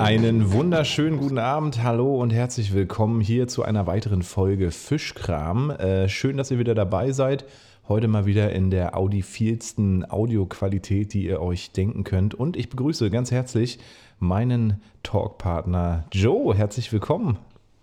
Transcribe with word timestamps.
Einen 0.00 0.50
wunderschönen 0.54 1.18
guten 1.18 1.36
Abend, 1.36 1.82
hallo 1.82 2.22
und 2.22 2.30
herzlich 2.30 2.72
willkommen 2.72 3.20
hier 3.20 3.48
zu 3.48 3.64
einer 3.64 3.86
weiteren 3.86 4.22
Folge 4.22 4.70
Fischkram. 4.70 5.68
Äh, 5.72 6.08
schön, 6.08 6.38
dass 6.38 6.50
ihr 6.50 6.58
wieder 6.58 6.74
dabei 6.74 7.12
seid. 7.12 7.44
Heute 7.86 8.08
mal 8.08 8.24
wieder 8.24 8.50
in 8.50 8.70
der 8.70 8.96
audiophilsten 8.96 10.10
Audioqualität, 10.10 11.12
die 11.12 11.26
ihr 11.26 11.42
euch 11.42 11.72
denken 11.72 12.02
könnt. 12.02 12.34
Und 12.34 12.56
ich 12.56 12.70
begrüße 12.70 13.10
ganz 13.10 13.30
herzlich 13.30 13.78
meinen 14.18 14.80
Talkpartner 15.02 16.06
Joe. 16.12 16.54
Herzlich 16.54 16.90
willkommen. 16.94 17.36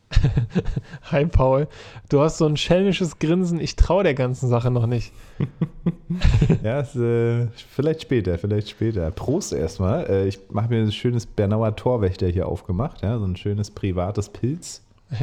Hi 1.12 1.26
Paul, 1.26 1.68
du 2.10 2.22
hast 2.22 2.38
so 2.38 2.46
ein 2.46 2.58
schelmisches 2.58 3.20
Grinsen, 3.20 3.60
ich 3.60 3.76
traue 3.76 4.04
der 4.04 4.14
ganzen 4.14 4.48
Sache 4.48 4.72
noch 4.72 4.88
nicht. 4.88 5.12
ja, 6.64 6.80
ist, 6.80 6.96
äh, 6.96 7.48
vielleicht 7.68 8.04
später, 8.04 8.38
vielleicht 8.38 8.70
später. 8.70 9.12
Prost 9.12 9.54
erstmal. 9.54 10.06
Äh, 10.10 10.28
ich 10.28 10.40
mache 10.50 10.70
mir 10.70 10.82
ein 10.82 10.92
schönes 10.92 11.26
Bernauer 11.26 11.76
Torwächter 11.76 12.28
hier 12.28 12.48
aufgemacht, 12.48 13.02
ja, 13.02 13.18
so 13.20 13.26
ein 13.26 13.36
schönes 13.36 13.72
privates 13.72 14.30
Pilz. 14.30 14.82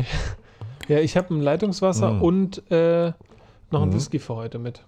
ja, 0.89 0.99
ich 0.99 1.17
habe 1.17 1.35
ein 1.35 1.41
Leitungswasser 1.41 2.13
mm. 2.13 2.23
und 2.23 2.71
äh, 2.71 3.13
noch 3.71 3.83
ein 3.83 3.91
mm. 3.91 3.95
Whisky 3.95 4.19
für 4.19 4.37
heute 4.37 4.59
mit. 4.59 4.85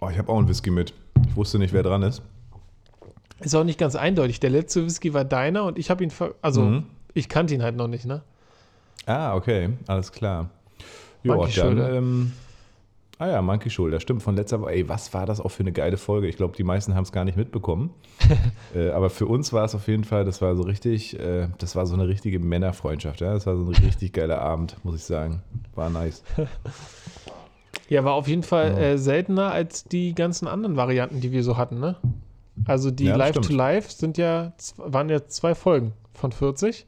Oh, 0.00 0.08
ich 0.10 0.18
habe 0.18 0.30
auch 0.30 0.38
ein 0.38 0.48
Whisky 0.48 0.70
mit. 0.70 0.94
Ich 1.28 1.36
wusste 1.36 1.58
nicht, 1.58 1.72
wer 1.72 1.82
dran 1.82 2.02
ist. 2.02 2.22
Ist 3.40 3.54
auch 3.54 3.64
nicht 3.64 3.78
ganz 3.78 3.94
eindeutig. 3.94 4.40
Der 4.40 4.50
letzte 4.50 4.84
Whisky 4.84 5.14
war 5.14 5.24
deiner 5.24 5.64
und 5.64 5.78
ich 5.78 5.90
habe 5.90 6.02
ihn, 6.02 6.12
also 6.42 6.62
mhm. 6.62 6.84
ich 7.14 7.28
kannte 7.28 7.54
ihn 7.54 7.62
halt 7.62 7.76
noch 7.76 7.88
nicht, 7.88 8.04
ne? 8.04 8.22
Ah, 9.08 9.34
okay, 9.34 9.70
alles 9.86 10.12
klar. 10.12 10.50
Ja, 11.22 11.34
dann, 11.56 11.78
ähm, 11.78 12.32
ah 13.18 13.26
ja, 13.26 13.42
Monkey 13.42 13.70
Shoulder, 13.70 14.00
stimmt, 14.00 14.22
von 14.22 14.36
letzter 14.36 14.60
Woche. 14.60 14.72
Ey, 14.72 14.88
was 14.88 15.14
war 15.14 15.24
das 15.24 15.40
auch 15.40 15.48
für 15.48 15.62
eine 15.62 15.72
geile 15.72 15.96
Folge? 15.96 16.28
Ich 16.28 16.36
glaube, 16.36 16.54
die 16.56 16.62
meisten 16.62 16.94
haben 16.94 17.04
es 17.04 17.10
gar 17.10 17.24
nicht 17.24 17.36
mitbekommen. 17.36 17.90
äh, 18.74 18.90
aber 18.90 19.08
für 19.08 19.24
uns 19.24 19.52
war 19.54 19.64
es 19.64 19.74
auf 19.74 19.88
jeden 19.88 20.04
Fall, 20.04 20.26
das 20.26 20.42
war 20.42 20.54
so 20.56 20.62
richtig, 20.62 21.18
äh, 21.18 21.48
das 21.56 21.74
war 21.74 21.86
so 21.86 21.94
eine 21.94 22.06
richtige 22.06 22.38
Männerfreundschaft. 22.38 23.22
Ja? 23.22 23.32
Das 23.32 23.46
war 23.46 23.56
so 23.56 23.64
ein 23.64 23.74
richtig 23.74 24.12
geiler 24.12 24.42
Abend, 24.42 24.76
muss 24.84 24.94
ich 24.96 25.04
sagen. 25.04 25.42
War 25.74 25.88
nice. 25.90 26.22
Ja, 27.90 28.04
war 28.04 28.12
auf 28.12 28.28
jeden 28.28 28.42
Fall 28.42 28.72
ja. 28.72 28.78
äh, 28.78 28.98
seltener 28.98 29.50
als 29.50 29.84
die 29.84 30.14
ganzen 30.14 30.46
anderen 30.46 30.76
Varianten, 30.76 31.22
die 31.22 31.32
wir 31.32 31.42
so 31.42 31.56
hatten, 31.56 31.80
ne? 31.80 31.96
Also 32.66 32.90
die 32.90 33.04
ja, 33.04 33.16
Live 33.16 33.36
to 33.40 33.50
Live 33.50 33.90
sind 33.90 34.18
ja, 34.18 34.52
waren 34.76 35.08
ja 35.08 35.26
zwei 35.26 35.54
Folgen 35.54 35.94
von 36.12 36.30
40. 36.30 36.84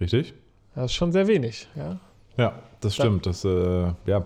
Richtig. 0.00 0.32
Das 0.76 0.86
ist 0.86 0.94
schon 0.94 1.10
sehr 1.10 1.26
wenig, 1.26 1.66
ja. 1.74 1.98
Ja, 2.36 2.52
das 2.80 2.94
stimmt. 2.94 3.24
Das 3.26 3.44
äh, 3.44 3.86
ja, 4.06 4.24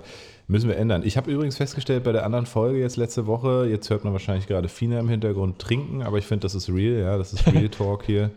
müssen 0.48 0.68
wir 0.68 0.76
ändern. 0.76 1.02
Ich 1.04 1.16
habe 1.16 1.30
übrigens 1.30 1.56
festgestellt 1.56 2.02
bei 2.02 2.12
der 2.12 2.26
anderen 2.26 2.44
Folge 2.44 2.80
jetzt 2.80 2.96
letzte 2.96 3.26
Woche, 3.26 3.68
jetzt 3.70 3.88
hört 3.88 4.02
man 4.02 4.12
wahrscheinlich 4.12 4.48
gerade 4.48 4.68
Fina 4.68 4.98
im 4.98 5.08
Hintergrund 5.08 5.60
trinken, 5.60 6.02
aber 6.02 6.18
ich 6.18 6.26
finde, 6.26 6.42
das 6.42 6.56
ist 6.56 6.68
real, 6.68 7.00
ja, 7.00 7.16
das 7.16 7.32
ist 7.32 7.46
Real 7.46 7.68
Talk 7.70 8.04
hier. 8.04 8.30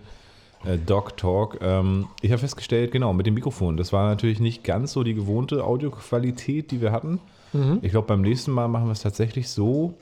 Äh, 0.64 0.78
Dog 0.78 1.17
Talk. 1.17 1.58
Ähm, 1.61 2.08
ich 2.22 2.31
habe 2.31 2.39
festgestellt, 2.39 2.92
genau, 2.92 3.14
mit 3.14 3.25
dem 3.25 3.33
Mikrofon. 3.33 3.78
Das 3.78 3.92
war 3.92 4.08
natürlich 4.08 4.39
nicht 4.39 4.64
ganz 4.64 4.94
so 4.94 5.03
die 5.03 5.16
gewohnte 5.16 5.64
Audioqualität, 5.64 6.72
die 6.72 6.81
wir 6.81 6.92
hatten. 6.92 7.20
Mhm. 7.52 7.80
Ich 7.81 7.92
glaube, 7.92 8.08
beim 8.08 8.22
nächsten 8.22 8.52
Mal 8.52 8.67
machen 8.67 8.86
wir 8.86 8.94
es 8.94 9.02
tatsächlich 9.02 9.50
so, 9.50 9.95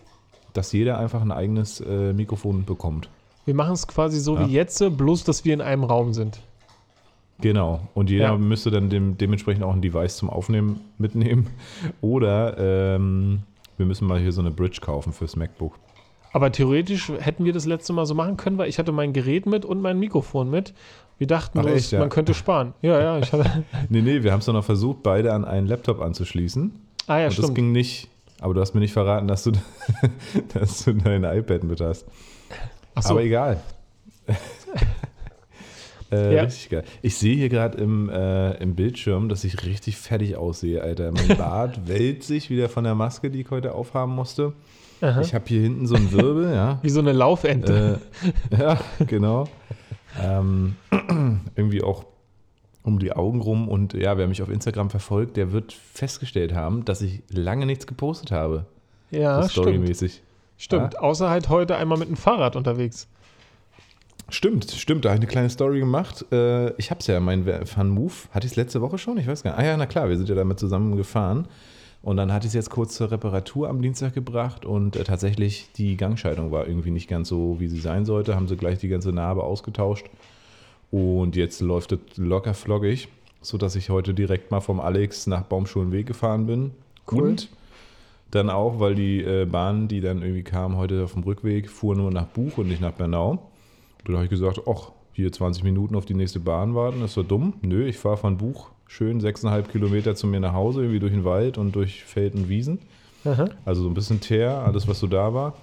dass 0.54 0.74
jeder 0.74 1.00
einfach 1.00 1.22
ein 1.22 1.32
eigenes 1.32 1.80
äh, 1.80 2.14
Mikrofon 2.14 2.66
bekommt. 2.66 3.10
Wir 3.46 3.56
machen 3.56 3.74
es 3.74 3.88
quasi 3.88 4.20
so 4.20 4.36
ja. 4.36 4.48
wie 4.48 4.52
jetzt, 4.52 4.84
bloß 4.98 5.24
dass 5.24 5.46
wir 5.46 5.54
in 5.54 5.62
einem 5.62 5.86
Raum 5.86 6.14
sind. 6.14 6.42
Genau. 7.42 7.82
Und 7.94 8.10
jeder 8.10 8.26
ja. 8.26 8.38
müsste 8.38 8.72
dann 8.72 8.90
dem, 8.90 9.18
dementsprechend 9.18 9.64
auch 9.64 9.74
ein 9.74 9.82
Device 9.82 10.18
zum 10.18 10.30
Aufnehmen 10.30 10.82
mitnehmen. 10.98 11.48
Oder 12.02 12.96
ähm, 12.96 13.42
wir 13.78 13.86
müssen 13.86 14.08
mal 14.08 14.20
hier 14.20 14.32
so 14.32 14.42
eine 14.42 14.52
Bridge 14.52 14.80
kaufen 14.82 15.12
fürs 15.14 15.36
MacBook. 15.36 15.74
Aber 16.34 16.52
theoretisch 16.52 17.12
hätten 17.20 17.44
wir 17.44 17.52
das 17.52 17.66
letzte 17.66 17.94
Mal 17.94 18.06
so 18.06 18.16
machen 18.16 18.38
können, 18.38 18.58
weil 18.58 18.70
ich 18.70 18.80
hatte 18.80 18.92
mein 18.92 19.12
Gerät 19.12 19.46
mit 19.46 19.66
und 19.66 19.82
mein 19.82 20.00
Mikrofon 20.00 20.50
mit. 20.50 20.74
Wir 21.18 21.28
dachten, 21.28 21.60
Ach, 21.60 21.66
echt, 21.66 21.92
ja? 21.92 22.00
man 22.00 22.10
könnte 22.10 22.34
sparen. 22.34 22.74
Ja, 22.82 23.00
ja. 23.00 23.20
Ich 23.20 23.32
hatte 23.34 23.64
nee, 23.90 24.02
nee, 24.02 24.24
wir 24.24 24.32
haben 24.32 24.40
es 24.40 24.46
doch 24.46 24.54
noch 24.54 24.64
versucht, 24.64 25.04
beide 25.04 25.34
an 25.34 25.46
einen 25.46 25.68
Laptop 25.68 26.02
anzuschließen. 26.02 26.72
Ah 27.08 27.20
ja, 27.20 27.26
und 27.26 27.34
stimmt. 27.34 27.50
Das 27.50 27.56
ging 27.56 27.72
nicht. 27.72 28.08
Aber 28.40 28.54
du 28.54 28.62
hast 28.62 28.74
mir 28.74 28.80
nicht 28.82 28.94
verraten, 28.94 29.28
dass 29.28 29.44
du, 29.44 29.52
dass 30.54 30.86
du 30.86 30.94
dein 30.94 31.24
iPad 31.24 31.64
mit 31.64 31.82
hast. 31.82 32.08
Ach 32.96 33.04
so. 33.04 33.12
Aber 33.12 33.24
egal. 33.24 33.62
Äh, 36.12 36.36
ja. 36.36 36.44
Richtig 36.44 36.70
geil. 36.70 36.84
Ich 37.02 37.16
sehe 37.18 37.36
hier 37.36 37.50
gerade 37.50 37.78
im, 37.78 38.10
äh, 38.10 38.54
im 38.58 38.76
Bildschirm, 38.76 39.30
dass 39.30 39.44
ich 39.44 39.66
richtig 39.66 39.98
fertig 39.98 40.36
aussehe, 40.36 40.82
Alter. 40.82 41.12
Mein 41.12 41.28
Bart 41.38 41.88
wälzt 41.88 42.28
sich 42.28 42.50
wieder 42.50 42.70
von 42.70 42.84
der 42.84 42.96
Maske, 42.96 43.30
die 43.30 43.42
ich 43.42 43.50
heute 43.50 43.74
aufhaben 43.74 44.14
musste. 44.14 44.54
Aha. 45.02 45.22
Ich 45.22 45.34
habe 45.34 45.46
hier 45.48 45.62
hinten 45.62 45.88
so 45.88 45.96
einen 45.96 46.12
Wirbel, 46.12 46.54
ja. 46.54 46.80
Wie 46.82 46.90
so 46.90 47.00
eine 47.00 47.14
Laufente. 47.14 48.02
Äh, 48.52 48.62
ja, 48.62 48.80
genau. 49.08 49.48
Ähm, 50.22 50.76
irgendwie 51.56 51.82
auch 51.82 52.06
um 52.84 53.00
die 53.00 53.14
Augen 53.14 53.42
rum. 53.42 53.70
Und 53.70 53.94
ja, 53.94 54.18
wer 54.18 54.28
mich 54.28 54.42
auf 54.42 54.50
Instagram 54.50 54.90
verfolgt, 54.90 55.38
der 55.38 55.52
wird 55.52 55.74
festgestellt 55.74 56.54
haben, 56.54 56.86
dass 56.86 57.02
ich 57.02 57.24
lange 57.30 57.66
nichts 57.66 57.88
gepostet 57.88 58.32
habe. 58.32 58.66
Ja, 59.12 59.42
so 59.44 59.50
storymäßig. 59.50 60.14
Stimmt. 60.14 60.32
Stimmt. 60.58 60.94
Ja? 60.96 61.00
Außer 61.00 61.30
halt 61.30 61.50
heute 61.50 61.76
einmal 61.78 61.98
mit 61.98 62.10
dem 62.10 62.18
Fahrrad 62.18 62.56
unterwegs. 62.56 63.08
Stimmt, 64.32 64.72
stimmt. 64.72 65.04
Da 65.06 65.10
habe 65.10 65.18
ich 65.18 65.22
eine 65.22 65.32
kleine 65.32 65.50
Story 65.50 65.80
gemacht. 65.80 66.26
Äh, 66.32 66.72
ich 66.78 66.90
habe 66.90 67.02
es 67.02 67.08
ja, 67.08 67.20
mein 67.20 67.46
Fun 67.66 67.90
Move. 67.90 68.14
Hatte 68.32 68.48
ich 68.48 68.54
es 68.54 68.56
letzte 68.56 68.82
Woche 68.82 68.98
schon? 68.98 69.18
Ich 69.18 69.28
weiß 69.28 69.44
gar 69.44 69.52
nicht. 69.52 69.60
Ah 69.60 69.66
ja, 69.66 69.78
na 69.78 69.86
klar, 69.86 70.10
wir 70.10 70.18
sind 70.18 70.30
ja 70.30 70.36
damit 70.36 70.58
zusammen 70.58 70.96
gefahren. 70.96 71.48
Und 72.02 72.18
dann 72.18 72.34
hatte 72.34 72.48
ich 72.48 72.52
es 72.52 72.56
jetzt 72.56 72.70
kurz 72.70 72.96
zur 72.96 73.12
Reparatur 73.12 73.70
am 73.70 73.82
Dienstag 73.82 74.16
gebracht 74.16 74.66
und 74.66 74.96
äh, 74.96 75.04
tatsächlich 75.04 75.70
die 75.76 75.98
Gangschaltung 75.98 76.52
war 76.52 76.66
irgendwie 76.66 76.90
nicht 76.90 77.08
ganz 77.08 77.28
so, 77.28 77.60
wie 77.60 77.68
sie 77.68 77.80
sein 77.80 78.06
sollte. 78.06 78.36
Haben 78.36 78.48
sie 78.48 78.58
gleich 78.58 78.80
die 78.80 78.88
ganze 78.88 79.12
Narbe 79.12 79.44
ausgetauscht. 79.44 80.08
Und 80.90 81.36
jetzt 81.36 81.62
läuft 81.62 81.92
es 81.92 82.00
locker 82.18 82.54
floggig, 82.54 83.10
sodass 83.42 83.76
ich 83.76 83.90
heute 83.90 84.14
direkt 84.14 84.50
mal 84.50 84.62
vom 84.62 84.80
Alex 84.80 85.28
nach 85.28 85.44
Baumschulenweg 85.44 86.08
gefahren 86.08 86.48
bin. 86.48 86.72
Cool. 87.12 87.22
Und 87.30 87.50
dann 88.32 88.50
auch, 88.50 88.80
weil 88.80 88.96
die 88.96 89.22
äh, 89.22 89.46
Bahn, 89.46 89.90
die 89.90 90.00
dann 90.00 90.22
irgendwie 90.22 90.44
kam 90.44 90.78
heute 90.78 91.04
auf 91.04 91.14
dem 91.14 91.24
Rückweg, 91.24 91.70
fuhr 91.70 91.96
nur 91.96 92.12
nach 92.12 92.28
Buch 92.28 92.58
und 92.58 92.70
nicht 92.70 92.82
nach 92.82 92.94
Bernau. 92.94 93.51
Dann 94.06 94.16
habe 94.16 94.26
ich 94.26 94.30
gesagt, 94.30 94.62
ach, 94.68 94.92
hier 95.14 95.32
20 95.32 95.64
Minuten 95.64 95.96
auf 95.96 96.06
die 96.06 96.14
nächste 96.14 96.40
Bahn 96.40 96.76
warten, 96.76 97.04
ist 97.04 97.14
so 97.14 97.24
dumm. 97.24 97.54
Nö, 97.62 97.86
ich 97.86 97.98
fahre 97.98 98.18
von 98.18 98.38
Buch 98.38 98.72
schön 98.88 99.22
6,5 99.22 99.64
Kilometer 99.68 100.16
zu 100.16 100.28
mir 100.28 100.40
nach 100.40 100.54
Hause, 100.54 100.82
irgendwie 100.82 101.00
durch 101.00 101.14
den 101.14 101.24
Wald 101.24 101.58
und 101.58 101.76
durch 101.76 102.04
Feld 102.04 102.36
und 102.36 102.50
Wiesen. 102.50 102.80
Aha. 103.24 103.50
Also 103.66 103.84
so 103.84 103.90
ein 103.90 103.94
bisschen 103.94 104.20
Teer, 104.20 104.64
alles, 104.66 104.88
was 104.88 105.00
so 105.00 105.08
da 105.08 105.34
war. 105.34 105.54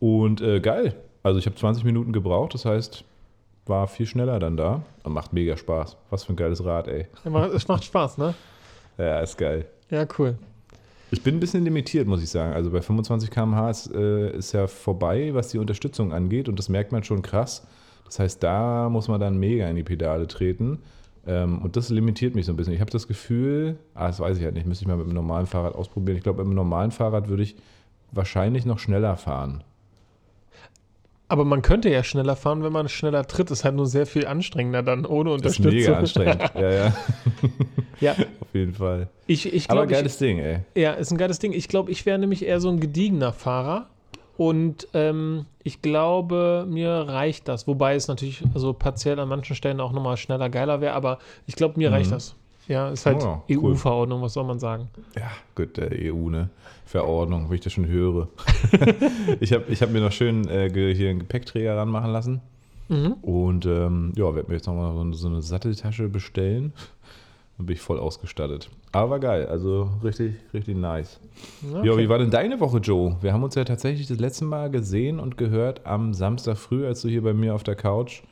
Und 0.00 0.40
äh, 0.40 0.60
geil. 0.60 0.94
Also 1.22 1.38
ich 1.38 1.46
habe 1.46 1.56
20 1.56 1.84
Minuten 1.84 2.12
gebraucht, 2.12 2.54
das 2.54 2.64
heißt, 2.64 3.04
war 3.66 3.86
viel 3.88 4.06
schneller 4.06 4.38
dann 4.38 4.56
da. 4.56 4.82
Und 5.02 5.12
macht 5.12 5.32
mega 5.32 5.56
Spaß. 5.56 5.96
Was 6.10 6.24
für 6.24 6.32
ein 6.32 6.36
geiles 6.36 6.64
Rad, 6.64 6.88
ey. 6.88 7.06
Es 7.54 7.68
macht 7.68 7.84
Spaß, 7.84 8.18
ne? 8.18 8.34
ja, 8.98 9.20
ist 9.20 9.36
geil. 9.36 9.66
Ja, 9.90 10.06
cool. 10.18 10.36
Ich 11.10 11.22
bin 11.22 11.36
ein 11.36 11.40
bisschen 11.40 11.64
limitiert, 11.64 12.08
muss 12.08 12.22
ich 12.22 12.30
sagen. 12.30 12.52
Also 12.52 12.70
bei 12.70 12.82
25 12.82 13.30
km/h 13.30 13.70
ist, 13.70 13.94
äh, 13.94 14.36
ist 14.36 14.52
ja 14.52 14.66
vorbei, 14.66 15.34
was 15.34 15.48
die 15.48 15.58
Unterstützung 15.58 16.12
angeht. 16.12 16.48
Und 16.48 16.58
das 16.58 16.68
merkt 16.68 16.92
man 16.92 17.04
schon 17.04 17.22
krass. 17.22 17.66
Das 18.04 18.18
heißt, 18.18 18.42
da 18.42 18.88
muss 18.88 19.08
man 19.08 19.20
dann 19.20 19.38
mega 19.38 19.68
in 19.68 19.76
die 19.76 19.84
Pedale 19.84 20.26
treten. 20.26 20.78
Ähm, 21.26 21.58
und 21.58 21.76
das 21.76 21.90
limitiert 21.90 22.34
mich 22.34 22.46
so 22.46 22.52
ein 22.52 22.56
bisschen. 22.56 22.72
Ich 22.72 22.80
habe 22.80 22.90
das 22.90 23.08
Gefühl, 23.08 23.78
ah, 23.94 24.08
das 24.08 24.20
weiß 24.20 24.38
ich 24.38 24.44
halt 24.44 24.54
nicht, 24.54 24.66
müsste 24.66 24.84
ich 24.84 24.88
mal 24.88 24.96
mit 24.96 25.06
einem 25.06 25.14
normalen 25.14 25.46
Fahrrad 25.46 25.74
ausprobieren. 25.74 26.16
Ich 26.16 26.22
glaube, 26.22 26.38
mit 26.38 26.46
einem 26.46 26.56
normalen 26.56 26.90
Fahrrad 26.90 27.28
würde 27.28 27.42
ich 27.42 27.56
wahrscheinlich 28.12 28.64
noch 28.64 28.78
schneller 28.78 29.16
fahren. 29.16 29.62
Aber 31.28 31.44
man 31.44 31.62
könnte 31.62 31.90
ja 31.90 32.04
schneller 32.04 32.36
fahren, 32.36 32.62
wenn 32.62 32.72
man 32.72 32.88
schneller 32.88 33.26
tritt. 33.26 33.50
Das 33.50 33.60
ist 33.60 33.64
halt 33.64 33.74
nur 33.74 33.86
sehr 33.86 34.06
viel 34.06 34.26
anstrengender 34.26 34.82
dann, 34.82 35.04
ohne 35.04 35.32
Unterstützung. 35.32 35.72
Das 35.98 36.10
ist 36.10 36.16
mega 36.16 36.30
anstrengend, 36.30 36.54
ja, 36.54 36.70
ja. 36.70 36.96
ja. 38.00 38.12
Auf 38.12 38.54
jeden 38.54 38.74
Fall. 38.74 39.08
Ich, 39.26 39.52
ich 39.52 39.66
glaub, 39.66 39.78
Aber 39.78 39.86
geiles 39.88 40.14
ich, 40.14 40.18
Ding, 40.18 40.38
ey. 40.38 40.60
Ja, 40.76 40.92
ist 40.92 41.10
ein 41.10 41.18
geiles 41.18 41.40
Ding. 41.40 41.52
Ich 41.52 41.66
glaube, 41.66 41.90
ich 41.90 42.06
wäre 42.06 42.18
nämlich 42.18 42.44
eher 42.44 42.60
so 42.60 42.68
ein 42.68 42.78
gediegener 42.78 43.32
Fahrer. 43.32 43.88
Und 44.36 44.86
ähm, 44.92 45.46
ich 45.62 45.82
glaube, 45.82 46.66
mir 46.68 46.90
reicht 46.90 47.48
das. 47.48 47.66
Wobei 47.66 47.94
es 47.94 48.06
natürlich 48.06 48.44
also 48.54 48.72
partiell 48.72 49.18
an 49.18 49.28
manchen 49.28 49.56
Stellen 49.56 49.80
auch 49.80 49.92
nochmal 49.92 50.18
schneller, 50.18 50.48
geiler 50.50 50.80
wäre. 50.80 50.94
Aber 50.94 51.18
ich 51.46 51.56
glaube, 51.56 51.78
mir 51.78 51.88
mhm. 51.88 51.94
reicht 51.94 52.12
das. 52.12 52.36
Ja, 52.68 52.88
ist 52.90 53.06
halt 53.06 53.22
oh, 53.22 53.42
EU-Verordnung, 53.50 54.22
was 54.22 54.32
soll 54.32 54.44
man 54.44 54.58
sagen? 54.58 54.88
Ja, 55.14 55.30
gut, 55.54 55.76
der 55.76 55.90
EU, 55.92 56.30
ne? 56.30 56.50
Verordnung, 56.84 57.48
wenn 57.48 57.54
ich 57.56 57.60
das 57.60 57.72
schon 57.72 57.86
höre. 57.86 58.28
ich 59.40 59.52
habe 59.52 59.64
ich 59.68 59.82
hab 59.82 59.90
mir 59.90 60.00
noch 60.00 60.12
schön 60.12 60.48
äh, 60.48 60.70
hier 60.94 61.10
einen 61.10 61.20
Gepäckträger 61.20 61.76
ranmachen 61.76 62.10
lassen. 62.10 62.40
Mhm. 62.88 63.12
Und 63.22 63.66
ähm, 63.66 64.12
ja, 64.16 64.34
werde 64.34 64.48
mir 64.48 64.56
jetzt 64.56 64.66
nochmal 64.66 64.92
so, 64.92 65.12
so 65.12 65.28
eine 65.28 65.42
Satteltasche 65.42 66.08
bestellen. 66.08 66.72
Dann 67.56 67.66
bin 67.66 67.74
ich 67.74 67.80
voll 67.80 67.98
ausgestattet. 67.98 68.70
Aber 68.92 69.18
geil, 69.18 69.46
also 69.46 69.90
richtig, 70.04 70.34
richtig 70.52 70.76
nice. 70.76 71.18
Okay. 71.68 71.86
Ja, 71.86 71.96
wie 71.98 72.08
war 72.08 72.18
denn 72.18 72.30
deine 72.30 72.60
Woche, 72.60 72.78
Joe? 72.78 73.16
Wir 73.20 73.32
haben 73.32 73.42
uns 73.42 73.54
ja 73.54 73.64
tatsächlich 73.64 74.06
das 74.06 74.18
letzte 74.18 74.44
Mal 74.44 74.70
gesehen 74.70 75.18
und 75.18 75.36
gehört 75.36 75.86
am 75.86 76.14
Samstag 76.14 76.56
früh, 76.56 76.86
als 76.86 77.02
du 77.02 77.08
hier 77.08 77.22
bei 77.22 77.32
mir 77.32 77.54
auf 77.54 77.62
der 77.62 77.74
Couch 77.74 78.22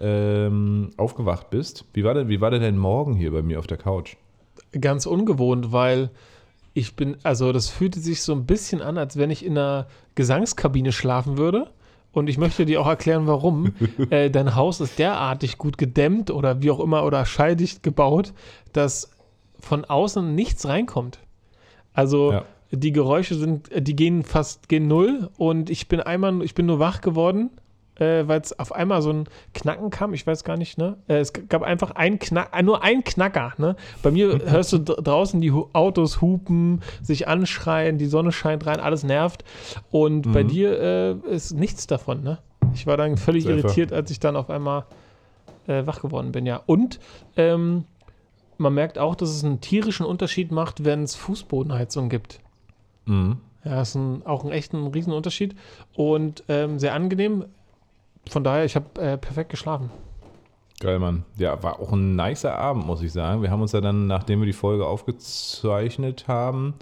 ähm, 0.00 0.90
aufgewacht 0.96 1.50
bist. 1.50 1.84
Wie 1.92 2.04
war, 2.04 2.14
denn, 2.14 2.28
wie 2.28 2.40
war 2.40 2.50
denn 2.50 2.62
dein 2.62 2.78
Morgen 2.78 3.14
hier 3.14 3.32
bei 3.32 3.42
mir 3.42 3.58
auf 3.58 3.66
der 3.66 3.76
Couch? 3.78 4.16
Ganz 4.80 5.06
ungewohnt, 5.06 5.72
weil 5.72 6.10
ich 6.72 6.96
bin, 6.96 7.16
also 7.22 7.52
das 7.52 7.68
fühlte 7.68 8.00
sich 8.00 8.22
so 8.22 8.32
ein 8.32 8.46
bisschen 8.46 8.82
an, 8.82 8.98
als 8.98 9.16
wenn 9.16 9.30
ich 9.30 9.44
in 9.44 9.56
einer 9.56 9.86
Gesangskabine 10.16 10.90
schlafen 10.92 11.38
würde 11.38 11.70
Und 12.12 12.28
ich 12.28 12.38
möchte 12.38 12.64
dir 12.64 12.80
auch 12.80 12.86
erklären, 12.86 13.26
warum. 13.26 13.74
äh, 14.10 14.30
dein 14.30 14.54
Haus 14.54 14.80
ist 14.80 14.98
derartig 14.98 15.58
gut 15.58 15.78
gedämmt 15.78 16.30
oder 16.30 16.62
wie 16.62 16.70
auch 16.70 16.80
immer 16.80 17.04
oder 17.04 17.24
schalldicht 17.26 17.82
gebaut, 17.82 18.32
dass 18.72 19.10
von 19.60 19.84
außen 19.84 20.34
nichts 20.34 20.66
reinkommt. 20.66 21.18
Also 21.92 22.32
Ja. 22.32 22.44
die 22.70 22.92
Geräusche 22.92 23.34
sind, 23.34 23.70
äh, 23.72 23.82
die 23.82 23.96
gehen 23.96 24.22
fast 24.24 24.68
gehen 24.68 24.86
null 24.88 25.28
und 25.38 25.70
ich 25.70 25.88
bin 25.88 26.00
einmal, 26.00 26.42
ich 26.42 26.54
bin 26.54 26.66
nur 26.66 26.78
wach 26.78 27.00
geworden, 27.00 27.50
äh, 27.96 28.26
weil 28.26 28.40
es 28.40 28.58
auf 28.58 28.72
einmal 28.72 29.02
so 29.02 29.10
ein 29.10 29.28
Knacken 29.54 29.90
kam, 29.90 30.14
ich 30.14 30.26
weiß 30.26 30.44
gar 30.44 30.56
nicht, 30.56 30.78
ne? 30.78 30.96
Äh, 31.08 31.18
es 31.18 31.32
gab 31.32 31.62
einfach 31.62 31.92
ein 31.92 32.18
Knack, 32.18 32.50
äh, 32.52 32.62
nur 32.62 32.82
ein 32.82 33.04
Knacker, 33.04 33.52
ne? 33.58 33.76
Bei 34.02 34.10
mir 34.10 34.38
hörst 34.50 34.72
du 34.72 34.78
dr- 34.78 35.02
draußen 35.02 35.40
die 35.40 35.52
Hu 35.52 35.68
Autos 35.72 36.20
hupen, 36.20 36.82
sich 37.02 37.28
anschreien, 37.28 37.98
die 37.98 38.06
Sonne 38.06 38.32
scheint 38.32 38.66
rein, 38.66 38.80
alles 38.80 39.04
nervt 39.04 39.44
und 39.90 40.32
bei 40.32 40.42
Mhm. 40.44 40.48
dir 40.48 40.80
äh, 40.80 41.12
ist 41.34 41.52
nichts 41.52 41.86
davon, 41.86 42.22
ne? 42.22 42.38
Ich 42.74 42.86
war 42.86 42.96
dann 42.96 43.16
völlig 43.16 43.44
Sehr 43.44 43.56
irritiert, 43.56 43.92
als 43.92 44.10
ich 44.10 44.18
dann 44.18 44.34
auf 44.36 44.50
einmal 44.50 44.84
äh, 45.66 45.86
wach 45.86 46.00
geworden 46.02 46.32
bin, 46.32 46.46
ja. 46.46 46.60
Und 46.66 46.98
ähm, 47.36 47.84
man 48.58 48.74
merkt 48.74 48.98
auch, 48.98 49.14
dass 49.14 49.30
es 49.30 49.44
einen 49.44 49.60
tierischen 49.60 50.04
Unterschied 50.06 50.50
macht, 50.52 50.84
wenn 50.84 51.02
es 51.04 51.14
Fußbodenheizung 51.14 52.08
gibt. 52.08 52.40
Mhm. 53.06 53.38
Ja, 53.64 53.80
ist 53.82 53.94
ein, 53.94 54.26
auch 54.26 54.44
ein 54.44 54.50
echt 54.52 54.72
ein 54.74 54.86
Riesenunterschied 54.88 55.54
und 55.94 56.44
ähm, 56.48 56.78
sehr 56.78 56.92
angenehm. 56.94 57.46
Von 58.30 58.44
daher, 58.44 58.64
ich 58.64 58.76
habe 58.76 59.00
äh, 59.00 59.16
perfekt 59.16 59.50
geschlafen. 59.50 59.90
Geil, 60.80 60.98
Mann. 60.98 61.24
Ja, 61.38 61.62
war 61.62 61.80
auch 61.80 61.92
ein 61.92 62.16
nicer 62.16 62.58
Abend, 62.58 62.86
muss 62.86 63.02
ich 63.02 63.12
sagen. 63.12 63.42
Wir 63.42 63.50
haben 63.50 63.62
uns 63.62 63.72
ja 63.72 63.80
dann, 63.80 64.06
nachdem 64.06 64.40
wir 64.40 64.46
die 64.46 64.52
Folge 64.52 64.86
aufgezeichnet 64.86 66.26
haben, 66.26 66.74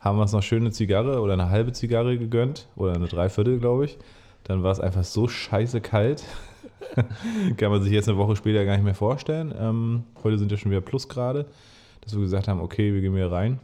haben 0.00 0.18
wir 0.18 0.22
uns 0.22 0.32
noch 0.32 0.42
schöne 0.42 0.70
Zigarre 0.70 1.20
oder 1.20 1.32
eine 1.32 1.50
halbe 1.50 1.72
Zigarre 1.72 2.16
gegönnt 2.16 2.68
oder 2.76 2.94
eine 2.94 3.06
Dreiviertel, 3.06 3.58
glaube 3.58 3.86
ich. 3.86 3.98
Dann 4.44 4.62
war 4.62 4.70
es 4.70 4.80
einfach 4.80 5.04
so 5.04 5.26
scheiße 5.26 5.80
kalt. 5.80 6.22
Kann 7.56 7.70
man 7.70 7.82
sich 7.82 7.92
jetzt 7.92 8.08
eine 8.08 8.18
Woche 8.18 8.36
später 8.36 8.64
gar 8.64 8.74
nicht 8.74 8.84
mehr 8.84 8.94
vorstellen. 8.94 9.52
Ähm, 9.58 10.04
heute 10.22 10.38
sind 10.38 10.52
ja 10.52 10.58
schon 10.58 10.70
wieder 10.70 10.82
Plusgrade, 10.82 11.46
dass 12.02 12.14
wir 12.14 12.20
gesagt 12.20 12.48
haben, 12.48 12.60
okay, 12.60 12.92
wir 12.92 13.00
gehen 13.00 13.14
wieder 13.14 13.32
rein. 13.32 13.58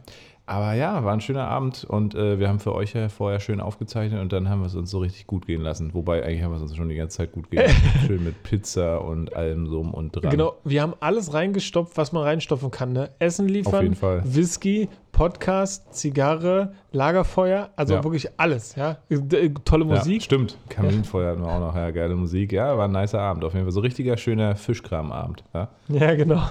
Aber 0.51 0.73
ja, 0.73 1.03
war 1.05 1.13
ein 1.13 1.21
schöner 1.21 1.47
Abend 1.47 1.85
und 1.85 2.13
äh, 2.13 2.37
wir 2.37 2.49
haben 2.49 2.59
für 2.59 2.75
euch 2.75 2.91
ja 2.93 3.07
vorher 3.07 3.39
schön 3.39 3.61
aufgezeichnet 3.61 4.19
und 4.21 4.33
dann 4.33 4.49
haben 4.49 4.59
wir 4.59 4.65
es 4.65 4.75
uns 4.75 4.91
so 4.91 4.99
richtig 4.99 5.25
gut 5.25 5.47
gehen 5.47 5.61
lassen. 5.61 5.93
Wobei 5.93 6.23
eigentlich 6.25 6.43
haben 6.43 6.51
wir 6.51 6.57
es 6.57 6.61
uns 6.63 6.75
schon 6.75 6.89
die 6.89 6.95
ganze 6.95 7.17
Zeit 7.19 7.31
gut 7.31 7.49
gehen 7.49 7.61
lassen. 7.61 7.81
Schön 8.07 8.23
mit 8.25 8.43
Pizza 8.43 9.01
und 9.01 9.33
allem 9.33 9.67
so 9.67 9.79
und 9.79 10.11
dran. 10.13 10.29
Genau, 10.29 10.55
wir 10.65 10.81
haben 10.81 10.93
alles 10.99 11.33
reingestopft, 11.33 11.95
was 11.95 12.11
man 12.11 12.23
reinstopfen 12.23 12.69
kann. 12.69 12.91
Ne? 12.91 13.11
Essen 13.19 13.47
liefern, 13.47 13.75
Auf 13.75 13.81
jeden 13.81 13.95
Fall. 13.95 14.21
Whisky, 14.25 14.89
Podcast, 15.13 15.93
Zigarre, 15.93 16.73
Lagerfeuer, 16.91 17.69
also 17.77 17.93
Ja. 17.93 18.03
wirklich 18.03 18.27
alles. 18.37 18.75
Ja? 18.75 18.97
D- 19.09 19.53
Tolle 19.63 19.85
Ja, 19.85 19.95
Musik. 19.95 20.21
stimmt. 20.21 20.57
Kaminfeuer 20.67 21.31
hatten 21.31 21.43
wir 21.43 21.47
auch 21.49 21.59
noch. 21.61 21.75
Ja, 21.77 21.91
geile 21.91 22.15
Musik. 22.15 22.51
Ja, 22.51 22.77
war 22.77 22.89
ein 22.89 22.91
nicer 22.91 23.21
Abend. 23.21 23.45
Auf 23.45 23.53
jeden 23.53 23.65
Fall 23.65 23.71
so 23.71 23.79
richtiger 23.79 24.17
schöner 24.17 24.55
Fischkramabend. 24.57 25.45
Ja. 25.53 25.69
Ja, 25.87 26.13
genau. 26.15 26.41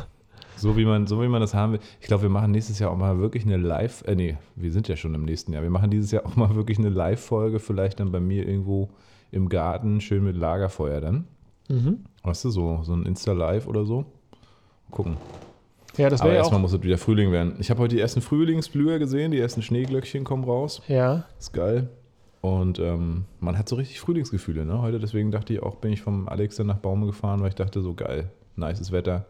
So 0.60 0.76
wie 0.76 0.84
man, 0.84 1.06
so 1.06 1.22
wie 1.22 1.28
man 1.28 1.40
das 1.40 1.54
haben 1.54 1.72
will. 1.72 1.80
Ich 2.00 2.06
glaube, 2.06 2.24
wir 2.24 2.30
machen 2.30 2.50
nächstes 2.50 2.78
Jahr 2.78 2.90
auch 2.90 2.96
mal 2.96 3.18
wirklich 3.18 3.44
eine 3.44 3.56
Live, 3.56 4.04
äh, 4.06 4.14
nee, 4.14 4.36
wir 4.56 4.70
sind 4.72 4.88
ja 4.88 4.96
schon 4.96 5.14
im 5.14 5.24
nächsten 5.24 5.52
Jahr. 5.52 5.62
Wir 5.62 5.70
machen 5.70 5.90
dieses 5.90 6.10
Jahr 6.10 6.26
auch 6.26 6.36
mal 6.36 6.54
wirklich 6.54 6.78
eine 6.78 6.90
Live-Folge, 6.90 7.58
vielleicht 7.58 8.00
dann 8.00 8.12
bei 8.12 8.20
mir 8.20 8.46
irgendwo 8.46 8.90
im 9.30 9.48
Garten, 9.48 10.00
schön 10.00 10.24
mit 10.24 10.36
Lagerfeuer 10.36 11.00
dann. 11.00 11.24
Mhm. 11.68 12.04
Weißt 12.22 12.44
du, 12.44 12.50
so, 12.50 12.80
so 12.82 12.92
ein 12.94 13.04
Insta-Live 13.06 13.66
oder 13.66 13.84
so. 13.84 14.04
Gucken. 14.90 15.16
Ja, 15.96 16.08
das 16.08 16.20
Aber 16.20 16.28
wäre 16.30 16.36
ja 16.36 16.40
erstmal 16.40 16.58
auch. 16.58 16.62
muss 16.62 16.72
es 16.72 16.82
wieder 16.82 16.98
Frühling 16.98 17.32
werden. 17.32 17.54
Ich 17.58 17.70
habe 17.70 17.80
heute 17.80 17.94
die 17.94 18.00
ersten 18.00 18.20
Frühlingsblüher 18.20 18.98
gesehen, 18.98 19.30
die 19.30 19.38
ersten 19.38 19.62
Schneeglöckchen 19.62 20.24
kommen 20.24 20.44
raus. 20.44 20.82
Ja, 20.88 21.24
Ist 21.38 21.52
geil. 21.52 21.88
Und 22.40 22.78
ähm, 22.78 23.24
man 23.38 23.58
hat 23.58 23.68
so 23.68 23.76
richtig 23.76 24.00
Frühlingsgefühle, 24.00 24.64
ne? 24.64 24.80
Heute 24.80 24.98
deswegen 24.98 25.30
dachte 25.30 25.52
ich 25.52 25.62
auch, 25.62 25.76
bin 25.76 25.92
ich 25.92 26.00
vom 26.00 26.26
Alex 26.28 26.56
dann 26.56 26.68
nach 26.68 26.78
Baume 26.78 27.06
gefahren, 27.06 27.40
weil 27.40 27.48
ich 27.48 27.54
dachte, 27.54 27.82
so 27.82 27.92
geil, 27.92 28.30
nices 28.56 28.92
Wetter, 28.92 29.26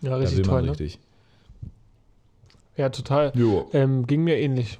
ja 0.00 0.16
richtig 0.16 0.42
toll. 0.42 0.62
Ne? 0.62 0.70
richtig. 0.70 0.98
Ja, 2.76 2.88
total. 2.90 3.32
Ähm, 3.72 4.06
ging 4.06 4.22
mir 4.24 4.38
ähnlich. 4.38 4.78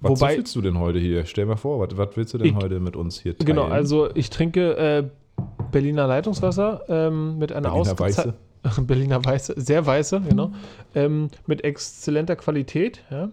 Was 0.00 0.20
Wobei- 0.20 0.36
willst 0.36 0.54
du 0.56 0.62
denn 0.62 0.78
heute 0.78 0.98
hier? 0.98 1.26
Stell 1.26 1.44
mal 1.46 1.56
vor, 1.56 1.80
was, 1.80 1.96
was 1.98 2.16
willst 2.16 2.32
du 2.34 2.38
denn 2.38 2.48
Ich- 2.48 2.54
heute 2.54 2.80
mit 2.80 2.96
uns 2.96 3.20
hier 3.20 3.36
teilen? 3.36 3.46
Genau, 3.46 3.64
also 3.64 4.14
ich 4.14 4.30
trinke 4.30 4.76
äh, 4.76 5.04
Berliner 5.72 6.06
Leitungswasser 6.06 6.82
ähm, 6.88 7.38
mit 7.38 7.52
einer 7.52 7.70
Berliner 7.70 7.94
ausgezei- 7.94 8.32
Berliner 8.82 9.24
Weiße, 9.24 9.54
sehr 9.56 9.84
weiße, 9.86 10.20
genau. 10.28 10.52
Ähm, 10.94 11.30
mit 11.46 11.64
exzellenter 11.64 12.36
Qualität, 12.36 13.02
ja. 13.10 13.30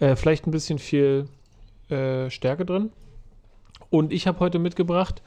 Äh, 0.00 0.16
vielleicht 0.16 0.46
ein 0.46 0.50
bisschen 0.50 0.78
viel 0.78 1.28
äh, 1.88 2.28
Stärke 2.30 2.64
drin. 2.66 2.90
Und 3.88 4.12
ich 4.12 4.26
habe 4.26 4.40
heute 4.40 4.58
mitgebracht, 4.58 5.22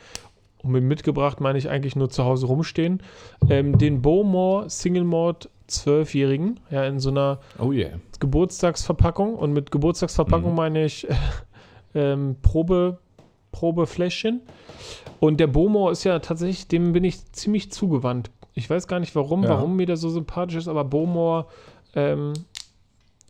und 0.64 0.72
mit 0.72 0.84
mitgebracht 0.84 1.40
meine 1.42 1.58
ich 1.58 1.70
eigentlich 1.70 1.96
nur 1.96 2.10
zu 2.10 2.26
Hause 2.26 2.48
rumstehen, 2.48 3.02
ähm, 3.50 3.78
den 3.78 4.02
Bowmore 4.02 4.70
Single 4.70 5.04
Malt 5.06 5.50
12-Jährigen, 5.70 6.60
ja, 6.72 6.84
in 6.86 7.00
so 7.00 7.10
einer 7.10 7.40
Oh 7.60 7.72
yeah. 7.72 7.92
Geburtstagsverpackung. 8.20 9.36
Und 9.36 9.54
mit 9.54 9.72
Geburtstagsverpackung 9.72 10.52
Mhm. 10.52 10.56
meine 10.56 10.84
ich 10.86 11.08
ähm, 11.96 12.36
Probe, 12.42 12.98
Probefläschchen. 13.52 14.42
Und 15.20 15.40
der 15.40 15.48
Bomo 15.48 15.90
ist 15.90 16.04
ja 16.06 16.20
tatsächlich, 16.20 16.68
dem 16.68 16.94
bin 16.94 17.04
ich 17.04 17.32
ziemlich 17.34 17.72
zugewandt. 17.72 18.32
Ich 18.54 18.70
weiß 18.70 18.88
gar 18.88 19.00
nicht 19.00 19.16
warum, 19.16 19.44
Ja. 19.44 19.50
warum 19.50 19.76
mir 19.76 19.86
der 19.86 19.98
so 19.98 20.10
sympathisch 20.10 20.56
ist, 20.58 20.68
aber 20.68 20.84
Bomor, 20.86 21.48
ähm, 21.96 22.34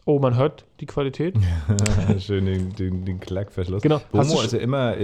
oh, 0.10 0.20
man 0.20 0.36
hört 0.36 0.66
die 0.80 0.86
Qualität. 0.88 1.36
Schön 2.20 2.46
den, 2.46 2.74
den, 2.74 3.06
den 3.06 3.20
Klackverschluss. 3.20 3.82
Genau. 3.84 4.02
Bomo 4.12 4.42
ist 4.42 4.54
ja 4.54 4.60
immer, 4.60 4.96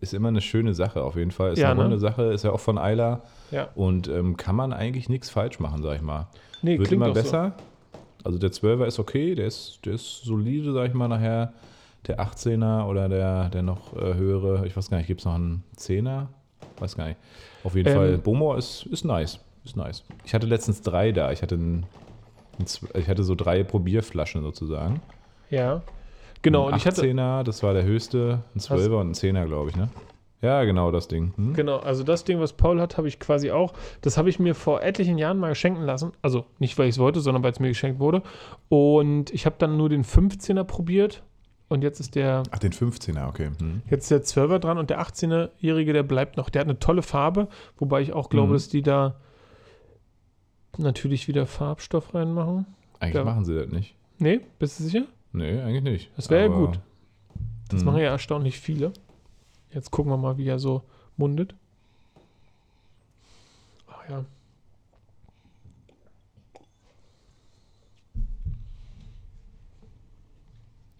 ist 0.00 0.14
immer 0.14 0.28
eine 0.28 0.40
schöne 0.40 0.74
Sache 0.74 1.02
auf 1.02 1.16
jeden 1.16 1.30
Fall. 1.32 1.52
Ist 1.54 1.58
Ja, 1.58 1.72
eine 1.72 1.88
ne? 1.88 1.98
Sache, 1.98 2.22
ist 2.32 2.44
ja 2.44 2.52
auch 2.52 2.60
von 2.60 2.78
Eila 2.78 3.22
Ja. 3.50 3.68
und 3.74 4.06
ähm, 4.08 4.36
kann 4.36 4.54
man 4.54 4.72
eigentlich 4.72 5.08
nichts 5.08 5.28
falsch 5.30 5.58
machen, 5.58 5.82
sag 5.82 5.96
ich 5.96 6.02
mal. 6.02 6.28
Nee, 6.62 6.78
Wird 6.78 6.92
immer 6.92 7.06
auch 7.06 7.14
so. 7.16 7.22
besser. 7.22 7.52
Also 8.22 8.38
der 8.38 8.50
12er 8.50 8.86
ist 8.86 8.98
okay, 8.98 9.34
der 9.34 9.46
ist, 9.46 9.80
der 9.84 9.94
ist 9.94 10.22
solide, 10.24 10.72
sag 10.72 10.88
ich 10.88 10.94
mal, 10.94 11.08
nachher. 11.08 11.52
Der 12.06 12.20
18er 12.20 12.86
oder 12.86 13.08
der, 13.08 13.48
der 13.48 13.62
noch 13.62 13.96
äh, 13.96 14.14
höhere, 14.14 14.66
ich 14.66 14.76
weiß 14.76 14.90
gar 14.90 14.98
nicht, 14.98 15.06
gibt 15.06 15.20
es 15.20 15.24
noch 15.26 15.34
einen 15.34 15.64
10er? 15.78 16.26
Weiß 16.78 16.96
gar 16.96 17.06
nicht. 17.08 17.18
Auf 17.64 17.74
jeden 17.74 17.88
Ähm, 17.88 17.94
Fall, 17.96 18.18
Bomor 18.18 18.58
ist, 18.58 18.84
ist 18.86 19.04
nice. 19.04 19.40
Ist 19.64 19.76
nice. 19.76 20.04
Ich 20.24 20.34
hatte 20.34 20.46
letztens 20.46 20.82
drei 20.82 21.12
da. 21.12 21.32
Ich 21.32 21.40
hatte, 21.40 21.54
ein, 21.54 21.78
ein 21.78 21.86
Z- 21.86 21.86
ich 22.94 23.08
hatte 23.08 23.22
so 23.24 23.34
drei 23.34 23.62
Probierflaschen 23.64 24.42
sozusagen. 24.42 25.00
Ja. 25.50 25.82
Genau, 26.42 26.66
und 26.66 26.74
ein 26.74 26.78
ich 26.78 26.86
hatte, 26.86 27.02
18er, 27.02 27.42
das 27.42 27.62
war 27.62 27.72
der 27.72 27.84
höchste, 27.84 28.42
ein 28.54 28.60
12er 28.60 29.00
und 29.00 29.10
ein 29.10 29.14
10er, 29.14 29.46
glaube 29.46 29.70
ich, 29.70 29.76
ne? 29.76 29.88
Ja, 30.42 30.62
genau, 30.64 30.90
das 30.90 31.08
Ding. 31.08 31.32
Hm? 31.36 31.54
Genau, 31.54 31.78
also 31.78 32.04
das 32.04 32.24
Ding, 32.24 32.38
was 32.38 32.52
Paul 32.52 32.78
hat, 32.78 32.98
habe 32.98 33.08
ich 33.08 33.18
quasi 33.18 33.50
auch. 33.50 33.72
Das 34.02 34.18
habe 34.18 34.28
ich 34.28 34.38
mir 34.38 34.54
vor 34.54 34.82
etlichen 34.82 35.16
Jahren 35.16 35.38
mal 35.38 35.54
schenken 35.54 35.82
lassen. 35.84 36.12
Also 36.20 36.44
nicht, 36.58 36.76
weil 36.76 36.88
ich 36.88 36.96
es 36.96 36.98
wollte, 36.98 37.20
sondern 37.20 37.42
weil 37.42 37.52
es 37.52 37.60
mir 37.60 37.68
geschenkt 37.68 37.98
wurde. 37.98 38.22
Und 38.68 39.30
ich 39.32 39.46
habe 39.46 39.56
dann 39.58 39.78
nur 39.78 39.88
den 39.88 40.04
15er 40.04 40.64
probiert. 40.64 41.22
Und 41.68 41.80
jetzt 41.82 41.98
ist 41.98 42.14
der, 42.14 42.42
Ach, 42.50 42.58
den 42.58 42.72
15er, 42.72 43.26
okay. 43.26 43.52
Hm. 43.58 43.80
jetzt 43.88 44.10
ist 44.10 44.36
der 44.36 44.44
12er 44.44 44.58
dran 44.58 44.76
und 44.76 44.90
der 44.90 45.00
18-Jährige, 45.00 45.94
der 45.94 46.02
bleibt 46.02 46.36
noch. 46.36 46.50
Der 46.50 46.60
hat 46.60 46.68
eine 46.68 46.78
tolle 46.78 47.00
Farbe, 47.00 47.48
wobei 47.78 48.02
ich 48.02 48.12
auch 48.12 48.28
glaube, 48.28 48.48
Mhm. 48.48 48.52
dass 48.52 48.68
die 48.68 48.82
da 48.82 49.14
natürlich 50.78 51.28
wieder 51.28 51.46
Farbstoff 51.46 52.14
reinmachen. 52.14 52.66
Eigentlich 53.00 53.14
Ja. 53.16 53.24
machen 53.24 53.44
sie 53.44 53.54
das 53.54 53.70
nicht. 53.70 53.94
Nee, 54.18 54.40
bist 54.58 54.78
du 54.78 54.84
sicher? 54.84 55.04
Nee, 55.32 55.60
eigentlich 55.60 55.82
nicht. 55.82 56.10
Das 56.16 56.30
wäre 56.30 56.42
ja 56.42 56.48
gut. 56.48 56.78
Das 57.68 57.80
Hm. 57.80 57.86
machen 57.86 57.98
ja 57.98 58.10
erstaunlich 58.10 58.58
viele. 58.60 58.92
Jetzt 59.72 59.90
gucken 59.90 60.12
wir 60.12 60.16
mal, 60.16 60.38
wie 60.38 60.46
er 60.46 60.58
so 60.58 60.82
mundet. 61.16 61.54
Ach 63.88 64.08
ja. 64.08 64.24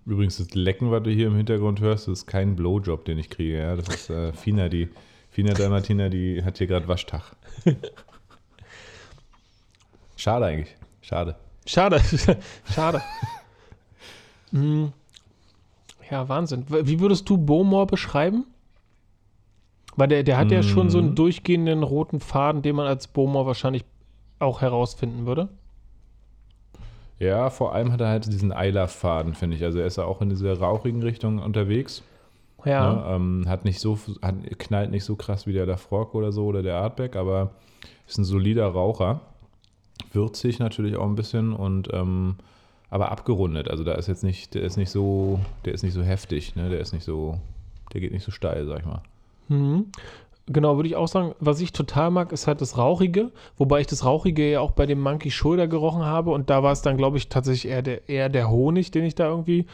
Übrigens, 0.07 0.37
das 0.37 0.55
Lecken, 0.55 0.91
was 0.91 1.03
du 1.03 1.11
hier 1.11 1.29
im 1.29 1.37
Hintergrund 1.37 1.81
hörst, 1.81 2.09
ist 2.09 2.27
kein 2.27 2.57
Blowjob, 2.57 3.05
den 3.07 3.19
ich 3.19 3.31
kriege. 3.31 3.59
Ja? 3.59 3.75
Das 3.77 3.89
ist 3.89 4.11
äh, 4.11 4.33
Fina, 4.35 4.69
die 4.69 4.89
Fina 5.31 5.55
Dalmatina, 5.55 6.09
die 6.11 6.43
hat 6.45 6.59
hier 6.59 6.67
gerade 6.67 6.89
Waschtag. 6.89 7.35
Schade 10.25 10.47
eigentlich. 10.47 10.75
Schade. 11.03 11.37
Schade, 11.67 12.01
schade. 12.75 13.03
Hm. 14.53 14.91
Ja, 16.11 16.27
Wahnsinn. 16.31 16.65
Wie 16.69 16.99
würdest 16.99 17.29
du 17.29 17.37
Bowmore 17.37 17.85
beschreiben? 17.85 18.47
Weil 19.97 20.09
der, 20.09 20.23
der 20.23 20.39
hat 20.39 20.51
ja 20.51 20.63
schon 20.63 20.89
so 20.89 20.97
einen 20.97 21.11
Mhm. 21.11 21.15
durchgehenden 21.17 21.83
roten 21.83 22.21
Faden, 22.21 22.63
den 22.63 22.75
man 22.75 22.87
als 22.87 23.07
Bowmore 23.07 23.45
wahrscheinlich 23.47 23.85
auch 24.39 24.63
herausfinden 24.63 25.27
würde. 25.27 25.51
Ja, 27.19 27.51
vor 27.51 27.75
allem 27.75 27.93
hat 27.93 28.01
er 28.01 28.09
halt 28.09 28.27
diesen 28.27 28.51
Eilerfaden, 28.51 29.35
finde 29.35 29.57
ich. 29.59 29.63
Also 29.63 29.79
er 29.79 29.87
ist 29.87 29.99
ja 29.99 30.05
auch 30.05 30.23
in 30.23 30.31
dieser 30.31 30.59
rauchigen 30.59 31.03
Richtung 31.03 31.39
unterwegs. 31.39 32.03
Ja. 32.65 32.95
Ne? 32.95 33.05
Ähm, 33.09 33.45
hat 33.47 33.67
nicht 33.67 33.79
so, 33.79 33.99
hat, 34.23 34.37
knallt 34.59 34.91
nicht 34.91 35.05
so 35.05 35.17
krass 35.17 35.47
wie 35.47 35.53
der 35.53 35.67
Lafrock 35.67 36.15
oder 36.15 36.33
so 36.33 36.47
oder 36.47 36.63
der 36.63 36.77
Artback, 36.77 37.15
aber 37.15 37.51
ist 38.07 38.17
ein 38.17 38.25
solider 38.25 38.69
Raucher. 38.69 39.21
Würzig 40.13 40.59
natürlich 40.59 40.97
auch 40.97 41.07
ein 41.07 41.15
bisschen 41.15 41.53
und 41.53 41.89
ähm, 41.93 42.37
aber 42.91 43.11
abgerundet. 43.11 43.69
Also 43.69 43.83
da 43.83 43.95
ist 43.95 44.07
jetzt 44.07 44.23
nicht, 44.23 44.55
der 44.55 44.63
ist 44.63 44.77
nicht 44.77 44.91
so, 44.91 45.41
der 45.65 45.75
ist 45.75 45.83
nicht 45.83 45.95
so 45.95 46.03
heftig, 46.03 46.55
ne? 46.55 46.69
Der 46.71 46.81
ist 46.81 46.93
nicht 46.93 47.05
so, 47.05 47.41
der 47.93 48.01
geht 48.01 48.13
nicht 48.13 48.25
so 48.25 48.31
steil, 48.31 48.67
sag 48.67 48.81
ich 48.81 48.87
mal. 48.87 49.03
Mhm. 49.49 49.87
Genau, 50.47 50.77
würde 50.77 50.89
ich 50.89 50.97
auch 50.97 51.09
sagen. 51.09 51.35
Was 51.41 51.61
ich 51.61 51.73
total 51.73 52.11
mag, 52.11 52.31
ist 52.31 52.47
halt 52.47 52.61
das 52.61 52.77
Rauchige, 52.77 53.33
wobei 53.57 53.81
ich 53.81 53.87
das 53.87 54.05
Rauchige 54.05 54.51
ja 54.51 54.61
auch 54.61 54.73
bei 54.73 54.85
dem 54.85 55.01
Monkey 55.01 55.31
Shoulder 55.31 55.67
gerochen 55.67 56.05
habe 56.05 56.31
und 56.31 56.51
da 56.51 56.63
war 56.63 56.73
es 56.73 56.83
dann, 56.83 56.99
glaube 56.99 57.17
ich, 57.17 57.29
tatsächlich 57.29 57.73
eher 57.73 57.83
der, 57.83 58.09
eher 58.09 58.29
der 58.29 58.51
Honig, 58.51 58.91
den 58.91 59.05
ich 59.05 59.15
da 59.15 59.27
irgendwie 59.27 59.67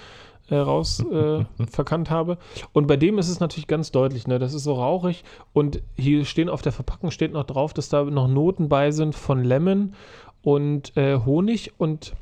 äh, 0.51 0.57
raus 0.57 1.01
äh, 1.11 1.45
verkannt 1.71 2.11
habe. 2.11 2.37
Und 2.73 2.87
bei 2.87 2.97
dem 2.97 3.19
ist 3.19 3.29
es 3.29 3.41
natürlich 3.41 3.67
ganz 3.67 3.91
deutlich, 3.93 4.27
ne? 4.27 4.39
Das 4.39 4.53
ist 4.55 4.65
so 4.65 4.75
rauchig 4.75 5.25
und 5.53 5.81
hier 5.97 6.25
stehen 6.25 6.49
auf 6.49 6.63
der 6.63 6.73
Verpackung 6.73 7.11
steht 7.11 7.33
noch 7.33 7.45
drauf, 7.45 7.73
dass 7.73 7.89
da 7.89 8.05
noch 8.05 8.29
Noten 8.29 8.69
bei 8.69 8.91
sind 8.91 9.15
von 9.15 9.43
Lemon 9.45 9.95
und 10.43 10.97
äh, 10.97 11.19
Honig 11.25 11.73
und 11.79 12.13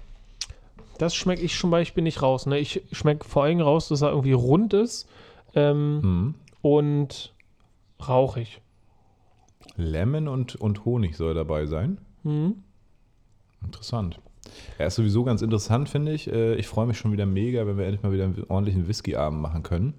das 0.98 1.14
schmecke 1.14 1.42
ich 1.42 1.56
zum 1.58 1.70
Beispiel 1.70 2.02
nicht 2.02 2.22
raus. 2.22 2.46
Ne? 2.46 2.58
Ich 2.58 2.82
schmecke 2.92 3.24
vor 3.24 3.44
allem 3.44 3.60
raus, 3.60 3.88
dass 3.88 4.02
er 4.02 4.10
irgendwie 4.10 4.32
rund 4.32 4.74
ist 4.74 5.08
ähm, 5.54 6.00
Mhm. 6.00 6.34
und 6.60 7.32
rauchig. 8.08 8.60
Lemon 9.76 10.26
und, 10.26 10.56
und 10.56 10.84
Honig 10.84 11.16
soll 11.16 11.34
dabei 11.34 11.66
sein. 11.66 11.98
Mhm. 12.24 12.64
Interessant. 13.64 14.18
Er 14.78 14.86
ist 14.88 14.94
sowieso 14.96 15.24
ganz 15.24 15.42
interessant, 15.42 15.88
finde 15.88 16.12
ich. 16.12 16.30
Äh, 16.30 16.54
Ich 16.56 16.66
freue 16.66 16.86
mich 16.86 16.98
schon 16.98 17.12
wieder 17.12 17.26
mega, 17.26 17.66
wenn 17.66 17.76
wir 17.78 17.84
endlich 17.84 18.02
mal 18.02 18.12
wieder 18.12 18.24
einen 18.24 18.44
ordentlichen 18.48 18.88
Whisky-Abend 18.88 19.40
machen 19.40 19.62
können. 19.62 19.94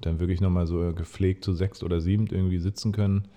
Dann 0.00 0.18
wirklich 0.20 0.40
nochmal 0.40 0.66
so 0.66 0.92
gepflegt 0.94 1.44
zu 1.44 1.52
sechst 1.52 1.82
oder 1.82 2.00
siebend 2.00 2.32
irgendwie 2.32 2.58
sitzen 2.58 2.92
können, 2.92 3.28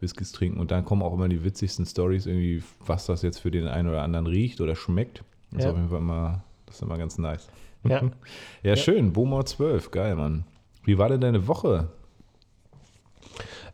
Whiskys 0.00 0.30
trinken. 0.32 0.60
Und 0.60 0.70
dann 0.70 0.84
kommen 0.84 1.02
auch 1.02 1.12
immer 1.14 1.28
die 1.28 1.42
witzigsten 1.44 1.84
Stories 1.86 2.26
irgendwie, 2.26 2.62
was 2.84 3.06
das 3.06 3.22
jetzt 3.22 3.38
für 3.38 3.50
den 3.50 3.66
einen 3.66 3.88
oder 3.88 4.02
anderen 4.02 4.26
riecht 4.26 4.60
oder 4.60 4.76
schmeckt. 4.76 5.24
Das 5.50 5.58
ist 5.60 5.64
Ja. 5.64 5.70
auf 5.70 5.76
jeden 5.76 5.88
Fall 5.88 5.98
immer, 5.98 6.44
das 6.66 6.76
ist 6.76 6.82
immer 6.82 6.98
ganz 6.98 7.18
nice. 7.18 7.48
Ja. 7.84 8.02
Ja, 8.62 8.76
schön. 8.76 9.12
Bomor 9.12 9.44
12, 9.44 9.90
geil, 9.90 10.14
Mann. 10.14 10.44
Wie 10.84 10.98
war 10.98 11.08
denn 11.08 11.20
deine 11.20 11.48
Woche? 11.48 11.88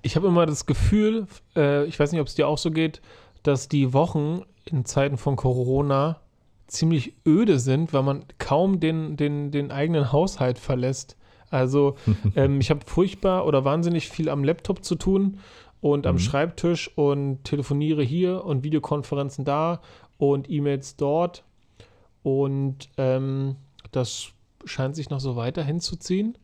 Ich 0.03 0.17
habe 0.17 0.29
immer 0.29 0.47
das 0.47 0.67
Gefühl, 0.67 1.27
äh, 1.57 1.85
ich 1.87 1.99
weiß 1.99 2.13
nicht, 2.13 2.21
ob 2.21 2.27
es 2.29 2.35
dir 2.35 2.49
auch 2.49 2.59
so 2.59 2.71
geht, 2.71 3.01
dass 3.43 3.69
die 3.69 3.93
Wochen 3.93 4.43
in 4.65 4.85
Zeiten 4.85 5.17
von 5.19 5.37
Corona 5.37 6.21
ziemlich 6.69 7.15
öde 7.27 7.59
sind, 7.59 7.93
weil 7.93 8.03
man 8.03 8.25
kaum 8.39 8.79
den, 8.81 9.17
den, 9.17 9.51
den 9.51 9.71
eigenen 9.71 10.13
Haushalt 10.13 10.59
verlässt. 10.59 11.17
Also 11.51 11.97
ähm, 12.37 12.61
ich 12.61 12.71
habe 12.71 12.81
furchtbar 12.87 13.47
oder 13.47 13.65
wahnsinnig 13.65 14.09
viel 14.09 14.29
am 14.29 14.45
Laptop 14.45 14.85
zu 14.85 14.95
tun 14.95 15.41
und 15.81 16.07
am 16.07 16.17
Mhm. 16.17 16.21
Schreibtisch 16.21 16.91
und 16.97 17.45
telefoniere 17.45 18.03
hier 18.03 18.45
und 18.45 18.65
Videokonferenzen 18.65 19.45
da 19.45 19.81
und 20.19 20.51
E-Mails 20.51 20.97
dort. 20.97 21.45
Und 22.23 22.89
ähm, 22.97 23.57
das 23.93 24.29
scheint 24.65 24.97
sich 24.97 25.09
noch 25.09 25.21
so 25.21 25.37
weiter 25.37 25.63
hinzuziehen. 25.63 26.37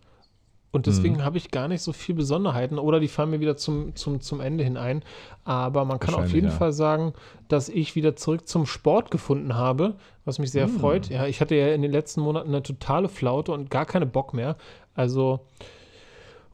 Und 0.75 0.87
deswegen 0.87 1.17
Mhm. 1.19 1.25
habe 1.25 1.39
ich 1.39 1.53
gar 1.53 1.69
nicht 1.69 1.83
so 1.83 1.93
viel 1.93 2.17
Besonderheiten 2.17 2.81
oder 2.81 2.99
die 2.99 3.07
fallen 3.07 3.31
mir 3.31 3.39
wieder 3.39 3.57
zum, 3.57 3.95
zum, 3.95 4.21
zum 4.21 4.41
Ende 4.41 4.65
hin 4.65 4.77
ein. 4.77 5.03
Aber 5.45 5.85
man 5.85 6.01
kann 6.01 6.15
auf 6.17 6.33
jeden 6.33 6.49
ja. 6.49 6.53
Fall 6.53 6.73
sagen, 6.73 7.13
dass 7.47 7.69
ich 7.69 7.95
wieder 7.95 8.17
zurück 8.17 8.49
zum 8.49 8.67
Sport 8.67 9.13
gefunden 9.13 9.55
habe, 9.55 9.95
was 10.25 10.41
mich 10.41 10.51
sehr 10.51 10.67
Mhm. 10.67 10.81
freut. 10.81 11.09
Ja, 11.11 11.27
ich 11.27 11.41
hatte 11.41 11.55
ja 11.55 11.69
in 11.69 11.83
den 11.83 11.93
letzten 11.93 12.23
Monaten 12.23 12.49
eine 12.49 12.63
totale 12.63 13.09
Flaute 13.09 13.53
und 13.53 13.71
gar 13.71 13.87
keine 13.87 14.05
Bock 14.05 14.35
mehr. 14.35 14.57
Also, 14.97 15.41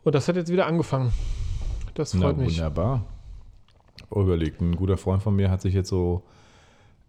und 0.05 0.15
das 0.15 0.29
hat 0.29 0.37
jetzt 0.37 0.53
wieder 0.53 0.67
angefangen. 0.67 1.13
Das 1.95 2.13
Na, 2.13 2.27
freut 2.27 2.37
mich. 2.37 2.57
wunderbar. 2.59 3.07
Überlegt, 4.15 4.61
ein 4.61 4.77
guter 4.77 4.97
Freund 4.99 5.23
von 5.23 5.35
mir 5.35 5.51
hat 5.51 5.63
sich 5.63 5.73
jetzt 5.73 5.89
so, 5.89 6.23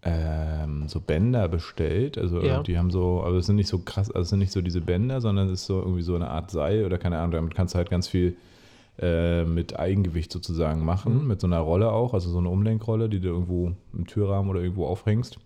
ähm, 0.04 0.88
so 0.88 1.00
Bänder 1.00 1.48
bestellt. 1.48 2.18
Also 2.18 2.40
Ja. 2.42 2.62
die 2.62 2.76
haben 2.76 2.90
so, 2.90 3.22
aber 3.24 3.36
es 3.36 3.46
sind 3.46 3.56
nicht 3.56 3.68
so 3.68 3.78
krass, 3.78 4.08
also 4.10 4.22
es 4.22 4.28
sind 4.30 4.40
nicht 4.40 4.52
so 4.52 4.60
diese 4.60 4.80
Bänder, 4.80 5.20
sondern 5.20 5.46
es 5.46 5.60
ist 5.60 5.66
so 5.66 5.78
irgendwie 5.80 6.02
so 6.02 6.14
eine 6.16 6.28
Art 6.28 6.50
Seil 6.50 6.84
oder 6.84 6.98
keine 6.98 7.18
Ahnung, 7.18 7.32
damit 7.32 7.54
kannst 7.54 7.74
du 7.74 7.78
halt 7.78 7.90
ganz 7.90 8.08
viel 8.08 8.36
äh, 8.98 9.44
mit 9.44 9.78
Eigengewicht 9.78 10.30
sozusagen 10.32 10.84
machen, 10.84 11.22
Mhm. 11.22 11.28
mit 11.28 11.40
so 11.40 11.46
einer 11.46 11.60
Rolle 11.60 11.92
auch, 11.92 12.14
also 12.14 12.30
so 12.30 12.38
eine 12.38 12.48
Umlenkrolle, 12.48 13.08
die 13.08 13.20
du 13.20 13.28
irgendwo 13.28 13.72
im 13.94 14.06
Türrahmen 14.06 14.50
oder 14.50 14.60
irgendwo 14.60 14.86
aufhängst. 14.86 15.38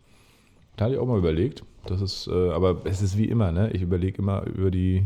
Da 0.76 0.86
hatte 0.86 0.94
ich 0.94 1.00
auch 1.00 1.06
mal 1.06 1.18
überlegt. 1.18 1.62
Das 1.86 2.00
ist, 2.00 2.26
äh, 2.26 2.50
aber 2.50 2.78
es 2.84 3.00
ist 3.02 3.16
wie 3.16 3.26
immer, 3.26 3.52
ne? 3.52 3.70
Ich 3.72 3.82
überlege 3.82 4.18
immer 4.20 4.42
über 4.46 4.70
die 4.72 5.04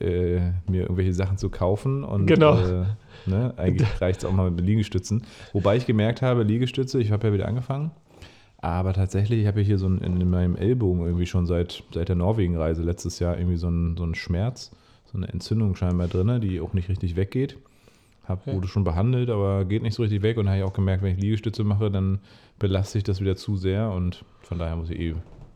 äh, 0.00 0.40
mir 0.68 0.82
irgendwelche 0.82 1.12
Sachen 1.12 1.36
zu 1.38 1.50
kaufen 1.50 2.02
und 2.02 2.26
Genau. 2.26 2.56
äh, 2.58 2.84
ne, 3.26 3.52
eigentlich 3.56 3.88
reicht 4.00 4.20
es 4.20 4.24
auch 4.24 4.32
mal 4.32 4.50
mit 4.50 4.64
Liegestützen. 4.64 5.22
Wobei 5.52 5.76
ich 5.76 5.86
gemerkt 5.86 6.22
habe, 6.22 6.42
Liegestütze, 6.42 6.98
ich 7.00 7.12
habe 7.12 7.28
ja 7.28 7.32
wieder 7.34 7.46
angefangen, 7.46 7.90
aber 8.62 8.92
tatsächlich, 8.94 9.40
ich 9.40 9.46
habe 9.48 9.60
ja 9.60 9.66
hier 9.66 9.78
so 9.78 9.88
ein, 9.88 9.98
in 9.98 10.30
meinem 10.30 10.54
Ellbogen 10.56 11.04
irgendwie 11.04 11.26
schon 11.26 11.46
seit, 11.46 11.82
seit 11.92 12.08
der 12.08 12.16
Norwegen-Reise 12.16 12.82
letztes 12.82 13.18
Jahr 13.18 13.36
irgendwie 13.36 13.56
so 13.56 13.66
einen 13.66 13.96
so 13.96 14.04
einen 14.04 14.14
Schmerz, 14.14 14.70
so 15.10 15.18
eine 15.18 15.28
Entzündung 15.28 15.74
scheinbar 15.74 16.06
drin, 16.06 16.40
die 16.40 16.60
auch 16.60 16.72
nicht 16.72 16.88
richtig 16.88 17.16
weggeht. 17.16 17.58
Hab, 18.24 18.46
Ja. 18.46 18.54
Wurde 18.54 18.68
schon 18.68 18.84
behandelt, 18.84 19.30
aber 19.30 19.64
geht 19.64 19.82
nicht 19.82 19.94
so 19.94 20.02
richtig 20.02 20.22
weg 20.22 20.38
und 20.38 20.48
habe 20.48 20.58
ich 20.58 20.64
auch 20.64 20.72
gemerkt, 20.72 21.02
wenn 21.02 21.12
ich 21.16 21.20
Liegestütze 21.20 21.64
mache, 21.64 21.90
dann 21.90 22.20
belaste 22.60 22.98
ich 22.98 23.04
das 23.04 23.20
wieder 23.20 23.34
zu 23.34 23.56
sehr 23.56 23.90
und 23.90 24.24
von 24.42 24.60
daher 24.60 24.76
muss 24.76 24.90
ich 24.90 25.00
eh 25.00 25.14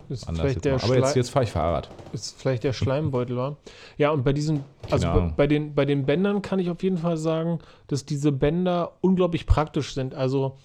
Ist 0.08 0.28
anders 0.28 0.40
vielleicht, 0.40 0.54
jetzt 0.56 0.64
der. 0.64 0.82
Aber 0.82 0.96
jetzt, 0.96 1.14
jetzt 1.14 1.30
fahre 1.30 1.44
ich 1.44 1.52
Fahrrad. 1.52 1.88
ist 2.12 2.40
vielleicht 2.40 2.64
der 2.64 2.72
Schleimbeutel 2.72 3.36
war. 3.36 3.56
Ja, 3.98 4.10
und 4.10 4.25
bei 4.25 4.32
diesen, 4.32 4.64
also 4.90 5.06
bei, 5.06 5.32
bei, 5.36 5.46
den, 5.46 5.76
bei 5.76 5.84
den 5.84 6.06
Bändern 6.06 6.42
kann 6.42 6.58
ich 6.58 6.70
auf 6.70 6.82
jeden 6.82 6.98
Fall 6.98 7.16
sagen, 7.16 7.60
dass 7.86 8.04
diese 8.04 8.32
Bänder 8.32 8.94
unglaublich 9.00 9.46
praktisch 9.46 9.94
sind. 9.94 10.12
Also 10.12 10.56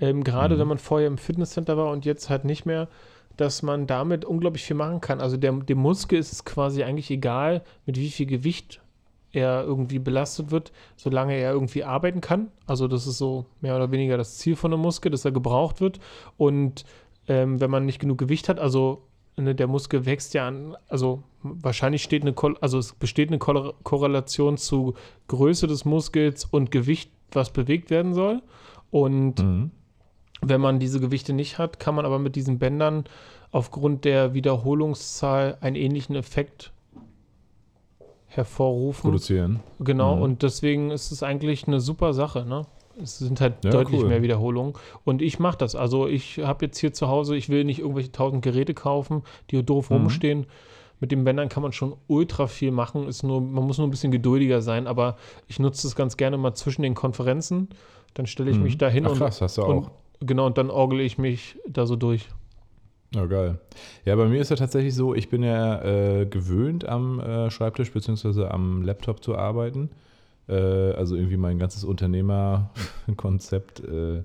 ähm, 0.00 0.24
gerade 0.24 0.54
Mhm. 0.54 0.60
wenn 0.60 0.68
man 0.68 0.78
vorher 0.78 1.08
im 1.08 1.18
Fitnesscenter 1.18 1.76
war 1.76 1.90
und 1.92 2.04
jetzt 2.04 2.28
halt 2.30 2.44
nicht 2.44 2.66
mehr, 2.66 2.88
dass 3.36 3.62
man 3.62 3.86
damit 3.86 4.24
unglaublich 4.24 4.64
viel 4.64 4.76
machen 4.76 5.00
kann. 5.00 5.20
Also 5.20 5.36
der, 5.36 5.52
dem 5.52 5.78
Muskel 5.78 6.18
ist 6.18 6.32
es 6.32 6.44
quasi 6.44 6.82
eigentlich 6.82 7.10
egal, 7.10 7.62
mit 7.86 7.96
wie 7.96 8.10
viel 8.10 8.26
Gewicht 8.26 8.80
er 9.30 9.62
irgendwie 9.62 9.98
belastet 9.98 10.50
wird, 10.50 10.72
solange 10.96 11.34
er 11.36 11.52
irgendwie 11.52 11.84
arbeiten 11.84 12.20
kann. 12.20 12.48
Also 12.66 12.88
das 12.88 13.06
ist 13.06 13.18
so 13.18 13.44
mehr 13.60 13.76
oder 13.76 13.90
weniger 13.92 14.16
das 14.16 14.38
Ziel 14.38 14.56
von 14.56 14.72
einem 14.72 14.82
Muskel, 14.82 15.10
dass 15.12 15.24
er 15.24 15.32
gebraucht 15.32 15.80
wird. 15.80 16.00
Und 16.36 16.84
ähm, 17.28 17.60
wenn 17.60 17.70
man 17.70 17.84
nicht 17.84 18.00
genug 18.00 18.18
Gewicht 18.18 18.48
hat, 18.48 18.58
also 18.58 19.02
ne, 19.36 19.54
der 19.54 19.66
Muskel 19.68 20.06
wächst 20.06 20.32
ja 20.34 20.48
an, 20.48 20.76
also 20.88 21.22
wahrscheinlich 21.42 22.02
steht 22.02 22.22
eine, 22.22 22.34
also 22.60 22.78
es 22.78 22.94
besteht 22.94 23.28
eine 23.28 23.38
Korrelation 23.38 24.56
zu 24.56 24.94
Größe 25.28 25.66
des 25.66 25.84
Muskels 25.84 26.44
und 26.46 26.70
Gewicht, 26.70 27.12
was 27.32 27.52
bewegt 27.52 27.90
werden 27.90 28.14
soll. 28.14 28.42
Und 28.90 29.40
Mhm. 29.42 29.70
Wenn 30.40 30.60
man 30.60 30.78
diese 30.78 31.00
Gewichte 31.00 31.32
nicht 31.32 31.58
hat, 31.58 31.78
kann 31.80 31.94
man 31.94 32.04
aber 32.06 32.18
mit 32.18 32.36
diesen 32.36 32.58
Bändern 32.58 33.04
aufgrund 33.50 34.04
der 34.04 34.34
Wiederholungszahl 34.34 35.56
einen 35.60 35.76
ähnlichen 35.76 36.14
Effekt 36.16 36.72
hervorrufen. 38.26 39.02
Produzieren. 39.10 39.60
Genau, 39.80 40.16
Mhm. 40.16 40.22
und 40.22 40.42
deswegen 40.42 40.90
ist 40.90 41.10
es 41.12 41.22
eigentlich 41.22 41.66
eine 41.66 41.80
super 41.80 42.12
Sache, 42.12 42.44
ne? 42.44 42.66
Es 43.00 43.18
sind 43.18 43.40
halt 43.40 43.64
Ja, 43.64 43.70
deutlich 43.70 44.00
cool. 44.02 44.08
mehr 44.08 44.22
Wiederholungen. 44.22 44.74
Und 45.04 45.22
ich 45.22 45.38
mache 45.38 45.56
das. 45.56 45.76
Also 45.76 46.08
ich 46.08 46.38
habe 46.40 46.66
jetzt 46.66 46.78
hier 46.78 46.92
zu 46.92 47.06
Hause, 47.08 47.36
ich 47.36 47.48
will 47.48 47.64
nicht 47.64 47.78
irgendwelche 47.78 48.10
tausend 48.10 48.42
Geräte 48.42 48.74
kaufen, 48.74 49.22
die 49.50 49.62
doof 49.64 49.90
Mhm. 49.90 49.96
rumstehen. 49.96 50.46
Mit 51.00 51.12
den 51.12 51.22
Bändern 51.22 51.48
kann 51.48 51.62
man 51.62 51.70
schon 51.72 51.94
ultra 52.08 52.48
viel 52.48 52.72
machen. 52.72 53.06
Ist 53.06 53.22
nur, 53.22 53.40
man 53.40 53.64
muss 53.64 53.78
nur 53.78 53.86
ein 53.86 53.90
bisschen 53.92 54.10
geduldiger 54.10 54.60
sein, 54.62 54.88
aber 54.88 55.16
ich 55.46 55.60
nutze 55.60 55.86
es 55.86 55.94
ganz 55.94 56.16
gerne 56.16 56.38
mal 56.38 56.54
zwischen 56.54 56.82
den 56.82 56.94
Konferenzen. 56.96 57.68
Dann 58.14 58.26
stelle 58.26 58.50
ich 58.50 58.56
Mhm. 58.56 58.64
mich 58.64 58.78
da 58.78 58.88
hin 58.88 59.06
und, 59.06 59.16
krass, 59.16 59.40
hast 59.40 59.58
du 59.58 59.62
und 59.62 59.84
auch. 59.84 59.90
Genau, 60.20 60.46
und 60.46 60.58
dann 60.58 60.70
orgel 60.70 61.00
ich 61.00 61.18
mich 61.18 61.58
da 61.68 61.86
so 61.86 61.96
durch. 61.96 62.28
Ja, 63.14 63.24
geil. 63.26 63.58
Ja, 64.04 64.16
bei 64.16 64.26
mir 64.28 64.40
ist 64.40 64.50
ja 64.50 64.56
tatsächlich 64.56 64.94
so, 64.94 65.14
ich 65.14 65.30
bin 65.30 65.42
ja 65.42 65.82
äh, 65.82 66.26
gewöhnt 66.26 66.86
am 66.86 67.20
äh, 67.20 67.50
Schreibtisch 67.50 67.90
bzw. 67.92 68.44
am 68.46 68.82
Laptop 68.82 69.22
zu 69.24 69.36
arbeiten. 69.36 69.88
Äh, 70.48 70.52
also 70.92 71.16
irgendwie 71.16 71.36
mein 71.38 71.58
ganzes 71.58 71.84
Unternehmerkonzept 71.84 73.80
äh, 73.84 74.22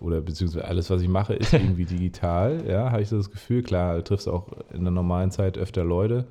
oder 0.00 0.20
beziehungsweise 0.20 0.64
alles, 0.66 0.90
was 0.90 1.02
ich 1.02 1.08
mache, 1.08 1.34
ist 1.34 1.52
irgendwie 1.54 1.84
digital. 1.86 2.64
Ja, 2.68 2.90
habe 2.92 3.02
ich 3.02 3.08
so 3.08 3.16
das 3.16 3.30
Gefühl. 3.30 3.62
Klar, 3.62 3.96
du 3.96 4.04
triffst 4.04 4.28
auch 4.28 4.46
in 4.72 4.82
der 4.82 4.92
normalen 4.92 5.30
Zeit 5.30 5.58
öfter 5.58 5.82
Leute 5.84 6.26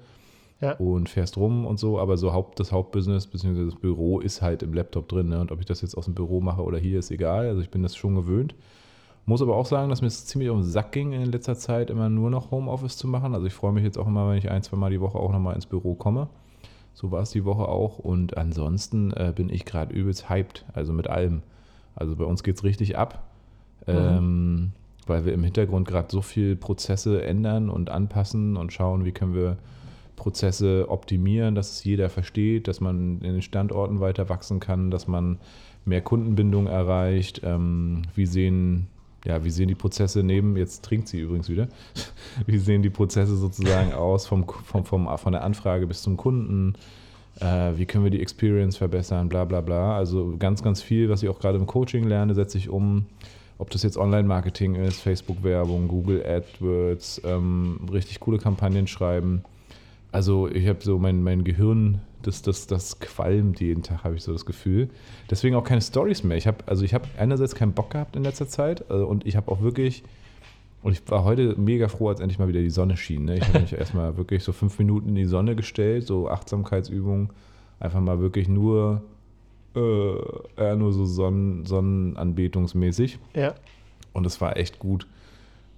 Ja. 0.62 0.74
und 0.74 1.10
fährst 1.10 1.36
rum 1.38 1.66
und 1.66 1.80
so, 1.80 2.00
aber 2.00 2.18
so 2.18 2.32
Haupt, 2.32 2.60
das 2.60 2.72
Hauptbusiness 2.72 3.28
bzw. 3.28 3.66
das 3.66 3.76
Büro 3.76 4.20
ist 4.20 4.42
halt 4.42 4.64
im 4.64 4.74
Laptop 4.74 5.08
drin. 5.10 5.30
Ne? 5.30 5.40
Und 5.42 5.52
ob 5.52 5.60
ich 5.60 5.66
das 5.66 5.82
jetzt 5.82 5.98
aus 5.98 6.06
dem 6.06 6.14
Büro 6.16 6.40
mache 6.42 6.62
oder 6.64 6.78
hier, 6.78 7.00
ist 7.00 7.12
egal. 7.12 7.48
Also 7.48 7.62
ich 7.62 7.70
bin 7.70 7.84
das 7.84 7.96
schon 7.96 8.16
gewöhnt. 8.16 8.56
Muss 9.28 9.42
aber 9.42 9.58
auch 9.58 9.66
sagen, 9.66 9.90
dass 9.90 10.00
mir 10.00 10.08
es 10.08 10.26
ziemlich 10.26 10.50
auf 10.50 10.56
den 10.56 10.64
Sack 10.64 10.94
ging, 10.94 11.12
in 11.12 11.26
letzter 11.26 11.56
Zeit 11.58 11.90
immer 11.90 12.08
nur 12.08 12.30
noch 12.30 12.50
Homeoffice 12.50 12.96
zu 12.96 13.10
machen. 13.10 13.36
Also 13.36 13.46
ich 13.46 13.54
freue 13.54 13.74
mich 13.74 13.84
jetzt 13.84 13.98
auch 13.98 14.08
immer, 14.08 14.30
wenn 14.30 14.38
ich 14.38 14.50
ein, 14.50 14.64
zwei 14.64 14.78
Mal 14.78 14.90
die 14.90 15.02
Woche 15.02 15.20
auch 15.20 15.34
nochmal 15.34 15.54
ins 15.54 15.66
Büro 15.66 15.96
komme. 15.96 16.30
So 16.94 17.12
war 17.12 17.24
es 17.24 17.32
die 17.32 17.44
Woche 17.44 17.68
auch. 17.68 18.00
Und 18.00 18.38
ansonsten 18.38 19.12
äh, 19.12 19.34
bin 19.36 19.50
ich 19.50 19.66
gerade 19.66 19.94
übelst 19.94 20.30
hyped, 20.30 20.64
also 20.74 20.94
mit 20.94 21.10
allem. 21.10 21.42
Also 21.94 22.16
bei 22.16 22.24
uns 22.24 22.42
geht 22.42 22.56
es 22.56 22.64
richtig 22.64 22.98
ab, 22.98 23.28
ähm, 23.86 24.72
weil 25.08 25.26
wir 25.26 25.34
im 25.34 25.44
Hintergrund 25.44 25.90
gerade 25.90 26.08
so 26.10 26.22
viel 26.22 26.56
Prozesse 26.56 27.22
ändern 27.22 27.70
und 27.70 27.90
anpassen 27.90 28.56
und 28.56 28.72
schauen, 28.72 29.04
wie 29.04 29.12
können 29.12 29.36
wir 29.36 29.58
Prozesse 30.16 30.86
optimieren, 30.88 31.54
dass 31.54 31.72
es 31.72 31.84
jeder 31.84 32.10
versteht, 32.10 32.70
dass 32.70 32.80
man 32.80 33.20
in 33.20 33.34
den 33.34 33.42
Standorten 33.42 34.00
weiter 34.00 34.30
wachsen 34.30 34.62
kann, 34.62 34.90
dass 34.90 35.06
man 35.06 35.38
mehr 35.84 36.02
Kundenbindung 36.02 36.68
erreicht. 36.68 37.42
Ähm, 37.44 38.04
wie 38.16 38.26
sehen 38.26 38.88
ja, 39.26 39.44
wie 39.44 39.50
sehen 39.50 39.68
die 39.68 39.76
Prozesse 39.76 40.24
neben, 40.24 40.58
jetzt 40.58 40.84
trinkt 40.84 41.08
sie 41.08 41.20
übrigens 41.20 41.50
wieder, 41.50 41.68
wie 42.46 42.58
sehen 42.58 42.82
die 42.82 42.90
Prozesse 42.90 43.36
sozusagen 43.36 43.94
aus 43.94 44.28
vom, 44.28 44.46
vom, 44.48 44.86
vom, 44.86 45.18
von 45.18 45.32
der 45.32 45.44
Anfrage 45.44 45.88
bis 45.88 46.02
zum 46.02 46.18
Kunden? 46.18 46.76
äh, 47.40 47.78
wie 47.78 47.86
können 47.86 48.04
wir 48.04 48.12
die 48.12 48.22
Experience 48.22 48.78
verbessern, 48.78 49.30
bla 49.30 49.46
bla 49.46 49.62
bla. 49.62 49.98
Also 49.98 50.36
ganz, 50.38 50.64
ganz 50.64 50.82
viel, 50.82 51.10
was 51.10 51.24
ich 51.24 51.30
auch 51.30 51.40
gerade 51.40 51.58
im 51.58 51.68
Coaching 51.68 52.08
lerne, 52.08 52.34
setze 52.34 52.58
ich 52.58 52.70
um. 52.70 53.06
Ob 53.60 53.72
das 53.72 53.82
jetzt 53.82 53.98
Online-Marketing 53.98 54.76
ist, 54.76 55.02
Facebook-Werbung, 55.02 55.88
Google 55.88 56.24
AdWords, 56.24 57.22
ähm, 57.26 57.80
richtig 57.92 58.20
coole 58.20 58.38
Kampagnen 58.38 58.86
schreiben. 58.86 59.44
Also 60.12 60.48
ich 60.48 60.68
habe 60.68 60.80
so 60.82 60.98
mein, 60.98 61.24
mein 61.24 61.44
Gehirn, 61.44 62.02
das, 62.22 62.42
das, 62.42 62.68
das 62.68 63.00
qualmt 63.00 63.60
jeden 63.60 63.84
Tag, 63.84 64.04
habe 64.04 64.16
ich 64.16 64.24
so 64.24 64.32
das 64.32 64.46
Gefühl. 64.46 64.90
Deswegen 65.30 65.56
auch 65.56 65.64
keine 65.64 65.82
Stories 65.82 66.24
mehr. 66.24 66.38
Ich 66.38 66.48
habe 66.48 66.58
also 66.66 66.84
ich 66.84 66.94
habe 66.94 67.06
einerseits 67.18 67.56
keinen 67.56 67.74
Bock 67.74 67.92
gehabt 67.92 68.16
in 68.16 68.24
letzter 68.24 68.48
Zeit 68.48 68.86
äh, 68.90 68.94
und 68.94 69.26
ich 69.26 69.36
habe 69.36 69.52
auch 69.52 69.62
wirklich 69.62 70.04
und 70.84 70.94
ich 70.94 71.02
war 71.10 71.24
heute 71.24 71.56
mega 71.60 71.88
froh, 71.88 72.10
als 72.10 72.20
endlich 72.20 72.40
mal 72.40 72.48
wieder 72.48 72.62
die 72.62 72.70
Sonne 72.70 72.96
schien. 72.98 73.26
Ne? 73.26 73.38
Ich 73.38 73.48
habe 73.48 73.60
mich 73.60 73.74
erstmal 73.78 74.16
wirklich 74.18 74.44
so 74.44 74.52
fünf 74.54 74.78
Minuten 74.80 75.10
in 75.10 75.16
die 75.16 75.26
Sonne 75.26 75.56
gestellt, 75.56 76.06
so 76.08 76.30
Achtsamkeitsübungen, 76.30 77.30
einfach 77.80 78.00
mal 78.00 78.20
wirklich 78.20 78.48
nur 78.48 79.02
äh, 79.76 80.76
nur 80.76 80.92
so 80.94 81.06
Sonnen, 81.06 81.66
Sonnenanbetungsmäßig. 81.66 83.20
Ja. 83.36 83.56
Und 84.14 84.26
es 84.26 84.42
war 84.42 84.58
echt 84.58 84.80
gut. 84.80 85.08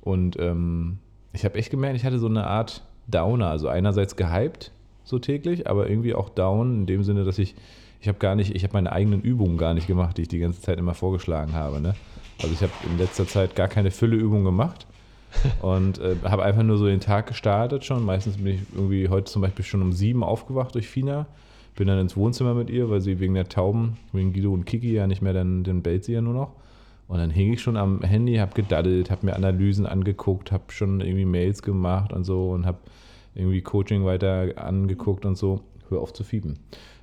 Und 0.02 0.40
ähm, 0.40 1.00
ich 1.34 1.44
habe 1.44 1.56
echt 1.56 1.70
gemerkt, 1.72 1.98
ich 1.98 2.06
hatte 2.06 2.20
so 2.20 2.28
eine 2.28 2.48
Art 2.48 2.84
Downer. 3.10 3.50
Also 3.50 3.68
einerseits 3.68 4.16
gehypt, 4.16 4.72
so 5.04 5.20
täglich, 5.20 5.70
aber 5.70 5.90
irgendwie 5.90 6.14
auch 6.14 6.30
down, 6.30 6.82
in 6.82 6.86
dem 6.86 7.04
Sinne, 7.04 7.24
dass 7.24 7.40
ich, 7.40 7.56
ich 8.02 8.08
habe 8.08 8.20
gar 8.20 8.36
nicht, 8.36 8.56
ich 8.56 8.64
habe 8.64 8.74
meine 8.74 8.92
eigenen 8.92 9.22
Übungen 9.22 9.58
gar 9.58 9.74
nicht 9.74 9.88
gemacht, 9.88 10.18
die 10.18 10.24
ich 10.24 10.28
die 10.28 10.40
ganze 10.40 10.62
Zeit 10.62 10.78
immer 10.78 10.94
vorgeschlagen 10.94 11.54
habe. 11.54 11.82
Ne? 11.82 11.96
Also 12.42 12.54
ich 12.54 12.62
habe 12.62 12.72
in 12.90 12.98
letzter 12.98 13.28
Zeit 13.28 13.56
gar 13.56 13.68
keine 13.68 13.92
Fülleübung 13.92 14.44
gemacht 14.44 14.86
und 15.62 16.00
äh, 16.00 16.16
habe 16.24 16.44
einfach 16.44 16.64
nur 16.64 16.78
so 16.78 16.86
den 16.86 17.00
Tag 17.00 17.28
gestartet 17.28 17.86
schon. 17.86 18.06
Meistens 18.06 18.38
bin 18.38 18.48
ich 18.48 18.62
irgendwie 18.74 19.10
heute 19.10 19.32
zum 19.32 19.42
Beispiel 19.42 19.66
schon 19.66 19.82
um 19.82 19.94
sieben 19.94 20.24
aufgewacht 20.24 20.76
durch 20.76 20.88
Fina 20.88 21.28
bin 21.80 21.88
dann 21.88 22.00
ins 22.00 22.18
Wohnzimmer 22.18 22.54
mit 22.54 22.70
ihr, 22.70 22.90
weil 22.90 23.00
sie 23.00 23.22
wegen 23.22 23.34
der 23.36 23.48
Tauben, 23.48 23.98
wegen 24.12 24.34
Guido 24.34 24.52
und 24.54 24.66
Kiki 24.66 24.94
ja 24.94 25.08
nicht 25.08 25.22
mehr, 25.22 25.32
dann, 25.32 25.64
dann 25.64 25.82
bellt 25.82 26.04
sie 26.04 26.12
ja 26.12 26.22
nur 26.22 26.34
noch. 26.34 26.52
Und 27.10 27.18
dann 27.18 27.32
hing 27.32 27.54
ich 27.54 27.62
schon 27.62 27.76
am 27.76 28.04
Handy, 28.04 28.36
habe 28.36 28.54
gedaddelt, 28.54 29.10
habe 29.10 29.26
mir 29.26 29.36
Analysen 29.36 29.88
angeguckt, 29.88 30.52
habe 30.52 30.66
schon 30.72 31.02
irgendwie 31.02 31.26
Mails 31.26 31.64
gemacht 31.64 32.14
und 32.14 32.24
so 32.24 32.52
und 32.52 32.68
habe 32.68 32.78
irgendwie 33.34 33.62
Coaching 33.62 34.06
weiter 34.06 34.54
angeguckt 34.58 35.26
und 35.26 35.36
so. 35.36 35.62
Hör 35.90 36.02
auf 36.02 36.14
zu 36.14 36.24
fieben. 36.24 36.60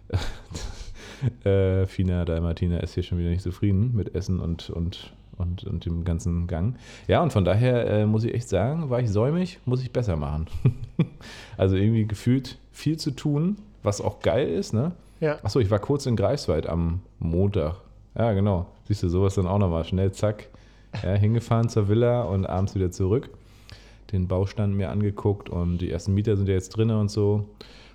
äh, 1.44 1.86
Fina 1.86 2.25
Dalmatina 2.25 2.78
ist 2.78 2.94
hier 2.94 3.02
schon 3.02 3.18
wieder 3.18 3.30
nicht 3.30 3.42
zufrieden 3.42 3.96
mit 3.96 4.14
Essen 4.14 4.38
und, 4.38 4.70
und, 4.70 5.12
und, 5.38 5.64
und 5.64 5.84
dem 5.84 6.04
ganzen 6.04 6.46
Gang. 6.46 6.76
Ja, 7.08 7.20
und 7.20 7.32
von 7.32 7.44
daher 7.44 7.90
äh, 7.90 8.06
muss 8.06 8.22
ich 8.22 8.32
echt 8.32 8.48
sagen, 8.48 8.88
war 8.90 9.00
ich 9.00 9.10
säumig, 9.10 9.58
muss 9.64 9.82
ich 9.82 9.92
besser 9.92 10.14
machen. 10.14 10.46
also 11.56 11.75
irgendwie 11.75 12.06
gefühlt 12.06 12.58
viel 12.70 12.96
zu 12.96 13.10
tun, 13.10 13.56
was 13.82 14.00
auch 14.00 14.20
geil 14.20 14.48
ist, 14.48 14.72
ne? 14.72 14.92
Ja. 15.18 15.38
Achso, 15.42 15.58
ich 15.58 15.70
war 15.70 15.80
kurz 15.80 16.06
in 16.06 16.14
Greifswald 16.14 16.68
am 16.68 17.00
Montag. 17.18 17.80
Ja, 18.16 18.32
genau. 18.34 18.66
Siehst 18.87 19.02
du, 19.02 19.09
sowas 19.09 19.35
dann 19.35 19.47
auch 19.47 19.59
nochmal. 19.59 19.85
Schnell, 19.85 20.12
zack, 20.12 20.49
ja, 21.02 21.14
hingefahren 21.14 21.69
zur 21.69 21.88
Villa 21.88 22.23
und 22.23 22.47
abends 22.47 22.75
wieder 22.75 22.90
zurück. 22.90 23.31
Den 24.12 24.28
Baustand 24.28 24.76
mir 24.76 24.90
angeguckt 24.90 25.50
und 25.50 25.78
die 25.78 25.90
ersten 25.90 26.14
Mieter 26.14 26.37
sind 26.37 26.49
ja 26.49 26.55
jetzt 26.55 26.71
drin 26.71 26.90
und 26.90 27.11
so. 27.11 27.49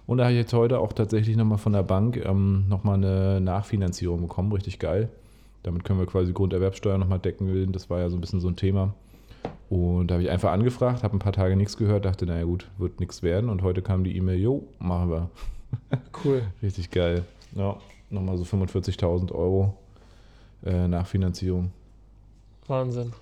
Und 0.08 0.18
da 0.18 0.26
habe 0.26 0.34
ich 0.34 0.40
jetzt 0.40 0.54
heute 0.54 0.80
auch 0.80 0.92
tatsächlich 0.92 1.38
nochmal 1.38 1.58
von 1.58 1.74
der 1.74 1.84
Bank 1.84 2.18
ähm, 2.18 2.66
nochmal 2.68 2.96
eine 2.96 3.40
Nachfinanzierung 3.40 4.22
bekommen. 4.22 4.52
Richtig 4.52 4.80
geil. 4.80 5.10
Damit 5.64 5.86
können 5.86 6.00
wir 6.00 6.08
quasi 6.08 6.34
Grunderwerbsteuer 6.34 6.98
nochmal 6.98 7.20
decken. 7.20 7.72
Das 7.72 7.90
war 7.90 8.00
ja 8.00 8.10
so 8.10 8.18
ein 8.18 8.22
bisschen 8.22 8.42
so 8.42 8.50
ein 8.50 8.56
Thema. 8.56 8.94
Und 9.70 10.08
da 10.08 10.16
habe 10.16 10.24
ich 10.24 10.30
einfach 10.30 10.52
angefragt, 10.52 11.04
habe 11.04 11.16
ein 11.16 11.20
paar 11.20 11.32
Tage 11.32 11.56
nichts 11.56 11.78
gehört, 11.78 12.04
dachte, 12.04 12.26
naja 12.26 12.44
gut, 12.44 12.68
wird 12.78 13.00
nichts 13.00 13.24
werden. 13.24 13.50
Und 13.50 13.62
heute 13.62 13.82
kam 13.82 14.04
die 14.04 14.18
E-Mail, 14.18 14.40
jo, 14.40 14.68
machen 14.80 15.10
wir. 15.10 15.30
Cool. 16.26 16.42
Richtig 16.62 16.92
geil. 16.92 17.24
Ja, 17.56 17.78
nochmal 18.10 18.38
so 18.38 18.44
45.000 18.44 19.32
Euro 19.32 19.78
äh, 20.66 20.88
Nachfinanzierung. 20.88 21.72
Wahnsinn. 22.68 23.14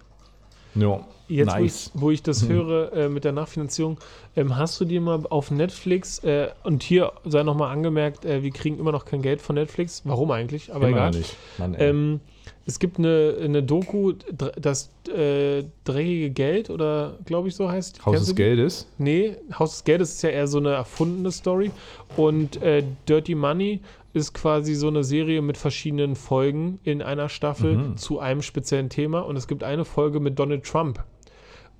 Ja, 0.75 1.05
Jetzt, 1.27 1.47
nice. 1.47 1.91
wo, 1.93 1.97
ich, 1.97 2.01
wo 2.01 2.11
ich 2.11 2.23
das 2.23 2.43
Mhm. 2.43 2.49
höre 2.53 2.93
äh, 2.93 3.09
mit 3.09 3.23
der 3.23 3.31
Nachfinanzierung, 3.31 3.97
ähm, 4.35 4.55
hast 4.55 4.79
du 4.79 4.85
dir 4.85 5.01
mal 5.01 5.25
auf 5.29 5.51
Netflix, 5.51 6.19
äh, 6.23 6.49
und 6.63 6.83
hier 6.83 7.11
sei 7.25 7.43
nochmal 7.43 7.71
angemerkt, 7.71 8.25
äh, 8.25 8.43
wir 8.43 8.51
kriegen 8.51 8.77
immer 8.79 8.91
noch 8.91 9.05
kein 9.05 9.21
Geld 9.21 9.41
von 9.41 9.55
Netflix. 9.55 10.01
Warum 10.05 10.31
eigentlich? 10.31 10.73
Aber 10.73 10.87
Immer 10.87 10.97
egal. 10.97 11.11
nicht. 11.11 11.35
Mann. 11.57 11.75
Ähm, 11.79 12.19
es 12.65 12.77
gibt 12.77 12.99
eine, 12.99 13.35
eine 13.43 13.63
Doku, 13.63 14.13
das 14.31 14.91
äh, 15.11 15.63
dreckige 15.85 16.29
Geld, 16.29 16.69
oder 16.69 17.17
glaube 17.25 17.47
ich 17.47 17.55
so 17.55 17.67
heißt. 17.69 18.05
Haus 18.05 18.13
Kennst 18.13 18.27
des 18.29 18.35
die? 18.35 18.41
Geldes. 18.43 18.87
Nee, 18.99 19.37
Haus 19.57 19.71
des 19.71 19.83
Geldes 19.85 20.13
ist 20.13 20.21
ja 20.21 20.29
eher 20.29 20.47
so 20.47 20.59
eine 20.59 20.73
erfundene 20.73 21.31
Story. 21.31 21.71
Und 22.15 22.61
äh, 22.61 22.83
Dirty 23.07 23.33
Money 23.33 23.81
ist 24.13 24.33
quasi 24.33 24.73
so 24.75 24.87
eine 24.87 25.03
Serie 25.03 25.41
mit 25.41 25.57
verschiedenen 25.57 26.15
Folgen 26.15 26.79
in 26.83 27.01
einer 27.01 27.29
Staffel 27.29 27.75
Mhm. 27.77 27.97
zu 27.97 28.19
einem 28.19 28.41
speziellen 28.41 28.89
Thema. 28.89 29.19
Und 29.19 29.35
es 29.35 29.47
gibt 29.47 29.63
eine 29.63 29.85
Folge 29.85 30.19
mit 30.19 30.39
Donald 30.39 30.63
Trump. 30.65 31.03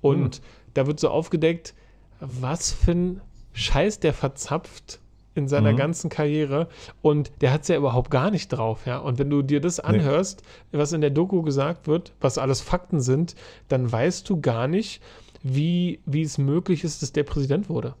Und 0.00 0.40
da 0.74 0.86
wird 0.86 1.00
so 1.00 1.08
aufgedeckt, 1.10 1.74
was 2.20 2.72
für 2.72 2.92
ein 2.92 3.20
Scheiß 3.52 4.00
der 4.00 4.12
verzapft 4.14 5.00
in 5.34 5.48
seiner 5.48 5.72
Mhm. 5.72 5.76
ganzen 5.76 6.10
Karriere. 6.10 6.68
Und 7.02 7.30
der 7.40 7.52
hat 7.52 7.62
es 7.62 7.68
ja 7.68 7.76
überhaupt 7.76 8.10
gar 8.10 8.30
nicht 8.30 8.48
drauf. 8.48 8.86
Ja? 8.86 8.98
Und 8.98 9.18
wenn 9.18 9.30
du 9.30 9.42
dir 9.42 9.60
das 9.60 9.80
anhörst, 9.80 10.42
was 10.72 10.92
in 10.92 11.00
der 11.00 11.10
Doku 11.10 11.42
gesagt 11.42 11.86
wird, 11.88 12.12
was 12.20 12.38
alles 12.38 12.60
Fakten 12.60 13.00
sind, 13.00 13.34
dann 13.68 13.90
weißt 13.90 14.28
du 14.28 14.40
gar 14.40 14.68
nicht, 14.68 15.02
wie, 15.42 16.00
wie 16.06 16.22
es 16.22 16.38
möglich 16.38 16.84
ist, 16.84 17.02
dass 17.02 17.12
der 17.12 17.24
Präsident 17.24 17.68
wurde. 17.68 17.94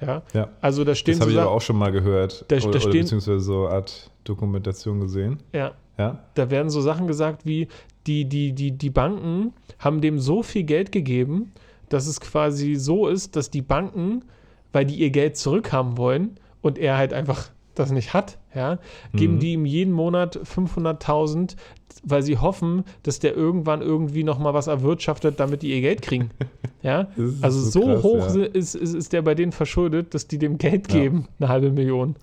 Ja, 0.00 0.22
Ja. 0.32 0.48
also 0.60 0.84
da 0.84 0.94
stehen 0.94 1.12
Das 1.14 1.20
habe 1.22 1.32
ich 1.32 1.38
aber 1.38 1.50
auch 1.50 1.60
schon 1.60 1.76
mal 1.76 1.92
gehört. 1.92 2.44
Da- 2.48 2.56
da 2.56 2.62
oder, 2.62 2.68
oder 2.70 2.80
stehen- 2.80 3.02
beziehungsweise 3.02 3.40
so 3.40 3.66
eine 3.66 3.76
Art 3.76 4.10
Dokumentation 4.24 5.00
gesehen. 5.00 5.38
ja, 5.52 5.72
Ja. 5.98 6.24
da 6.34 6.50
werden 6.50 6.70
so 6.70 6.80
Sachen 6.80 7.06
gesagt 7.06 7.46
wie, 7.46 7.68
die, 8.06 8.24
die, 8.26 8.52
die, 8.52 8.72
die 8.72 8.90
Banken 8.90 9.52
haben 9.78 10.00
dem 10.00 10.18
so 10.18 10.42
viel 10.42 10.64
Geld 10.64 10.92
gegeben, 10.92 11.52
dass 11.88 12.06
es 12.06 12.20
quasi 12.20 12.74
so 12.74 13.06
ist, 13.06 13.36
dass 13.36 13.50
die 13.50 13.62
Banken, 13.62 14.24
weil 14.72 14.84
die 14.84 14.96
ihr 14.96 15.10
Geld 15.10 15.36
zurückhaben 15.36 15.96
wollen 15.96 16.38
und 16.60 16.78
er 16.78 16.96
halt 16.98 17.12
einfach 17.12 17.50
das 17.74 17.90
nicht 17.92 18.12
hat, 18.14 18.38
ja, 18.54 18.78
geben 19.14 19.34
Mhm. 19.34 19.38
die 19.40 19.52
ihm 19.54 19.66
jeden 19.66 19.92
Monat 19.92 20.38
500.000, 20.44 21.56
weil 22.02 22.22
sie 22.22 22.38
hoffen, 22.38 22.84
dass 23.02 23.18
der 23.18 23.34
irgendwann 23.36 23.82
irgendwie 23.82 24.24
noch 24.24 24.38
mal 24.38 24.54
was 24.54 24.66
erwirtschaftet, 24.66 25.40
damit 25.40 25.62
die 25.62 25.70
ihr 25.74 25.80
Geld 25.80 26.02
kriegen. 26.02 26.30
Ja, 26.82 27.08
also 27.40 27.60
so, 27.60 27.80
krass, 27.94 28.02
hoch 28.02 28.34
ja. 28.36 28.42
ist, 28.44 28.74
ist, 28.74 28.94
ist 28.94 29.14
der 29.14 29.22
bei 29.22 29.34
denen 29.34 29.52
verschuldet, 29.52 30.12
dass 30.12 30.26
die 30.28 30.36
dem 30.36 30.58
Geld 30.58 30.92
Ja. 30.92 31.00
geben, 31.00 31.28
eine 31.40 31.48
halbe 31.48 31.70
Million. 31.70 32.14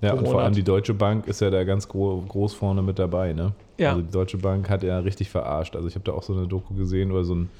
Ja, 0.00 0.12
und 0.14 0.28
vor 0.28 0.42
allem 0.42 0.52
die 0.54 0.62
Deutsche 0.62 0.94
Bank 0.94 1.26
ist 1.26 1.40
ja 1.40 1.50
da 1.50 1.64
ganz 1.64 1.88
gro 1.88 2.22
groß 2.28 2.54
vorne 2.54 2.82
mit 2.82 3.00
dabei, 3.00 3.32
ne? 3.32 3.50
Ja. 3.78 3.90
Also 3.90 4.02
die 4.02 4.12
Deutsche 4.12 4.38
Bank 4.38 4.70
hat 4.70 4.84
ja 4.84 5.00
richtig 5.00 5.28
verarscht. 5.28 5.74
Also 5.74 5.88
ich 5.88 5.96
habe 5.96 6.04
da 6.04 6.12
auch 6.12 6.22
so 6.22 6.34
eine 6.34 6.46
Doku 6.46 6.74
gesehen 6.74 7.10
oder 7.10 7.24
so, 7.24 7.34
ein, 7.34 7.50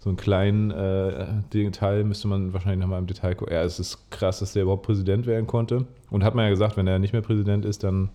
so 0.00 0.08
einen 0.08 0.16
kleinen 0.16 0.70
äh, 0.70 1.26
Detail, 1.52 2.04
müsste 2.04 2.26
man 2.26 2.54
wahrscheinlich 2.54 2.80
nochmal 2.80 2.98
im 2.98 3.06
Detail 3.06 3.34
gucken. 3.34 3.54
Ja, 3.54 3.62
es 3.62 3.78
ist 3.78 4.10
krass, 4.10 4.38
dass 4.38 4.54
der 4.54 4.62
überhaupt 4.62 4.86
Präsident 4.86 5.26
werden 5.26 5.46
konnte. 5.46 5.86
Und 6.10 6.24
hat 6.24 6.34
man 6.34 6.46
ja 6.46 6.50
gesagt, 6.50 6.78
wenn 6.78 6.86
er 6.86 6.98
nicht 6.98 7.12
mehr 7.12 7.20
Präsident 7.20 7.66
ist, 7.66 7.84
dann 7.84 8.08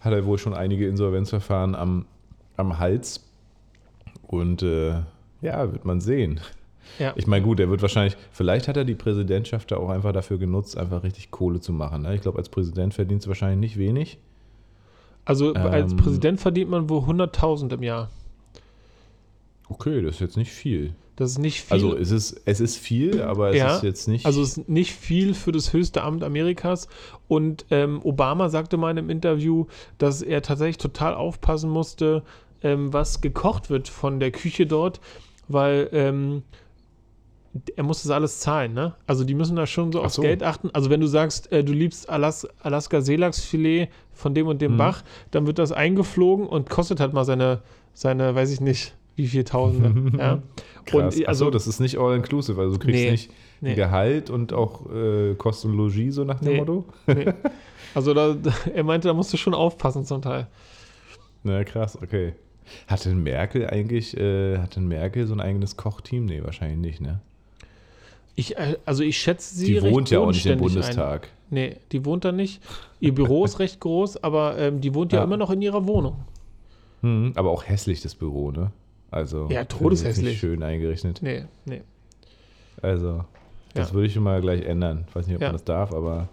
hat 0.00 0.12
er 0.12 0.26
wohl 0.26 0.38
schon 0.38 0.54
einige 0.54 0.88
Insolvenzverfahren 0.88 1.76
am, 1.76 2.06
am 2.56 2.80
Hals. 2.80 3.24
Und 4.26 4.64
äh, 4.64 4.94
ja, 5.40 5.72
wird 5.72 5.84
man 5.84 6.00
sehen. 6.00 6.40
Ja. 6.98 7.12
Ich 7.14 7.28
meine, 7.28 7.44
gut, 7.44 7.60
er 7.60 7.70
wird 7.70 7.80
wahrscheinlich, 7.80 8.16
vielleicht 8.32 8.66
hat 8.66 8.76
er 8.76 8.84
die 8.84 8.94
Präsidentschaft 8.96 9.70
da 9.70 9.76
auch 9.76 9.90
einfach 9.90 10.12
dafür 10.12 10.38
genutzt, 10.38 10.76
einfach 10.76 11.04
richtig 11.04 11.30
Kohle 11.30 11.60
zu 11.60 11.72
machen. 11.72 12.02
Ne? 12.02 12.16
Ich 12.16 12.22
glaube, 12.22 12.38
als 12.38 12.48
Präsident 12.48 12.92
verdient 12.92 13.22
es 13.22 13.28
wahrscheinlich 13.28 13.60
nicht 13.60 13.78
wenig. 13.78 14.18
Also 15.24 15.54
als 15.54 15.92
Ähm. 15.92 15.96
Präsident 15.96 16.40
verdient 16.40 16.70
man 16.70 16.88
wohl 16.88 17.02
100.000 17.02 17.72
im 17.72 17.82
Jahr. 17.84 18.10
Okay, 19.68 20.02
das 20.02 20.16
ist 20.16 20.20
jetzt 20.20 20.36
nicht 20.36 20.50
viel. 20.52 20.92
Das 21.16 21.30
ist 21.30 21.38
nicht 21.38 21.60
viel. 21.62 21.72
Also 21.72 21.96
es 21.96 22.10
ist, 22.10 22.40
es 22.44 22.60
ist 22.60 22.76
viel, 22.76 23.22
aber 23.22 23.50
es 23.50 23.56
Ja, 23.58 23.76
ist 23.76 23.82
jetzt 23.84 24.08
nicht. 24.08 24.26
Also 24.26 24.42
es 24.42 24.56
ist 24.58 24.68
nicht 24.68 24.92
viel 24.92 25.34
für 25.34 25.52
das 25.52 25.72
höchste 25.72 26.02
Amt 26.02 26.24
Amerikas. 26.24 26.88
Und 27.28 27.66
ähm, 27.70 28.00
Obama 28.02 28.48
sagte 28.48 28.76
mal 28.76 28.90
in 28.90 28.98
einem 28.98 29.10
Interview, 29.10 29.66
dass 29.98 30.22
er 30.22 30.42
tatsächlich 30.42 30.78
total 30.78 31.14
aufpassen 31.14 31.70
musste, 31.70 32.24
ähm, 32.62 32.92
was 32.92 33.20
gekocht 33.20 33.70
wird 33.70 33.88
von 33.88 34.18
der 34.18 34.32
Küche 34.32 34.66
dort, 34.66 35.00
weil 35.46 35.88
ähm, 35.92 36.42
er 37.76 37.84
muss 37.84 38.02
das 38.02 38.10
alles 38.10 38.40
zahlen, 38.40 38.72
ne? 38.74 38.94
Also 39.06 39.22
die 39.22 39.34
müssen 39.34 39.54
da 39.54 39.66
schon 39.66 39.92
so 39.92 40.00
Ach 40.00 40.06
aufs 40.06 40.14
so. 40.16 40.22
Geld 40.22 40.42
achten. 40.42 40.70
Also 40.72 40.90
wenn 40.90 41.00
du 41.00 41.06
sagst, 41.06 41.52
äh, 41.52 41.62
du 41.62 41.72
liebst 41.72 42.08
Alas 42.08 42.48
Alaska 42.60 43.00
Seelachsfilet 43.00 43.88
von 44.12 44.34
dem 44.34 44.48
und 44.48 44.60
dem 44.60 44.72
Mhm. 44.72 44.78
Bach, 44.78 45.02
dann 45.30 45.46
wird 45.46 45.60
das 45.60 45.70
eingeflogen 45.70 46.46
und 46.48 46.68
kostet 46.68 46.98
halt 46.98 47.12
mal 47.12 47.24
seine, 47.24 47.60
seine, 47.92 48.34
weiß 48.34 48.50
ich 48.50 48.60
nicht, 48.60 48.96
wie 49.16 49.26
viel 49.26 49.44
Tausende. 49.44 50.18
ja. 50.18 50.42
Krass. 50.84 50.94
Und, 50.94 51.02
also, 51.04 51.26
also, 51.26 51.50
das 51.50 51.66
ist 51.66 51.80
nicht 51.80 51.98
all-inclusive. 51.98 52.60
Also 52.60 52.74
du 52.74 52.78
kriegst 52.78 53.00
Nee, 53.02 53.10
nicht 53.10 53.30
nee. 53.60 53.74
Gehalt 53.74 54.30
und 54.30 54.52
auch 54.52 54.90
äh, 54.92 55.34
Kost 55.34 55.64
und 55.64 55.76
Logis, 55.76 56.14
so 56.16 56.24
nach 56.24 56.40
dem 56.40 56.52
Nee. 56.52 56.58
Motto. 56.58 56.84
Nee. 57.06 57.32
Also 57.94 58.12
da, 58.12 58.36
er 58.74 58.82
meinte, 58.84 59.08
da 59.08 59.14
musst 59.14 59.32
du 59.32 59.36
schon 59.36 59.54
aufpassen 59.54 60.04
zum 60.04 60.20
Teil. 60.20 60.48
Na 61.44 61.62
krass, 61.64 61.96
okay. 62.00 62.32
Hat 62.86 63.04
denn 63.04 63.22
Merkel 63.22 63.68
eigentlich, 63.68 64.16
äh, 64.16 64.58
hat 64.58 64.76
denn 64.76 64.88
Merkel 64.88 65.26
so 65.26 65.34
ein 65.34 65.40
eigenes 65.40 65.76
Kochteam? 65.76 66.24
Nee, 66.24 66.42
wahrscheinlich 66.42 66.78
nicht, 66.78 67.00
ne? 67.00 67.20
Ich, 68.34 68.56
äh, 68.56 68.76
also 68.84 69.04
ich 69.04 69.18
schätze 69.18 69.54
sie 69.54 69.74
Die 69.74 69.82
wohnt 69.82 70.10
ja 70.10 70.20
auch 70.20 70.32
nicht 70.32 70.46
im 70.46 70.58
Bundestag. 70.58 71.24
Ein. 71.24 71.28
Nee, 71.50 71.76
die 71.92 72.04
wohnt 72.04 72.24
da 72.24 72.32
nicht. 72.32 72.60
Ihr 73.00 73.14
Büro 73.14 73.44
ist 73.44 73.58
recht 73.58 73.80
groß, 73.80 74.24
aber 74.24 74.58
ähm, 74.58 74.80
die 74.80 74.94
wohnt 74.94 75.12
ja. 75.12 75.18
Ja. 75.20 75.24
immer 75.24 75.36
noch 75.36 75.50
in 75.50 75.62
ihrer 75.62 75.86
Wohnung. 75.86 76.16
Hm, 77.02 77.32
aber 77.36 77.50
auch 77.50 77.64
hässlich, 77.68 78.00
das 78.00 78.14
Büro, 78.14 78.50
ne? 78.50 78.72
Also, 79.14 79.46
Ja, 79.50 79.64
todeshässlich. 79.64 80.26
nicht 80.26 80.38
schön 80.40 80.62
eingerichtet. 80.62 81.20
Nee, 81.22 81.44
nee. 81.66 81.82
Also, 82.82 83.24
das 83.74 83.88
Ja. 83.90 83.94
würde 83.94 84.06
ich 84.08 84.12
schon 84.14 84.24
mal 84.24 84.40
gleich 84.40 84.62
ändern. 84.62 85.04
Ich 85.08 85.14
weiß 85.14 85.26
nicht, 85.26 85.36
ob 85.36 85.42
Ja. 85.42 85.48
man 85.48 85.54
das 85.54 85.64
darf, 85.64 85.92
aber 85.92 86.28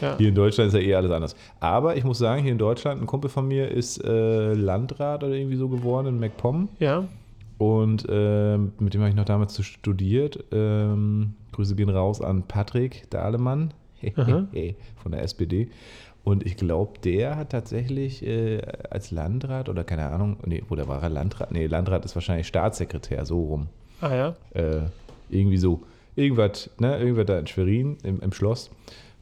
Ja. 0.00 0.16
hier 0.18 0.28
in 0.30 0.34
Deutschland 0.34 0.68
ist 0.68 0.74
ja 0.74 0.80
eh 0.80 0.94
alles 0.94 1.10
anders. 1.12 1.36
Aber 1.60 1.96
ich 1.96 2.02
muss 2.04 2.18
sagen, 2.18 2.42
hier 2.42 2.52
in 2.52 2.58
Deutschland, 2.58 3.00
ein 3.00 3.06
Kumpel 3.06 3.30
von 3.30 3.46
mir 3.46 3.68
ist 3.70 4.02
äh, 4.04 4.52
Landrat 4.54 5.22
oder 5.22 5.34
irgendwie 5.34 5.56
so 5.56 5.68
geworden 5.68 6.08
in 6.08 6.18
MacPom. 6.18 6.68
Ja, 6.80 7.06
Und 7.56 8.04
ähm, 8.10 8.72
mit 8.80 8.94
dem 8.94 9.00
habe 9.02 9.10
ich 9.10 9.16
noch 9.16 9.24
damals 9.24 9.62
studiert. 9.64 10.42
Ähm, 10.50 11.34
Grüße 11.52 11.76
gehen 11.76 11.88
raus 11.88 12.20
an 12.20 12.42
Patrick 12.48 13.08
Dahlemann 13.10 13.72
von 15.02 15.12
der 15.12 15.22
SPD. 15.22 15.68
Und 16.24 16.46
ich 16.46 16.56
glaube, 16.56 16.98
der 17.04 17.36
hat 17.36 17.50
tatsächlich 17.50 18.26
äh, 18.26 18.62
als 18.90 19.10
Landrat 19.10 19.68
oder 19.68 19.84
keine 19.84 20.06
Ahnung, 20.06 20.38
nee, 20.46 20.62
oder 20.70 20.88
war 20.88 21.02
er 21.02 21.10
Landrat? 21.10 21.52
Nee, 21.52 21.66
Landrat 21.66 22.04
ist 22.06 22.14
wahrscheinlich 22.14 22.46
Staatssekretär, 22.46 23.26
so 23.26 23.44
rum. 23.44 23.66
ah 24.00 24.14
ja. 24.14 24.36
Äh, 24.54 24.82
irgendwie 25.28 25.58
so. 25.58 25.82
Irgendwas, 26.16 26.70
ne, 26.78 26.96
irgendwas 26.98 27.26
da 27.26 27.38
in 27.38 27.46
Schwerin 27.46 27.98
im, 28.04 28.20
im 28.20 28.32
Schloss. 28.32 28.70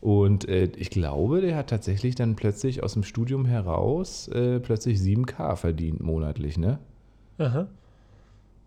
Und 0.01 0.49
äh, 0.49 0.65
ich 0.77 0.91
glaube, 0.91 1.41
der 1.41 1.57
hat 1.57 1.71
tatsächlich 1.71 2.15
dann 2.15 2.37
plötzlich 2.37 2.83
aus 2.83 2.93
dem 2.93 3.03
Studium 3.03 3.47
heraus 3.47 4.29
äh, 4.29 4.61
plötzlich 4.61 4.99
7K 4.99 5.57
verdient 5.57 6.01
monatlich, 6.03 6.59
ne? 6.59 6.79
Aha. 7.39 7.67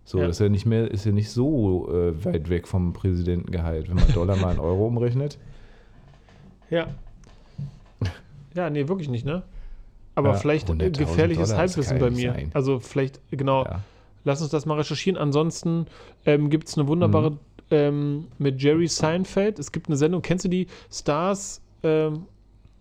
So, 0.05 0.19
Ja. 0.19 0.27
das 0.27 0.37
ist 0.37 0.39
ja 0.41 0.49
nicht 0.49 0.65
mehr, 0.65 0.89
ist 0.91 1.05
ja 1.05 1.11
nicht 1.11 1.29
so 1.29 1.89
äh, 1.93 2.25
weit 2.25 2.49
weg 2.49 2.67
vom 2.67 2.93
Präsidentengehalt, 2.93 3.89
wenn 3.89 3.95
man 3.95 4.11
Dollar 4.13 4.35
mal 4.37 4.53
in 4.53 4.59
Euro 4.59 4.87
umrechnet. 4.87 5.37
Ja. 6.69 6.87
Ja, 8.55 8.69
nee, 8.69 8.87
wirklich 8.87 9.09
nicht, 9.09 9.25
ne? 9.25 9.43
Aber 10.15 10.29
Ja, 10.29 10.35
vielleicht 10.35 10.69
äh, 10.69 10.73
100.000 10.73 10.97
gefährliches 10.97 11.49
Dollar, 11.49 11.59
Halbwissen 11.61 11.99
bei 11.99 12.09
mir. 12.09 12.33
sein. 12.33 12.51
Also 12.53 12.79
vielleicht, 12.79 13.19
genau, 13.31 13.65
Ja. 13.65 13.81
lass 14.23 14.41
uns 14.41 14.49
das 14.51 14.65
mal 14.65 14.75
recherchieren. 14.77 15.17
Ansonsten 15.19 15.87
ähm, 16.25 16.49
gibt 16.49 16.67
es 16.69 16.77
eine 16.77 16.87
wunderbare 16.87 17.31
Mhm. 17.31 17.39
ähm, 17.71 18.27
mit 18.37 18.61
Jerry 18.61 18.87
Seinfeld. 18.87 19.59
Es 19.59 19.71
gibt 19.71 19.87
eine 19.87 19.97
Sendung, 19.97 20.21
kennst 20.21 20.45
du 20.45 20.49
die? 20.49 20.67
Stars 20.91 21.61
ähm, 21.83 22.27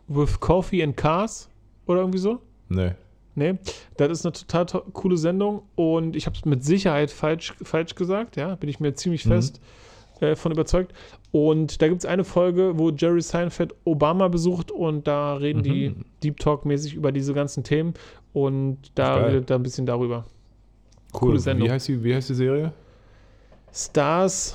with 0.07 0.39
Coffee 0.41 0.83
and 0.83 0.97
Cars? 0.97 1.49
Oder 1.87 2.01
irgendwie 2.01 2.19
so? 2.19 2.41
Nö. 2.69 2.91
Nee, 3.37 3.55
das 3.97 4.11
ist 4.13 4.25
eine 4.25 4.33
total 4.33 4.67
to 4.67 4.81
coole 4.93 5.17
Sendung 5.17 5.63
und 5.75 6.15
ich 6.15 6.27
habe 6.27 6.37
es 6.37 6.45
mit 6.45 6.63
Sicherheit 6.65 7.11
falsch, 7.11 7.53
falsch 7.63 7.97
gesagt, 7.97 8.37
ja, 8.37 8.55
bin 8.55 8.71
ich 8.71 8.79
mir 8.79 8.95
ziemlich 8.95 9.25
Mhm. 9.27 9.31
fest 9.31 9.61
äh, 10.21 10.35
von 10.37 10.53
überzeugt. 10.53 10.93
Und 11.33 11.83
da 11.83 11.89
gibt 11.89 12.01
es 12.01 12.07
eine 12.07 12.25
Folge, 12.25 12.79
wo 12.79 12.91
Jerry 12.91 13.21
Seinfeld 13.21 13.75
Obama 13.85 14.29
besucht 14.29 14.71
und 14.71 15.07
da 15.07 15.35
reden 15.37 15.63
die 15.63 15.91
Mhm. 15.91 16.05
Deep 16.23 16.39
Talk-mäßig 16.39 16.95
über 16.95 17.11
diese 17.13 17.35
ganzen 17.35 17.65
Themen 17.65 17.95
und 18.33 18.79
da 18.95 19.17
Geil. 19.17 19.25
redet 19.35 19.51
er 19.51 19.57
ein 19.57 19.63
bisschen 19.63 19.87
darüber. 19.87 20.25
Cool. 21.13 21.21
Coole 21.21 21.39
Sendung. 21.41 21.69
Wie 21.69 21.73
heißt, 21.73 21.89
die, 21.89 22.03
wie 22.05 22.15
heißt 22.15 22.29
die 22.31 22.35
Serie? 22.35 22.73
Stars 23.73 24.55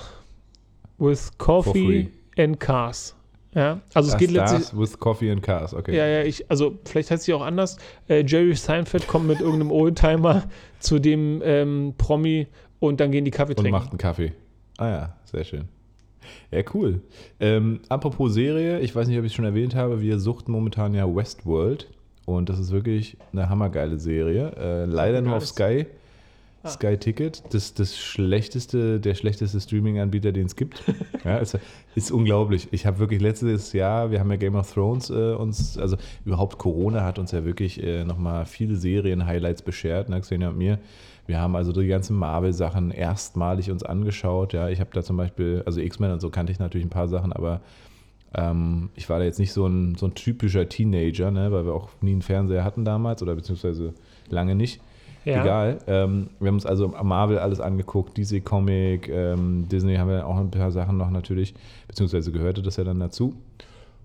with 0.98 1.32
Coffee 1.38 2.10
and 2.38 2.60
Cars. 2.60 3.16
Ja, 3.56 3.82
also 3.96 4.12
es 4.12 4.18
geht 4.18 4.30
Stars 4.30 4.52
letztlich. 4.54 4.80
with 4.80 5.00
Coffee 5.00 5.32
and 5.32 5.42
Cars, 5.42 5.74
okay. 5.74 5.96
Ja, 5.96 6.06
ja, 6.06 6.24
ich, 6.24 6.50
also 6.52 6.78
vielleicht 6.86 7.10
heißt 7.10 7.24
sie 7.24 7.34
auch 7.34 7.42
anders. 7.42 7.78
Äh, 8.08 8.24
Jerry 8.26 8.54
Seinfeld 8.56 9.08
kommt 9.08 9.28
mit 9.28 9.40
irgendeinem 9.40 9.72
Oldtimer 9.72 10.44
zu 10.80 11.00
dem 11.00 11.42
ähm, 11.44 11.94
Promi 11.98 12.48
und 12.80 13.00
dann 13.00 13.12
gehen 13.12 13.26
die 13.26 13.32
Kaffee 13.32 13.54
Und 13.54 13.58
trinken. 13.64 13.72
macht 13.72 13.90
einen 13.90 13.98
Kaffee. 13.98 14.34
Ah 14.78 14.88
ja, 14.88 15.16
sehr 15.30 15.44
schön. 15.44 15.66
Ja, 16.52 16.62
cool. 16.74 17.02
Ähm, 17.40 17.80
apropos 17.90 18.34
Serie, 18.34 18.80
ich 18.80 18.96
weiß 18.96 19.08
nicht, 19.08 19.18
ob 19.18 19.26
ich 19.26 19.32
es 19.32 19.36
schon 19.36 19.46
erwähnt 19.46 19.76
habe, 19.76 20.02
wir 20.02 20.20
suchten 20.20 20.52
momentan 20.52 20.94
ja 20.94 21.14
Westworld. 21.14 21.88
Und 22.26 22.50
das 22.50 22.60
ist 22.60 22.72
wirklich 22.72 23.18
eine 23.34 23.50
hammergeile 23.50 23.98
Serie. 23.98 24.52
Äh, 24.56 24.86
leider 24.86 25.22
nur 25.22 25.36
auf 25.36 25.48
Sky. 25.48 25.88
Ah. 26.62 26.70
Sky 26.70 26.98
Ticket, 26.98 27.42
das, 27.52 27.74
das 27.74 27.98
schlechteste, 27.98 29.00
der 29.00 29.16
schlechteste 29.16 29.62
Streaming-Anbieter, 29.62 30.34
den 30.34 30.46
es 30.46 30.58
gibt. 30.58 30.84
ja, 31.24 31.38
ist, 31.38 31.58
ist 31.96 32.12
unglaublich. 32.12 32.68
Ich 32.72 32.86
habe 32.86 33.00
wirklich 33.00 33.22
letztes 33.22 33.72
Jahr, 33.72 34.12
wir 34.12 34.20
haben 34.20 34.30
ja 34.30 34.36
Game 34.36 34.56
of 34.56 34.72
Thrones 34.72 35.10
äh, 35.10 35.34
uns, 35.34 35.78
also 35.78 35.96
überhaupt 36.26 36.58
Corona 36.58 37.04
hat 37.04 37.18
uns 37.18 37.32
ja 37.32 37.46
wirklich 37.46 37.82
äh, 37.82 38.04
nochmal 38.04 38.46
viele 38.46 38.76
Serien-Highlights 38.76 39.62
beschert, 39.62 40.10
ne, 40.10 40.20
Xenia 40.20 40.50
und 40.50 40.58
mir. 40.58 40.80
Wir 41.30 41.40
haben 41.40 41.56
also 41.56 41.72
die 41.72 41.88
ganzen 41.88 42.18
Marvel-Sachen 42.18 42.90
erstmalig 42.90 43.70
uns 43.70 43.84
angeschaut. 43.84 44.52
Ja, 44.52 44.68
ich 44.68 44.80
habe 44.80 44.90
da 44.94 45.04
zum 45.04 45.16
Beispiel, 45.16 45.62
also 45.64 45.80
X-Men 45.80 46.14
und 46.14 46.22
so 46.22 46.32
kannte 46.32 46.52
ich 46.52 46.58
natürlich 46.58 46.88
ein 46.88 46.90
paar 46.90 47.08
Sachen, 47.08 47.32
aber 47.34 47.62
ähm, 48.34 48.90
ich 48.96 49.08
war 49.10 49.20
da 49.20 49.26
jetzt 49.26 49.38
nicht 49.38 49.54
so 49.54 49.68
ein, 49.68 49.94
so 49.94 50.08
ein 50.08 50.16
typischer 50.16 50.68
Teenager, 50.68 51.30
ne, 51.30 51.52
weil 51.52 51.66
wir 51.66 51.76
auch 51.76 51.90
nie 52.02 52.14
einen 52.14 52.24
Fernseher 52.24 52.64
hatten 52.64 52.84
damals 52.84 53.22
oder 53.22 53.36
beziehungsweise 53.36 53.94
lange 54.32 54.56
nicht. 54.56 54.82
Ja. 55.24 55.44
Egal. 55.44 55.78
Ähm, 55.86 56.32
wir 56.40 56.48
haben 56.48 56.56
uns 56.56 56.66
also 56.66 56.88
Marvel 56.88 57.38
alles 57.38 57.60
angeguckt, 57.60 58.18
DC 58.18 58.44
Comic, 58.44 59.08
ähm, 59.08 59.68
Disney 59.70 59.98
haben 59.98 60.10
wir 60.10 60.26
auch 60.26 60.38
ein 60.38 60.50
paar 60.50 60.72
Sachen 60.72 60.98
noch 60.98 61.12
natürlich, 61.12 61.54
beziehungsweise 61.88 62.32
gehörte 62.32 62.64
das 62.64 62.78
ja 62.78 62.84
dann 62.84 63.00
dazu. 63.00 63.36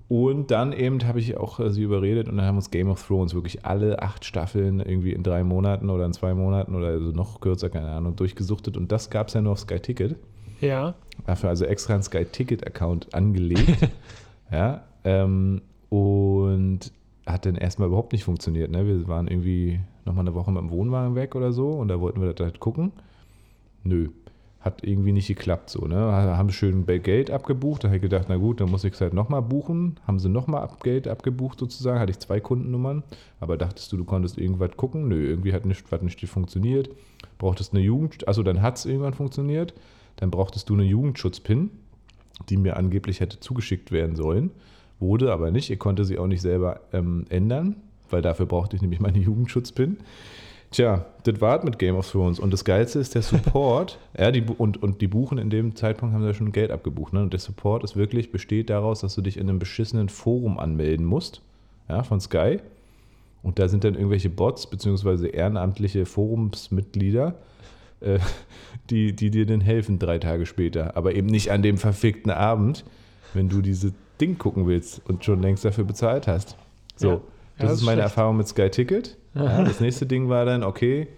Und 0.09 0.51
dann 0.51 0.73
eben 0.73 1.03
habe 1.07 1.19
ich 1.19 1.37
auch 1.37 1.61
äh, 1.61 1.71
sie 1.71 1.83
überredet 1.83 2.29
und 2.29 2.37
dann 2.37 2.47
haben 2.47 2.57
uns 2.57 2.71
Game 2.71 2.91
of 2.91 3.07
Thrones 3.07 3.35
wirklich 3.35 3.65
alle 3.65 4.03
acht 4.03 4.25
Staffeln 4.25 4.81
irgendwie 4.81 5.13
in 5.13 5.23
drei 5.23 5.43
Monaten 5.45 5.89
oder 5.89 6.05
in 6.05 6.13
zwei 6.13 6.35
Monaten 6.35 6.75
oder 6.75 6.89
also 6.89 7.11
noch 7.11 7.41
kürzer, 7.41 7.71
keine 7.71 7.89
Ahnung, 7.89 8.15
durchgesuchtet. 8.15 8.77
Und 8.77 8.93
das 8.93 9.09
gab 9.09 9.29
es 9.29 9.35
ja 9.35 9.41
nur 9.41 9.53
auf 9.53 9.61
Sky 9.61 9.81
Ticket. 9.81 10.17
Ja. 10.61 10.95
Dafür 11.27 11.49
also 11.49 11.65
extra 11.65 11.95
einen 11.95 12.03
Sky 12.03 12.25
Ticket-Account 12.25 13.15
angelegt. 13.15 13.89
ja. 14.53 14.85
Ähm, 15.05 15.63
und 15.89 16.93
hat 17.27 17.47
dann 17.47 17.57
erstmal 17.57 17.89
überhaupt 17.89 18.13
nicht 18.13 18.25
funktioniert. 18.25 18.71
Ne? 18.71 18.87
Wir 18.87 19.09
waren 19.09 19.29
irgendwie 19.29 19.81
nochmal 20.05 20.25
eine 20.25 20.35
Woche 20.35 20.53
mit 20.53 20.61
dem 20.61 20.71
Wohnwagen 20.71 21.15
weg 21.15 21.35
oder 21.35 21.53
so 21.53 21.71
und 21.71 21.89
da 21.89 22.01
wollten 22.01 22.21
wir 22.21 22.33
das 22.33 22.45
halt 22.45 22.61
gucken. 22.61 22.93
Nö. 23.85 24.11
Hat 24.65 24.83
irgendwie 24.83 25.13
nicht 25.13 25.29
geklappt 25.29 25.69
so, 25.69 25.87
ne? 25.87 25.95
Haben 25.95 26.51
schön 26.51 26.87
Geld 26.87 27.31
abgebucht. 27.31 27.85
Da 27.85 27.89
habe 27.89 27.97
ich 27.97 28.03
gedacht, 28.03 28.31
na 28.31 28.37
gut, 28.37 28.63
dann 28.63 28.71
muss 28.71 28.83
ich 28.85 28.95
es 28.95 29.01
halt 29.03 29.13
nochmal 29.13 29.43
buchen. 29.43 30.01
Haben 30.07 30.19
sie 30.19 30.31
nochmal 30.31 30.67
Geld 30.83 31.07
abgebucht 31.07 31.59
sozusagen. 31.59 32.01
Hatte 32.01 32.13
ich 32.13 32.19
zwei 32.19 32.41
Kundennummern. 32.41 33.03
Aber 33.41 33.59
dachtest 33.59 33.93
du, 33.93 33.99
du 33.99 34.05
konntest 34.05 34.39
irgendwas 34.39 34.71
gucken? 34.79 35.07
Nö, 35.09 35.29
irgendwie 35.29 35.53
hat 35.53 35.67
nicht, 35.67 35.93
hat 35.93 36.03
nicht 36.03 36.19
funktioniert. 36.27 36.89
Brauchtest 37.37 37.75
eine 37.75 37.83
Jugend, 37.83 38.27
also 38.27 38.43
dann 38.43 38.63
hat 38.63 38.79
es 38.79 38.87
irgendwann 38.87 39.13
funktioniert. 39.13 39.75
Dann 40.17 40.31
brauchtest 40.31 40.71
du 40.71 40.75
eine 40.75 40.85
Jugendschutzpin, 40.85 41.71
die 42.49 42.57
mir 42.57 42.79
angeblich 42.79 43.21
hätte 43.21 43.41
zugeschickt 43.41 43.93
werden 43.93 44.17
sollen. 44.17 44.51
Wurde 44.99 45.31
aber 45.31 45.51
nicht. 45.51 45.69
Ihr 45.69 45.77
konnte 45.77 46.07
sie 46.07 46.19
auch 46.19 46.27
nicht 46.27 46.41
selber 46.41 46.81
ähm, 46.95 47.27
ändern, 47.29 47.77
weil 48.09 48.23
dafür 48.23 48.47
brauchte 48.47 48.77
ich 48.77 48.83
nämlich 48.83 49.01
meine 49.01 49.19
Jugendschutzpin. 49.19 49.99
Tja, 50.75 51.05
das 51.23 51.41
war's 51.41 51.63
mit 51.63 51.79
Game 51.79 51.95
of 51.95 52.11
Thrones. 52.11 52.41
Und 52.41 52.53
das 52.53 52.65
Geilste 52.65 52.99
ist 52.99 53.15
der 53.15 53.23
Support. 53.23 53.97
ja, 54.19 54.33
die, 54.33 54.43
und, 54.43 54.83
und 54.83 55.01
die 55.01 55.07
buchen 55.07 55.39
in 55.39 55.49
dem 55.49 55.77
Zeitpunkt 55.77 56.13
haben 56.13 56.23
sie 56.23 56.27
ja 56.27 56.35
schon 56.35 56.51
Geld 56.51 56.73
abgebucht. 56.73 57.13
Ne? 57.13 57.23
Und 57.23 57.33
der 57.33 57.39
Support 57.39 57.85
ist 57.85 57.95
wirklich, 57.95 58.33
besteht 58.33 58.71
daraus, 58.71 59.01
dass 59.01 59.15
du 59.15 59.23
dich 59.23 59.37
in 59.37 59.49
einem 59.49 59.61
beschissenen 59.61 60.09
Forum 60.09 60.59
anmelden 60.59 61.07
musst. 61.07 61.43
Ja, 61.89 62.03
von 62.03 62.21
Sky. 62.21 62.59
Und 63.45 63.61
da 63.61 63.69
sind 63.69 63.85
dann 63.85 63.95
irgendwelche 63.95 64.31
Bots 64.31 64.67
beziehungsweise 64.69 65.29
ehrenamtliche 65.29 66.07
Forumsmitglieder, 66.07 67.35
äh, 68.01 68.19
die, 68.91 69.15
die 69.15 69.31
dir 69.31 69.47
dann 69.47 69.61
helfen 69.61 70.01
drei 70.01 70.19
Tage 70.19 70.45
später. 70.45 70.97
Aber 70.97 71.15
eben 71.15 71.29
nicht 71.29 71.53
an 71.53 71.63
dem 71.63 71.79
verfickten 71.79 72.33
Abend, 72.33 72.85
wenn 73.33 73.49
du 73.49 73.61
dieses 73.63 73.93
Ding 74.21 74.39
gucken 74.39 74.67
willst 74.67 75.03
und 75.09 75.25
schon 75.25 75.41
längst 75.41 75.65
dafür 75.65 75.85
bezahlt 75.85 76.27
hast. 76.27 76.57
So, 76.97 77.09
Ja. 77.09 77.15
das, 77.15 77.23
Ja, 77.23 77.63
das 77.67 77.73
ist 77.75 77.79
ist 77.79 77.85
meine 77.85 78.01
schlecht. 78.01 78.11
Erfahrung 78.17 78.37
mit 78.39 78.49
Sky 78.49 78.71
Ticket. 78.71 79.17
Ja, 79.35 79.65
das 79.65 79.81
nächste 79.81 80.07
Ding 80.07 80.29
war 80.29 80.45
dann, 80.45 80.63
okay, 80.63 81.09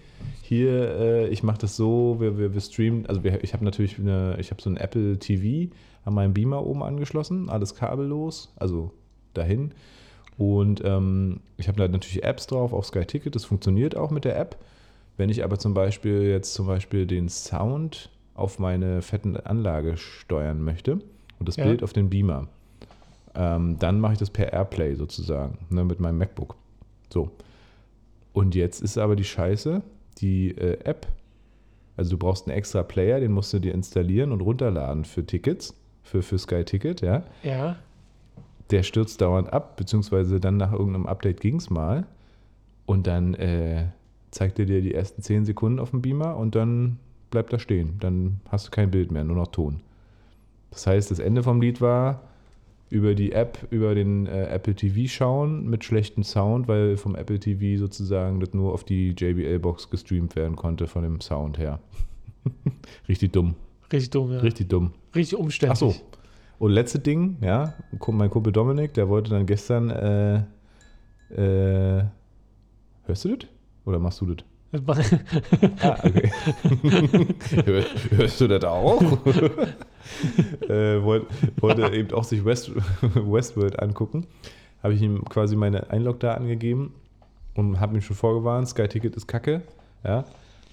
hier, 0.43 0.97
äh, 0.99 1.29
ich 1.29 1.43
mache 1.43 1.59
das 1.59 1.77
so, 1.77 2.17
wir, 2.21 2.39
wir, 2.39 2.55
wir 2.55 2.61
streamen, 2.61 3.07
also 3.07 3.25
wir, 3.25 3.43
ich 3.43 3.53
habe 3.53 3.65
natürlich 3.65 3.99
eine, 3.99 4.37
ich 4.39 4.51
habe 4.51 4.63
so 4.63 4.71
ein 4.71 4.77
Apple 4.77 5.19
TV 5.19 5.73
an 6.05 6.15
meinem 6.15 6.33
Beamer 6.35 6.65
oben 6.65 6.83
angeschlossen, 6.83 7.51
alles 7.51 7.75
kabellos, 7.75 8.53
also 8.57 8.93
dahin. 9.35 9.73
Und 10.39 10.83
ähm, 10.85 11.41
ich 11.57 11.69
habe 11.69 11.79
da 11.79 11.89
natürlich 11.89 12.23
Apps 12.23 12.47
drauf 12.47 12.73
auf 12.73 12.87
Sky 12.87 13.05
Ticket, 13.05 13.35
das 13.35 13.45
funktioniert 13.45 13.97
auch 13.97 14.11
mit 14.11 14.25
der 14.25 14.39
App. 14.39 14.57
Wenn 15.17 15.31
ich 15.31 15.43
aber 15.43 15.59
zum 15.59 15.75
Beispiel 15.75 16.23
jetzt 16.23 16.55
zum 16.55 16.67
Beispiel 16.67 17.07
den 17.07 17.29
Sound 17.29 18.11
auf 18.35 18.59
meine 18.59 19.01
fetten 19.03 19.37
Anlage 19.37 19.97
steuern 19.97 20.63
möchte 20.63 21.01
und 21.39 21.49
das 21.49 21.57
Ja. 21.57 21.65
Bild 21.65 21.83
auf 21.83 21.93
den 21.93 22.11
Beamer, 22.11 22.49
ähm, 23.35 23.79
dann 23.79 23.99
mache 23.99 24.13
ich 24.13 24.19
das 24.19 24.31
per 24.31 24.53
Airplay 24.53 24.95
sozusagen, 24.95 25.59
ne, 25.71 25.85
mit 25.85 26.01
meinem 26.01 26.19
MacBook. 26.19 26.55
So. 27.13 27.31
Und 28.37 28.55
jetzt 28.55 28.83
ist 28.83 28.99
aber 28.99 29.17
die 29.17 29.25
Scheiße, 29.25 29.81
die 30.19 30.51
äh, 30.51 30.79
App, 30.85 31.07
also 31.97 32.11
du 32.11 32.19
brauchst 32.19 32.47
einen 32.47 32.55
extra 32.55 32.83
Player, 32.83 33.19
den 33.19 33.33
musst 33.33 33.51
du 33.55 33.59
dir 33.59 33.73
installieren 33.73 34.31
und 34.31 34.43
runterladen 34.43 35.07
für 35.07 35.25
Tickets, 35.25 35.75
für, 36.03 36.21
für 36.21 36.37
Sky 36.37 36.63
Ticket, 36.63 37.01
ja. 37.01 37.23
Ja. 37.43 37.77
Der 38.69 38.83
stürzt 38.83 39.23
dauernd 39.23 39.51
ab, 39.55 39.79
beziehungsweise 39.79 40.39
dann 40.39 40.59
nach 40.59 40.71
irgendeinem 40.71 41.07
Update 41.07 41.41
ging 41.41 41.57
es 41.57 41.71
mal. 41.71 42.07
Und 42.85 43.07
dann 43.07 43.33
äh, 43.33 43.87
zeigt 44.33 44.59
er 44.59 44.67
dir 44.67 44.83
die 44.83 44.93
ersten 44.93 45.23
10 45.23 45.47
Sekunden 45.47 45.79
auf 45.79 45.93
dem 45.93 46.03
Beamer 46.03 46.37
und 46.37 46.55
dann 46.55 46.99
bleibt 47.31 47.55
er 47.55 47.59
stehen. 47.59 47.97
Dann 48.01 48.43
hast 48.51 48.67
du 48.67 48.71
kein 48.71 48.91
Bild 48.91 49.11
mehr, 49.11 49.25
nur 49.25 49.37
noch 49.37 49.49
Ton. 49.49 49.81
Das 50.73 50.87
heißt, 50.87 51.11
das 51.11 51.21
Ende 51.21 51.43
vom 51.43 51.63
Lied 51.63 51.81
war 51.81 52.21
über 52.89 53.15
die 53.15 53.33
App, 53.33 53.67
über 53.71 53.95
den 53.95 54.27
äh, 54.27 54.47
Apple 54.47 54.75
TV 54.75 55.09
schauen 55.09 55.69
mit 55.69 55.85
schlechtem 55.85 56.23
Sound, 56.23 56.69
weil 56.69 56.97
vom 56.97 57.17
Apple 57.17 57.41
TV 57.41 57.79
sozusagen 57.79 58.41
das 58.41 58.55
nur 58.55 58.73
auf 58.73 58.85
die 58.85 59.11
JBL-Box 59.11 59.91
gestreamt 59.91 60.37
werden 60.37 60.57
konnte 60.57 60.87
von 60.87 61.03
dem 61.03 61.21
Sound 61.21 61.59
her. 61.59 61.81
Richtig 63.09 63.33
dumm. 63.33 63.55
Richtig 63.93 64.11
dumm, 64.11 64.33
ja. 64.33 64.39
Richtig 64.39 64.69
dumm. 64.69 64.93
Richtig 65.15 65.39
umständlich. 65.39 65.73
Ach 65.73 65.95
so. 65.95 65.95
Und 66.59 66.73
letzte 66.73 66.99
Ding, 66.99 67.37
ja, 67.41 67.75
mein 68.09 68.31
Kumpel 68.31 68.53
Dominik, 68.53 68.95
der 68.95 69.09
wollte 69.09 69.31
dann 69.31 69.47
gestern, 69.47 69.91
äh, 69.91 70.37
äh, 71.35 72.05
hörst 73.05 73.25
du 73.25 73.37
das? 73.37 73.49
Oder 73.85 73.99
machst 73.99 74.21
du 74.21 74.27
das? 74.27 74.45
Ah, 74.73 75.99
okay. 76.05 76.31
Hörst 78.11 78.41
du 78.41 78.49
das 78.49 78.65
auch? 78.65 79.01
äh, 80.69 81.03
wollte, 81.03 81.27
wollte 81.61 81.95
eben 81.95 82.13
auch 82.13 82.25
sich 82.25 82.45
West, 82.45 82.73
Westworld 83.01 83.81
angucken. 83.81 84.27
Habe 84.83 84.95
ich 84.95 85.03
ihm 85.03 85.25
quasi 85.25 85.57
meine 85.57 85.91
Einlogdaten 85.91 86.47
gegeben 86.47 86.95
und 87.55 87.81
habe 87.81 87.97
ihm 87.97 88.03
schon 88.03 88.17
vorgewarnt, 88.17 88.69
Sky 88.69 88.89
Ticket 88.89 89.17
ist 89.17 89.27
kacke. 89.27 89.63
Ja, 90.05 90.25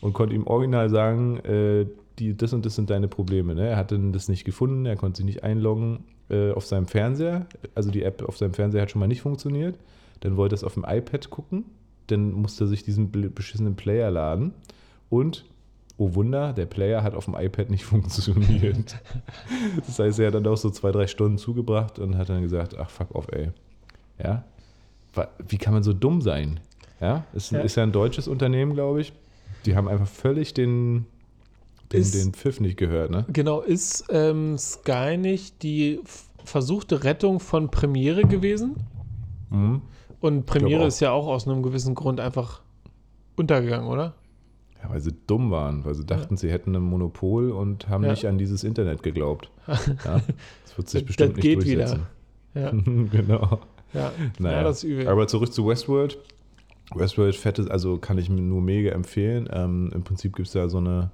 und 0.03 0.13
konnte 0.13 0.36
ihm 0.36 0.45
original 0.47 0.89
sagen, 0.89 1.38
äh, 1.45 1.86
die, 2.19 2.36
das 2.36 2.51
und 2.53 2.65
das 2.65 2.75
sind 2.75 2.89
deine 2.89 3.08
Probleme. 3.08 3.56
Ne? 3.56 3.69
Er 3.69 3.77
hatte 3.77 3.97
das 4.12 4.27
nicht 4.27 4.43
gefunden, 4.43 4.86
er 4.86 4.97
konnte 4.97 5.17
sich 5.17 5.25
nicht 5.25 5.43
einloggen 5.43 6.03
äh, 6.29 6.51
auf 6.51 6.65
seinem 6.65 6.88
Fernseher. 6.88 7.45
Also 7.73 7.89
die 7.89 8.03
App 8.03 8.21
auf 8.27 8.38
seinem 8.38 8.53
Fernseher 8.53 8.82
hat 8.82 8.91
schon 8.91 8.99
mal 8.99 9.08
nicht 9.08 9.21
funktioniert. 9.21 9.79
Dann 10.19 10.36
wollte 10.36 10.56
er 10.56 10.58
es 10.58 10.63
auf 10.65 10.73
dem 10.73 10.86
iPad 10.86 11.29
gucken. 11.29 11.65
Dann 12.07 12.31
musste 12.31 12.65
er 12.65 12.67
sich 12.67 12.83
diesen 12.83 13.11
beschissenen 13.11 13.75
Player 13.75 14.11
laden. 14.11 14.53
Und, 15.09 15.45
oh 15.97 16.15
Wunder, 16.15 16.53
der 16.53 16.65
Player 16.65 17.03
hat 17.03 17.13
auf 17.15 17.25
dem 17.25 17.35
iPad 17.35 17.69
nicht 17.69 17.85
funktioniert. 17.85 18.97
das 19.85 19.99
heißt, 19.99 20.19
er 20.19 20.27
hat 20.27 20.35
dann 20.35 20.47
auch 20.47 20.57
so 20.57 20.69
zwei, 20.69 20.91
drei 20.91 21.07
Stunden 21.07 21.37
zugebracht 21.37 21.99
und 21.99 22.17
hat 22.17 22.29
dann 22.29 22.41
gesagt, 22.41 22.77
ach 22.77 22.89
fuck 22.89 23.13
off, 23.15 23.27
ey. 23.31 23.51
Ja, 24.23 24.43
wie 25.47 25.57
kann 25.57 25.73
man 25.73 25.83
so 25.83 25.93
dumm 25.93 26.21
sein? 26.21 26.59
Ja, 26.99 27.25
es 27.33 27.51
ja. 27.51 27.59
ist 27.59 27.75
ja 27.75 27.83
ein 27.83 27.91
deutsches 27.91 28.27
Unternehmen, 28.27 28.73
glaube 28.73 29.01
ich. 29.01 29.13
Die 29.65 29.75
haben 29.75 29.87
einfach 29.87 30.07
völlig 30.07 30.53
den, 30.53 31.05
den, 31.91 32.01
ist, 32.01 32.15
den 32.15 32.33
Pfiff 32.33 32.59
nicht 32.59 32.77
gehört, 32.77 33.11
ne? 33.11 33.25
Genau, 33.31 33.61
ist 33.61 34.05
ähm, 34.09 34.57
Sky 34.57 35.17
nicht 35.17 35.63
die 35.63 35.99
versuchte 36.43 37.03
Rettung 37.03 37.39
von 37.39 37.69
Premiere 37.71 38.23
gewesen? 38.23 38.75
Mhm. 39.49 39.81
Und 40.23 40.45
Premiere 40.45 40.86
ist 40.86 41.01
ja 41.01 41.12
auch 41.12 41.27
aus 41.27 41.49
einem 41.49 41.63
gewissen 41.63 41.95
Grund 41.95 42.21
einfach 42.21 42.62
untergegangen, 43.36 43.89
oder? 43.89 44.13
Ja, 44.81 44.89
weil 44.89 45.01
sie 45.01 45.12
dumm 45.27 45.51
waren, 45.51 45.83
weil 45.83 45.95
sie 45.95 46.05
dachten, 46.05 46.36
ja. 46.36 46.38
sie 46.38 46.49
hätten 46.49 46.73
ein 46.73 46.81
Monopol 46.81 47.51
und 47.51 47.89
haben 47.89 48.05
ja. 48.05 48.12
nicht 48.12 48.25
an 48.25 48.38
dieses 48.38 48.63
Internet 48.63 49.03
geglaubt. 49.03 49.51
Ja, 49.67 50.21
das 50.63 50.77
wird 50.77 50.89
sich 50.89 51.01
das, 51.01 51.07
bestimmt 51.07 51.38
das 51.38 51.43
nicht 51.43 51.55
durchsetzen. 51.57 52.05
Wieder. 52.53 52.63
Ja. 52.63 52.71
genau. 53.12 53.59
Ja, 53.93 54.13
naja. 54.39 54.63
das 54.63 54.77
ist 54.77 54.83
übel. 54.86 55.09
Aber 55.09 55.27
zurück 55.27 55.51
zu 55.51 55.67
Westworld. 55.67 56.17
Westworld 56.95 57.36
fette, 57.36 57.69
also 57.69 57.97
kann 57.97 58.17
ich 58.17 58.29
mir 58.29 58.41
nur 58.41 58.62
mega 58.62 58.91
empfehlen. 58.91 59.49
Ähm, 59.51 59.91
Im 59.93 60.03
Prinzip 60.05 60.38
gibt 60.38 60.47
es 60.47 60.53
da 60.53 60.69
so 60.69 60.77
eine, 60.77 61.12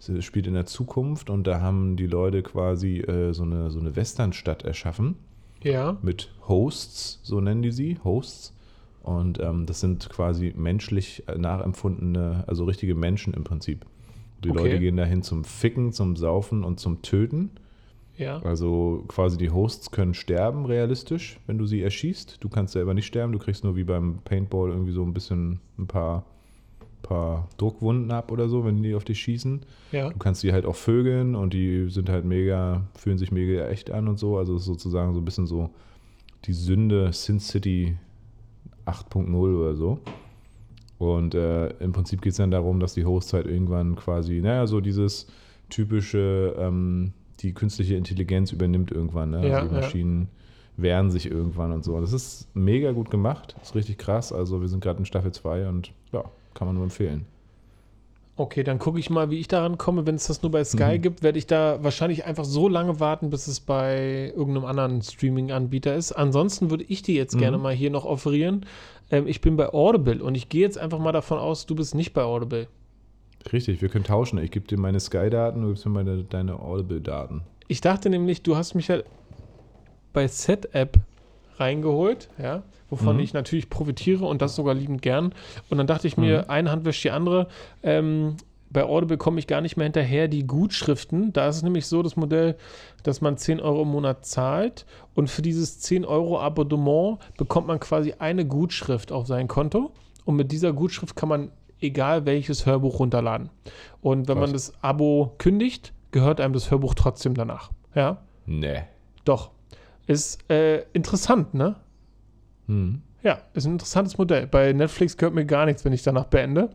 es 0.00 0.24
spielt 0.24 0.48
in 0.48 0.54
der 0.54 0.66
Zukunft 0.66 1.30
und 1.30 1.46
da 1.46 1.60
haben 1.60 1.96
die 1.96 2.08
Leute 2.08 2.42
quasi 2.42 2.98
äh, 2.98 3.32
so 3.32 3.44
eine, 3.44 3.70
so 3.70 3.78
eine 3.78 3.94
Westernstadt 3.94 4.64
erschaffen. 4.64 5.14
Ja. 5.62 5.96
Mit 6.02 6.32
Hosts, 6.46 7.20
so 7.22 7.40
nennen 7.40 7.62
die 7.62 7.72
sie, 7.72 7.98
Hosts. 8.04 8.54
Und 9.02 9.40
ähm, 9.40 9.64
das 9.66 9.80
sind 9.80 10.08
quasi 10.10 10.52
menschlich 10.56 11.24
nachempfundene, 11.34 12.44
also 12.46 12.64
richtige 12.64 12.94
Menschen 12.94 13.32
im 13.32 13.44
Prinzip. 13.44 13.86
Die 14.44 14.50
okay. 14.50 14.58
Leute 14.58 14.78
gehen 14.78 14.96
dahin 14.96 15.22
zum 15.22 15.44
Ficken, 15.44 15.92
zum 15.92 16.16
Saufen 16.16 16.62
und 16.62 16.78
zum 16.78 17.02
Töten. 17.02 17.50
Ja. 18.16 18.40
Also 18.42 19.04
quasi 19.08 19.38
die 19.38 19.50
Hosts 19.50 19.90
können 19.90 20.12
sterben, 20.12 20.66
realistisch, 20.66 21.38
wenn 21.46 21.56
du 21.56 21.66
sie 21.66 21.82
erschießt. 21.82 22.38
Du 22.40 22.48
kannst 22.48 22.72
selber 22.72 22.92
nicht 22.92 23.06
sterben, 23.06 23.32
du 23.32 23.38
kriegst 23.38 23.64
nur 23.64 23.76
wie 23.76 23.84
beim 23.84 24.18
Paintball 24.24 24.70
irgendwie 24.70 24.92
so 24.92 25.02
ein 25.04 25.14
bisschen 25.14 25.60
ein 25.78 25.86
paar, 25.86 26.24
paar 27.08 27.48
Druckwunden 27.56 28.10
ab 28.10 28.30
oder 28.30 28.48
so, 28.48 28.64
wenn 28.64 28.82
die 28.82 28.94
auf 28.94 29.04
dich 29.04 29.18
schießen. 29.20 29.62
Ja. 29.92 30.10
Du 30.10 30.18
kannst 30.18 30.42
die 30.42 30.52
halt 30.52 30.66
auch 30.66 30.76
vögeln 30.76 31.34
und 31.34 31.54
die 31.54 31.88
sind 31.88 32.08
halt 32.08 32.24
mega, 32.24 32.82
fühlen 32.94 33.18
sich 33.18 33.32
mega 33.32 33.66
echt 33.68 33.90
an 33.90 34.08
und 34.08 34.18
so. 34.18 34.36
Also 34.36 34.56
ist 34.56 34.66
sozusagen 34.66 35.14
so 35.14 35.20
ein 35.20 35.24
bisschen 35.24 35.46
so 35.46 35.70
die 36.44 36.52
Sünde 36.52 37.12
Sin 37.12 37.40
City 37.40 37.96
8.0 38.84 39.34
oder 39.34 39.74
so. 39.74 39.98
Und 40.98 41.34
äh, 41.34 41.68
im 41.78 41.92
Prinzip 41.92 42.20
geht 42.20 42.32
es 42.32 42.36
dann 42.36 42.50
darum, 42.50 42.80
dass 42.80 42.94
die 42.94 43.04
Hosts 43.04 43.32
halt 43.32 43.46
irgendwann 43.46 43.96
quasi, 43.96 44.40
naja, 44.40 44.66
so 44.66 44.80
dieses 44.80 45.28
typische 45.70 46.56
ähm, 46.58 47.12
die 47.40 47.54
künstliche 47.54 47.94
Intelligenz 47.94 48.52
übernimmt 48.52 48.90
irgendwann. 48.90 49.30
Ne? 49.30 49.48
Ja, 49.48 49.58
also 49.58 49.68
die 49.68 49.74
Maschinen 49.74 50.22
ja. 50.76 50.82
wehren 50.82 51.10
sich 51.10 51.30
irgendwann 51.30 51.72
und 51.72 51.84
so. 51.84 52.00
Das 52.00 52.12
ist 52.12 52.48
mega 52.54 52.92
gut 52.92 53.10
gemacht. 53.10 53.54
Das 53.58 53.70
ist 53.70 53.74
richtig 53.76 53.98
krass. 53.98 54.32
Also 54.32 54.60
wir 54.60 54.68
sind 54.68 54.82
gerade 54.82 54.98
in 54.98 55.04
Staffel 55.04 55.32
2 55.32 55.68
und 55.68 55.92
ja, 56.12 56.24
kann 56.58 56.66
man 56.66 56.74
nur 56.74 56.84
empfehlen. 56.84 57.24
Okay, 58.36 58.62
dann 58.62 58.78
gucke 58.78 58.98
ich 58.98 59.10
mal, 59.10 59.30
wie 59.30 59.38
ich 59.38 59.48
daran 59.48 59.78
komme. 59.78 60.06
Wenn 60.06 60.16
es 60.16 60.26
das 60.26 60.42
nur 60.42 60.50
bei 60.50 60.62
Sky 60.64 60.98
mhm. 60.98 61.02
gibt, 61.02 61.22
werde 61.22 61.38
ich 61.38 61.46
da 61.46 61.82
wahrscheinlich 61.82 62.24
einfach 62.24 62.44
so 62.44 62.68
lange 62.68 63.00
warten, 63.00 63.30
bis 63.30 63.46
es 63.46 63.60
bei 63.60 64.32
irgendeinem 64.36 64.64
anderen 64.64 65.02
Streaming-Anbieter 65.02 65.94
ist. 65.94 66.12
Ansonsten 66.12 66.70
würde 66.70 66.84
ich 66.84 67.02
dir 67.02 67.14
jetzt 67.14 67.34
mhm. 67.34 67.40
gerne 67.40 67.58
mal 67.58 67.74
hier 67.74 67.90
noch 67.90 68.04
offerieren. 68.04 68.66
Ähm, 69.10 69.26
ich 69.26 69.40
bin 69.40 69.56
bei 69.56 69.72
Audible 69.72 70.22
und 70.22 70.34
ich 70.36 70.48
gehe 70.48 70.62
jetzt 70.62 70.78
einfach 70.78 70.98
mal 70.98 71.12
davon 71.12 71.38
aus, 71.38 71.66
du 71.66 71.74
bist 71.74 71.94
nicht 71.94 72.12
bei 72.12 72.22
Audible. 72.22 72.68
Richtig, 73.52 73.82
wir 73.82 73.88
können 73.88 74.04
tauschen. 74.04 74.38
Ich 74.38 74.50
gebe 74.50 74.66
dir 74.66 74.78
meine 74.78 75.00
Sky-Daten, 75.00 75.62
du 75.62 75.68
gibst 75.68 75.86
mir 75.86 75.92
meine, 75.92 76.24
deine 76.24 76.60
Audible-Daten. 76.60 77.42
Ich 77.68 77.80
dachte 77.80 78.10
nämlich, 78.10 78.42
du 78.42 78.56
hast 78.56 78.74
mich 78.74 78.88
ja 78.88 78.98
bei 80.12 80.26
Set-App 80.26 80.98
reingeholt, 81.56 82.28
ja, 82.40 82.62
wovon 82.90 83.16
mhm. 83.16 83.22
ich 83.22 83.32
natürlich 83.32 83.70
profitiere 83.70 84.24
und 84.24 84.42
das 84.42 84.54
sogar 84.54 84.74
liebend 84.74 85.02
gern. 85.02 85.34
Und 85.70 85.78
dann 85.78 85.86
dachte 85.86 86.06
ich 86.06 86.16
mir, 86.16 86.42
mhm. 86.42 86.50
eine 86.50 86.70
Hand 86.70 86.84
wäscht 86.84 87.04
die 87.04 87.10
andere. 87.10 87.48
Ähm, 87.82 88.36
bei 88.70 88.84
Audible 88.84 89.16
komme 89.16 89.38
ich 89.38 89.46
gar 89.46 89.60
nicht 89.60 89.76
mehr 89.76 89.84
hinterher, 89.84 90.28
die 90.28 90.46
Gutschriften. 90.46 91.32
Da 91.32 91.48
ist 91.48 91.56
es 91.56 91.62
nämlich 91.62 91.86
so 91.86 92.02
das 92.02 92.16
Modell, 92.16 92.56
dass 93.02 93.20
man 93.20 93.36
10 93.36 93.60
Euro 93.60 93.82
im 93.82 93.88
Monat 93.88 94.26
zahlt 94.26 94.84
und 95.14 95.30
für 95.30 95.42
dieses 95.42 95.80
10 95.80 96.04
Euro 96.04 96.38
Abonnement 96.38 97.18
bekommt 97.36 97.66
man 97.66 97.80
quasi 97.80 98.14
eine 98.18 98.44
Gutschrift 98.44 99.10
auf 99.10 99.26
sein 99.26 99.48
Konto. 99.48 99.92
Und 100.24 100.36
mit 100.36 100.52
dieser 100.52 100.74
Gutschrift 100.74 101.16
kann 101.16 101.30
man 101.30 101.50
egal 101.80 102.26
welches 102.26 102.66
Hörbuch 102.66 102.98
runterladen. 102.98 103.50
Und 104.00 104.28
wenn 104.28 104.36
Was? 104.36 104.42
man 104.42 104.52
das 104.52 104.72
Abo 104.82 105.34
kündigt, 105.38 105.92
gehört 106.10 106.40
einem 106.40 106.52
das 106.52 106.70
Hörbuch 106.70 106.94
trotzdem 106.94 107.34
danach. 107.34 107.70
Ja? 107.94 108.22
Nee. 108.46 108.82
Doch. 109.24 109.50
Ist 110.06 110.50
äh, 110.50 110.84
interessant, 110.92 111.54
ne? 111.54 111.76
Hm. 112.68 113.02
Ja, 113.22 113.40
ist 113.54 113.66
ein 113.66 113.72
interessantes 113.72 114.16
Modell. 114.16 114.46
Bei 114.46 114.72
Netflix 114.72 115.16
gehört 115.16 115.34
mir 115.34 115.44
gar 115.44 115.66
nichts, 115.66 115.84
wenn 115.84 115.92
ich 115.92 116.02
danach 116.02 116.26
beende. 116.26 116.70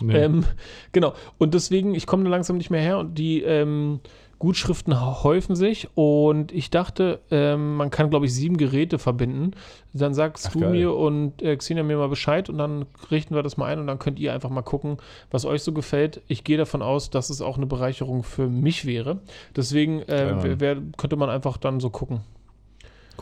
Nee. 0.00 0.16
Ähm, 0.16 0.44
genau. 0.92 1.14
Und 1.38 1.54
deswegen, 1.54 1.94
ich 1.94 2.06
komme 2.06 2.24
da 2.24 2.30
langsam 2.30 2.56
nicht 2.56 2.70
mehr 2.70 2.80
her 2.80 2.98
und 2.98 3.18
die 3.18 3.42
ähm, 3.42 4.00
Gutschriften 4.38 5.22
häufen 5.22 5.56
sich 5.56 5.88
und 5.94 6.52
ich 6.52 6.68
dachte, 6.68 7.20
ähm, 7.30 7.76
man 7.76 7.88
kann, 7.88 8.10
glaube 8.10 8.26
ich, 8.26 8.34
sieben 8.34 8.58
Geräte 8.58 8.98
verbinden. 8.98 9.52
Dann 9.94 10.12
sagst 10.12 10.48
Ach, 10.48 10.52
du 10.52 10.60
geil. 10.60 10.70
mir 10.72 10.94
und 10.94 11.40
äh, 11.40 11.56
Xenia 11.56 11.82
mir 11.82 11.96
mal 11.96 12.08
Bescheid 12.08 12.50
und 12.50 12.58
dann 12.58 12.84
richten 13.10 13.34
wir 13.34 13.42
das 13.42 13.56
mal 13.56 13.66
ein 13.66 13.78
und 13.78 13.86
dann 13.86 13.98
könnt 13.98 14.18
ihr 14.18 14.34
einfach 14.34 14.50
mal 14.50 14.62
gucken, 14.62 14.98
was 15.30 15.46
euch 15.46 15.62
so 15.62 15.72
gefällt. 15.72 16.20
Ich 16.28 16.44
gehe 16.44 16.58
davon 16.58 16.82
aus, 16.82 17.08
dass 17.08 17.30
es 17.30 17.40
auch 17.40 17.56
eine 17.56 17.66
Bereicherung 17.66 18.22
für 18.22 18.46
mich 18.46 18.84
wäre. 18.84 19.20
Deswegen 19.56 20.02
äh, 20.02 20.60
wär, 20.60 20.76
könnte 20.98 21.16
man 21.16 21.30
einfach 21.30 21.56
dann 21.56 21.80
so 21.80 21.88
gucken. 21.88 22.20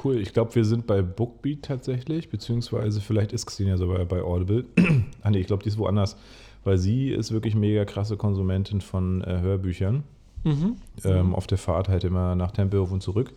Cool, 0.02 0.18
ich 0.18 0.32
glaube, 0.32 0.54
wir 0.54 0.64
sind 0.64 0.86
bei 0.86 1.02
Bookbeat 1.02 1.62
tatsächlich, 1.62 2.28
beziehungsweise 2.28 3.00
vielleicht 3.00 3.32
ist 3.32 3.46
Xenia 3.46 3.76
sogar 3.76 4.04
bei 4.04 4.22
Audible. 4.22 4.64
ah 5.22 5.30
nee, 5.30 5.38
ich 5.38 5.46
glaube, 5.46 5.62
die 5.62 5.68
ist 5.68 5.78
woanders, 5.78 6.16
weil 6.64 6.78
sie 6.78 7.10
ist 7.10 7.32
wirklich 7.32 7.54
mega 7.54 7.84
krasse 7.84 8.16
Konsumentin 8.16 8.80
von 8.80 9.22
äh, 9.22 9.40
Hörbüchern. 9.40 10.04
Mhm. 10.44 10.76
Ähm, 11.04 11.34
auf 11.34 11.46
der 11.46 11.58
Fahrt 11.58 11.88
halt 11.88 12.04
immer 12.04 12.34
nach 12.34 12.50
Tempelhof 12.50 12.92
und 12.92 13.02
zurück. 13.02 13.32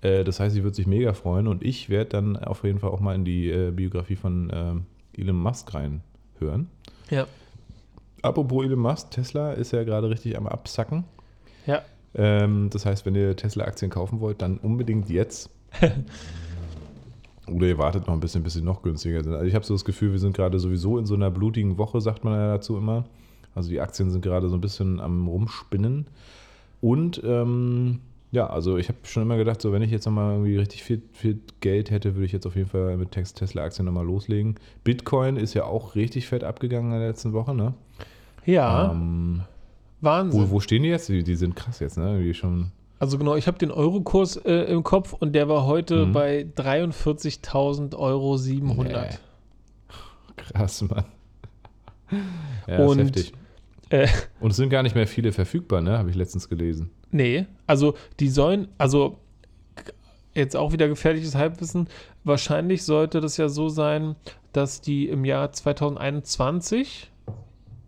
Äh, 0.00 0.24
das 0.24 0.40
heißt, 0.40 0.54
sie 0.54 0.64
wird 0.64 0.74
sich 0.74 0.86
mega 0.86 1.12
freuen 1.12 1.48
und 1.48 1.62
ich 1.62 1.88
werde 1.88 2.10
dann 2.10 2.36
auf 2.36 2.64
jeden 2.64 2.78
Fall 2.78 2.90
auch 2.90 3.00
mal 3.00 3.14
in 3.14 3.24
die 3.24 3.50
äh, 3.50 3.70
Biografie 3.70 4.16
von 4.16 4.50
äh, 4.50 5.20
Elon 5.20 5.36
Musk 5.36 5.74
reinhören. 5.74 6.68
Ja. 7.10 7.26
Apropos 8.22 8.64
Elon 8.64 8.78
Musk, 8.78 9.10
Tesla 9.10 9.52
ist 9.52 9.72
ja 9.72 9.84
gerade 9.84 10.08
richtig 10.10 10.36
am 10.36 10.46
Absacken. 10.46 11.04
Ja. 11.66 11.82
Ähm, 12.14 12.70
das 12.70 12.86
heißt, 12.86 13.04
wenn 13.06 13.14
ihr 13.14 13.36
Tesla-Aktien 13.36 13.90
kaufen 13.90 14.20
wollt, 14.20 14.42
dann 14.42 14.58
unbedingt 14.58 15.10
jetzt. 15.10 15.50
Oder 17.52 17.66
ihr 17.66 17.78
wartet 17.78 18.06
noch 18.06 18.14
ein 18.14 18.20
bisschen, 18.20 18.42
bis 18.42 18.54
sie 18.54 18.62
noch 18.62 18.82
günstiger 18.82 19.22
sind. 19.22 19.34
Also 19.34 19.46
ich 19.46 19.54
habe 19.54 19.64
so 19.64 19.74
das 19.74 19.84
Gefühl, 19.84 20.12
wir 20.12 20.18
sind 20.18 20.34
gerade 20.36 20.58
sowieso 20.58 20.98
in 20.98 21.06
so 21.06 21.14
einer 21.14 21.30
blutigen 21.30 21.78
Woche, 21.78 22.00
sagt 22.00 22.24
man 22.24 22.34
ja 22.34 22.48
dazu 22.54 22.76
immer. 22.76 23.04
Also 23.54 23.70
die 23.70 23.80
Aktien 23.80 24.10
sind 24.10 24.22
gerade 24.22 24.48
so 24.48 24.56
ein 24.56 24.60
bisschen 24.60 25.00
am 25.00 25.28
Rumspinnen. 25.28 26.06
Und 26.80 27.22
ähm, 27.24 28.00
ja, 28.32 28.48
also 28.48 28.76
ich 28.76 28.88
habe 28.88 28.98
schon 29.04 29.22
immer 29.22 29.36
gedacht, 29.36 29.62
so 29.62 29.72
wenn 29.72 29.82
ich 29.82 29.90
jetzt 29.90 30.06
nochmal 30.06 30.32
irgendwie 30.34 30.56
richtig 30.56 30.82
viel, 30.82 31.00
viel 31.12 31.38
Geld 31.60 31.90
hätte, 31.90 32.14
würde 32.14 32.26
ich 32.26 32.32
jetzt 32.32 32.46
auf 32.46 32.56
jeden 32.56 32.68
Fall 32.68 32.96
mit 32.96 33.12
Tesla-Aktien 33.12 33.86
nochmal 33.86 34.04
loslegen. 34.04 34.56
Bitcoin 34.84 35.36
ist 35.36 35.54
ja 35.54 35.64
auch 35.64 35.94
richtig 35.94 36.26
fett 36.26 36.44
abgegangen 36.44 36.92
in 36.92 36.98
der 36.98 37.08
letzten 37.08 37.32
Woche, 37.32 37.54
ne? 37.54 37.74
Ja. 38.44 38.90
Ähm, 38.90 39.42
Wahnsinn. 40.00 40.40
Wo, 40.40 40.50
wo, 40.50 40.60
stehen 40.60 40.82
die 40.82 40.90
jetzt? 40.90 41.08
Die, 41.08 41.22
die, 41.22 41.36
sind 41.36 41.56
krass 41.56 41.80
jetzt, 41.80 41.96
ne? 41.96 42.12
Irgendwie 42.12 42.34
schon 42.34 42.72
Also 42.98 43.18
genau, 43.18 43.36
ich 43.36 43.46
habe 43.46 43.58
den 43.58 43.70
Eurokurs 43.70 44.36
äh, 44.36 44.52
im 44.72 44.82
Kopf 44.82 45.12
und 45.12 45.32
der 45.34 45.48
war 45.48 45.66
heute 45.66 46.06
Mhm. 46.06 46.12
bei 46.12 46.46
43.000 46.56 47.94
Euro 47.96 48.36
700. 48.38 49.10
Nee. 49.10 49.16
Krass, 50.36 50.82
Mann. 50.82 51.04
Ja, 52.66 52.78
Und, 52.84 52.98
ist 53.00 53.06
heftig. 53.16 53.32
äh, 53.90 54.08
Und 54.40 54.50
es 54.50 54.56
sind 54.56 54.70
gar 54.70 54.82
nicht 54.82 54.94
mehr 54.94 55.06
viele 55.06 55.32
verfügbar, 55.32 55.80
ne? 55.80 55.98
Habe 55.98 56.10
ich 56.10 56.16
letztens 56.16 56.48
gelesen. 56.48 56.90
Nee, 57.10 57.46
also 57.66 57.94
die 58.20 58.28
sollen, 58.28 58.68
also 58.78 59.18
jetzt 60.34 60.56
auch 60.56 60.72
wieder 60.72 60.88
gefährliches 60.88 61.34
Halbwissen, 61.34 61.88
wahrscheinlich 62.24 62.84
sollte 62.84 63.20
das 63.20 63.36
ja 63.36 63.48
so 63.48 63.68
sein, 63.68 64.16
dass 64.52 64.80
die 64.80 65.08
im 65.08 65.24
Jahr 65.24 65.52
2021 65.52 67.10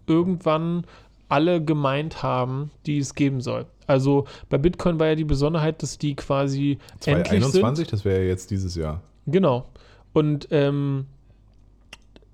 irgendwann 0.06 0.84
alle 1.28 1.62
gemeint 1.62 2.22
haben, 2.22 2.70
die 2.86 2.98
es 2.98 3.14
geben 3.14 3.40
soll. 3.40 3.66
Also 3.88 4.26
bei 4.48 4.58
Bitcoin 4.58 5.00
war 5.00 5.08
ja 5.08 5.14
die 5.16 5.24
Besonderheit, 5.24 5.82
dass 5.82 5.98
die 5.98 6.14
quasi 6.14 6.78
endlich 7.04 7.42
sind. 7.42 7.52
2021, 7.52 7.88
das 7.88 8.04
wäre 8.04 8.20
ja 8.22 8.28
jetzt 8.28 8.50
dieses 8.52 8.76
Jahr. 8.76 9.02
Genau. 9.26 9.66
Und 10.12 10.46
ähm, 10.52 11.06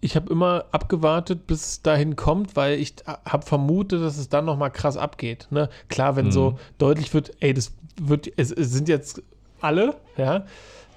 ich 0.00 0.16
habe 0.16 0.30
immer 0.30 0.66
abgewartet, 0.70 1.46
bis 1.46 1.66
es 1.66 1.82
dahin 1.82 2.14
kommt, 2.16 2.56
weil 2.56 2.78
ich 2.78 2.94
habe 3.06 3.46
vermutet, 3.46 4.02
dass 4.02 4.18
es 4.18 4.28
dann 4.28 4.44
nochmal 4.44 4.70
krass 4.70 4.96
abgeht. 4.98 5.46
Ne? 5.50 5.70
Klar, 5.88 6.16
wenn 6.16 6.26
Mhm. 6.26 6.32
so 6.32 6.58
deutlich 6.76 7.14
wird, 7.14 7.30
ey, 7.40 7.54
das 7.54 7.72
wird, 7.98 8.30
es, 8.36 8.50
es 8.52 8.70
sind 8.72 8.88
jetzt 8.88 9.22
alle, 9.60 9.96
ja, 10.18 10.44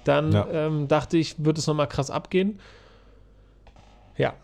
dann 0.04 0.32
Ja. 0.32 0.46
ähm, 0.50 0.88
dachte 0.88 1.16
ich, 1.16 1.42
wird 1.42 1.56
es 1.56 1.66
nochmal 1.66 1.88
krass 1.88 2.10
abgehen. 2.10 2.58
Ja. 4.18 4.34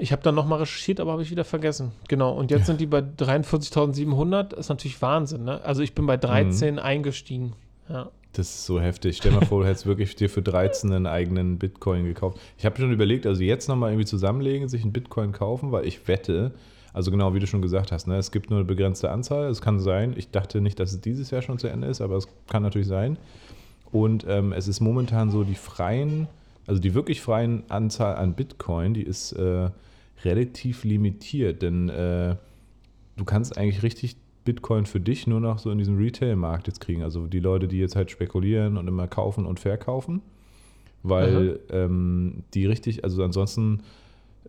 Ich 0.00 0.12
habe 0.12 0.22
dann 0.22 0.34
nochmal 0.34 0.60
recherchiert, 0.60 0.98
aber 0.98 1.12
habe 1.12 1.22
ich 1.22 1.30
wieder 1.30 1.44
vergessen. 1.44 1.92
Genau. 2.08 2.32
Und 2.32 2.50
jetzt 2.50 2.66
sind 2.66 2.80
die 2.80 2.86
bei 2.86 3.00
43.700. 3.00 4.54
Ist 4.54 4.70
natürlich 4.70 5.00
Wahnsinn, 5.02 5.44
ne? 5.44 5.62
Also 5.62 5.82
ich 5.82 5.94
bin 5.94 6.06
bei 6.06 6.16
13 6.16 6.78
eingestiegen. 6.78 7.52
Ja. 7.88 8.10
Das 8.32 8.48
ist 8.48 8.64
so 8.64 8.80
heftig. 8.80 9.16
Stell 9.16 9.32
mal 9.32 9.44
vor, 9.44 9.62
du 9.62 9.68
hättest 9.68 9.86
wirklich 9.86 10.14
dir 10.14 10.30
für 10.30 10.40
13 10.40 10.92
einen 10.92 11.06
eigenen 11.06 11.58
Bitcoin 11.58 12.04
gekauft. 12.04 12.38
Ich 12.56 12.64
habe 12.64 12.80
schon 12.80 12.92
überlegt, 12.92 13.26
also 13.26 13.42
jetzt 13.42 13.68
nochmal 13.68 13.90
irgendwie 13.90 14.06
zusammenlegen, 14.06 14.68
sich 14.68 14.82
einen 14.82 14.92
Bitcoin 14.92 15.32
kaufen, 15.32 15.72
weil 15.72 15.84
ich 15.84 16.06
wette, 16.06 16.52
also 16.92 17.10
genau 17.10 17.34
wie 17.34 17.40
du 17.40 17.46
schon 17.46 17.60
gesagt 17.60 17.90
hast, 17.92 18.06
ne, 18.06 18.16
es 18.16 18.30
gibt 18.30 18.50
nur 18.50 18.60
eine 18.60 18.66
begrenzte 18.66 19.10
Anzahl. 19.10 19.50
Es 19.50 19.60
kann 19.60 19.80
sein, 19.80 20.14
ich 20.16 20.30
dachte 20.30 20.60
nicht, 20.60 20.78
dass 20.78 20.92
es 20.92 21.00
dieses 21.00 21.30
Jahr 21.30 21.42
schon 21.42 21.58
zu 21.58 21.66
Ende 21.66 21.88
ist, 21.88 22.00
aber 22.00 22.16
es 22.16 22.28
kann 22.48 22.62
natürlich 22.62 22.88
sein. 22.88 23.18
Und 23.90 24.24
ähm, 24.28 24.52
es 24.52 24.68
ist 24.68 24.80
momentan 24.80 25.30
so, 25.30 25.42
die 25.42 25.56
freien, 25.56 26.28
also 26.68 26.80
die 26.80 26.94
wirklich 26.94 27.20
freien 27.20 27.64
Anzahl 27.68 28.14
an 28.14 28.34
Bitcoin, 28.34 28.94
die 28.94 29.02
ist 29.02 29.32
äh, 29.32 29.70
relativ 30.24 30.84
limitiert, 30.84 31.62
denn 31.62 31.88
äh, 31.88 32.36
du 33.16 33.24
kannst 33.24 33.56
eigentlich 33.56 33.82
richtig 33.82 34.16
Bitcoin 34.44 34.86
für 34.86 35.00
dich 35.00 35.26
nur 35.26 35.40
noch 35.40 35.58
so 35.58 35.70
in 35.70 35.78
diesem 35.78 35.98
Retail-Markt 35.98 36.66
jetzt 36.66 36.80
kriegen. 36.80 37.02
Also 37.02 37.26
die 37.26 37.40
Leute, 37.40 37.68
die 37.68 37.78
jetzt 37.78 37.96
halt 37.96 38.10
spekulieren 38.10 38.76
und 38.76 38.88
immer 38.88 39.06
kaufen 39.06 39.46
und 39.46 39.60
verkaufen, 39.60 40.22
weil 41.02 41.60
ähm, 41.70 42.42
die 42.54 42.66
richtig, 42.66 43.04
also 43.04 43.22
ansonsten 43.22 43.82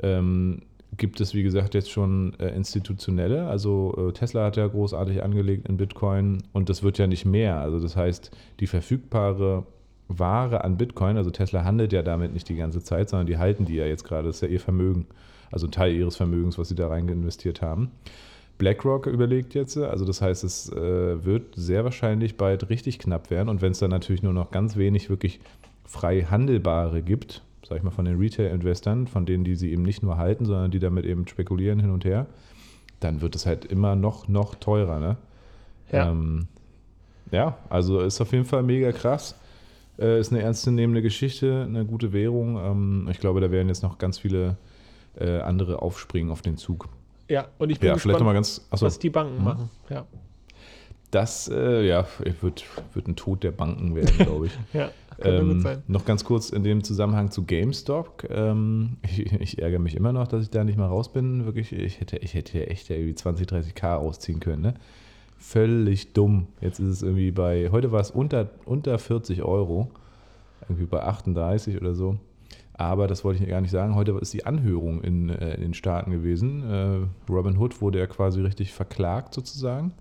ähm, 0.02 0.62
gibt 0.98 1.22
es, 1.22 1.34
wie 1.34 1.44
gesagt, 1.44 1.74
jetzt 1.74 1.92
schon 1.92 2.34
äh, 2.40 2.50
institutionelle. 2.56 3.48
Also 3.48 4.10
äh, 4.10 4.14
Tesla 4.14 4.46
hat 4.46 4.58
ja 4.58 4.68
großartig 4.68 5.24
angelegt 5.24 5.68
in 5.68 5.78
Bitcoin 5.78 6.44
und 6.54 6.70
das 6.70 6.84
wird 6.84 6.98
ja 6.98 7.08
nicht 7.08 7.26
mehr. 7.26 7.60
Also 7.60 7.80
das 7.80 7.96
heißt, 7.96 8.32
die 8.60 8.68
verfügbare 8.68 9.66
Ware 10.08 10.64
an 10.64 10.78
Bitcoin, 10.78 11.18
also 11.18 11.30
Tesla 11.30 11.64
handelt 11.64 11.94
ja 11.94 12.02
damit 12.02 12.34
nicht 12.34 12.50
die 12.50 12.56
ganze 12.56 12.82
Zeit, 12.84 13.10
sondern 13.10 13.28
die 13.28 13.38
halten 13.38 13.66
die 13.66 13.76
ja 13.76 13.86
jetzt 13.86 14.04
gerade. 14.04 14.28
Das 14.28 14.38
ist 14.38 14.42
ja 14.42 14.48
ihr 14.50 14.60
Vermögen, 14.60 15.08
also 15.52 15.68
ein 15.68 15.72
Teil 15.72 15.94
ihres 15.94 16.16
Vermögens, 16.16 16.58
was 16.58 16.70
sie 16.70 16.76
da 16.76 16.88
rein 16.88 17.08
investiert 17.08 17.62
haben. 17.62 17.92
BlackRock 18.58 19.08
überlegt 19.08 19.56
jetzt, 19.56 19.78
also 19.78 20.06
das 20.06 20.22
heißt, 20.22 20.44
es 20.44 20.72
äh, 20.72 21.26
wird 21.26 21.56
sehr 21.56 21.84
wahrscheinlich 21.84 22.38
bald 22.38 22.70
richtig 22.70 23.00
knapp 23.00 23.32
werden 23.32 23.50
und 23.50 23.62
wenn 23.62 23.72
es 23.72 23.80
dann 23.80 23.90
natürlich 23.90 24.22
nur 24.22 24.34
noch 24.34 24.52
ganz 24.52 24.78
wenig 24.78 25.10
wirklich 25.10 25.40
frei 25.84 26.22
handelbare 26.22 27.02
gibt, 27.02 27.42
sag 27.68 27.78
ich 27.78 27.84
mal 27.84 27.92
von 27.92 28.06
den 28.06 28.18
Retail-Investoren, 28.18 29.08
von 29.08 29.26
denen, 29.26 29.44
die 29.44 29.56
sie 29.56 29.72
eben 29.72 29.82
nicht 29.82 30.04
nur 30.04 30.18
halten, 30.18 30.46
sondern 30.46 30.72
die 30.72 30.80
damit 30.80 31.06
eben 31.06 31.28
spekulieren 31.28 31.80
hin 31.80 31.90
und 31.90 32.06
her, 32.06 32.28
dann 33.00 33.22
wird 33.22 33.36
es 33.36 33.46
halt 33.46 33.66
immer 33.66 33.96
noch, 33.96 34.28
noch 34.28 34.56
teurer, 34.56 35.00
ne? 35.00 35.18
Ja. 35.92 36.12
Ähm, 36.12 36.48
ja, 37.32 37.58
also 37.70 38.02
ist 38.02 38.22
auf 38.22 38.32
jeden 38.32 38.46
Fall 38.46 38.64
mega 38.64 38.92
krass. 38.92 39.36
Äh, 39.98 40.20
ist 40.20 40.32
eine 40.32 40.42
ernstzunehmende 40.42 41.02
Geschichte, 41.02 41.66
eine 41.68 41.86
gute 41.86 42.14
Währung. 42.14 42.58
Ähm, 42.58 43.08
ich 43.10 43.20
glaube, 43.20 43.42
da 43.42 43.52
werden 43.52 43.70
jetzt 43.70 43.84
noch 43.84 43.98
ganz 43.98 44.20
viele 44.20 44.58
äh, 45.19 45.39
andere 45.39 45.82
aufspringen 45.82 46.32
auf 46.32 46.41
den 46.41 46.58
Zug. 46.58 46.88
Ja, 47.30 47.47
und 47.60 47.69
ich 47.69 47.80
bin 47.80 47.88
Ja, 47.88 47.93
gespannt, 47.93 48.19
ganz. 48.19 48.67
Achso, 48.71 48.86
was 48.86 49.00
die 49.00 49.10
Banken 49.10 49.38
Mhm. 49.38 49.43
machen. 49.43 49.69
Ja. 49.89 50.06
das 51.12 51.50
äh, 51.50 51.86
ja, 51.86 52.06
wird, 52.41 52.63
wird 52.93 53.08
ein 53.08 53.15
Tod 53.15 53.43
der 53.43 53.52
Banken 53.52 53.95
werden, 53.95 54.15
glaube 54.17 54.47
ich. 54.47 54.52
Ja, 54.74 54.91
könnte 55.17 55.41
gut 55.45 55.52
Ähm, 55.56 55.62
sein. 55.62 55.84
noch 55.88 56.06
ganz 56.06 56.24
kurz 56.24 56.50
in 56.50 56.63
dem 56.63 56.84
Zusammenhang 56.84 57.32
zu 57.32 57.43
GameStop. 57.43 58.28
Ähm, 58.30 58.97
ich, 59.04 59.19
ich 59.32 59.62
ärgere 59.62 59.80
mich 59.80 59.95
immer 59.95 60.13
noch, 60.13 60.28
dass 60.28 60.43
ich 60.43 60.50
da 60.50 60.63
nicht 60.63 60.78
mal 60.78 60.88
raus 60.88 61.12
bin. 61.12 61.45
Wirklich, 61.45 61.74
ich 61.74 62.00
hätte, 62.00 62.17
ich 62.17 62.34
hätte 62.34 62.58
ja 62.60 62.63
echt 62.65 62.89
irgendwie 62.89 63.13
20, 63.15 63.47
30k 63.47 63.95
rausziehen 63.95 64.39
können. 64.39 64.62
Ne? 64.62 64.74
Völlig 65.38 66.13
dumm. 66.13 66.47
Jetzt 66.62 66.80
ist 66.80 66.88
es 66.88 67.02
irgendwie 67.02 67.32
bei, 67.32 67.69
heute 67.71 67.91
war 67.91 68.00
es 68.02 68.12
unter, 68.12 68.50
unter 68.65 68.97
40 69.00 69.41
Euro. 69.43 69.89
Irgendwie 70.69 70.86
bei 70.86 71.04
38 71.04 71.78
oder 71.82 71.93
so. 71.95 72.17
Aber 72.82 73.06
das 73.06 73.24
wollte 73.24 73.44
ich 73.44 73.48
gar 73.50 73.62
nicht 73.62 73.70
sagen. 73.70 73.94
Heute 73.94 74.12
ist 74.20 74.34
die 74.34 74.44
Anhörung 74.48 75.02
in, 75.04 75.30
äh, 75.30 75.54
in 75.54 75.62
den 75.62 75.74
Staaten 75.76 76.10
gewesen. 76.10 76.67
Äh, 76.67 77.32
Robin 77.32 77.56
Hood 77.58 77.80
wurde 77.80 78.00
ja 78.00 78.08
quasi 78.08 78.41
richtig 78.41 78.74
verklagt 78.74 79.36
sozusagen. 79.36 79.91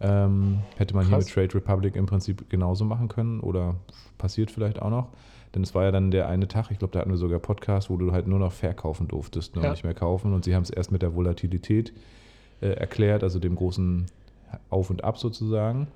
Ähm, 0.00 0.60
hätte 0.78 0.94
man 0.94 1.04
Krass. 1.06 1.26
hier 1.28 1.42
mit 1.42 1.50
Trade 1.52 1.54
Republic 1.62 1.96
im 1.96 2.06
Prinzip 2.06 2.48
genauso 2.48 2.86
machen 2.86 3.08
können 3.08 3.40
oder 3.40 3.76
passiert 4.16 4.50
vielleicht 4.50 4.80
auch 4.80 4.88
noch. 4.88 5.08
Denn 5.54 5.62
es 5.62 5.74
war 5.74 5.84
ja 5.84 5.90
dann 5.90 6.10
der 6.10 6.26
eine 6.28 6.48
Tag, 6.48 6.70
ich 6.70 6.78
glaube, 6.78 6.92
da 6.92 7.00
hatten 7.00 7.10
wir 7.10 7.18
sogar 7.18 7.38
Podcast, 7.38 7.90
wo 7.90 7.98
du 7.98 8.12
halt 8.12 8.26
nur 8.26 8.38
noch 8.38 8.52
verkaufen 8.52 9.06
durftest, 9.08 9.54
nur 9.56 9.64
Ja. 9.64 9.70
nicht 9.72 9.84
mehr 9.84 9.92
kaufen. 9.94 10.32
Und 10.32 10.46
sie 10.46 10.54
haben 10.54 10.62
es 10.62 10.70
erst 10.70 10.90
mit 10.92 11.02
der 11.02 11.14
Volatilität 11.14 11.92
äh, 12.62 12.68
erklärt, 12.68 13.22
also 13.22 13.38
dem 13.38 13.56
großen 13.56 14.06
Auf 14.70 14.88
und 14.88 15.04
Ab 15.04 15.18
sozusagen. 15.18 15.88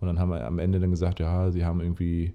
Und 0.00 0.08
dann 0.08 0.18
haben 0.18 0.28
wir 0.30 0.46
am 0.46 0.58
Ende 0.58 0.80
dann 0.80 0.90
gesagt, 0.90 1.18
ja, 1.18 1.50
sie 1.50 1.64
haben 1.64 1.80
irgendwie, 1.80 2.34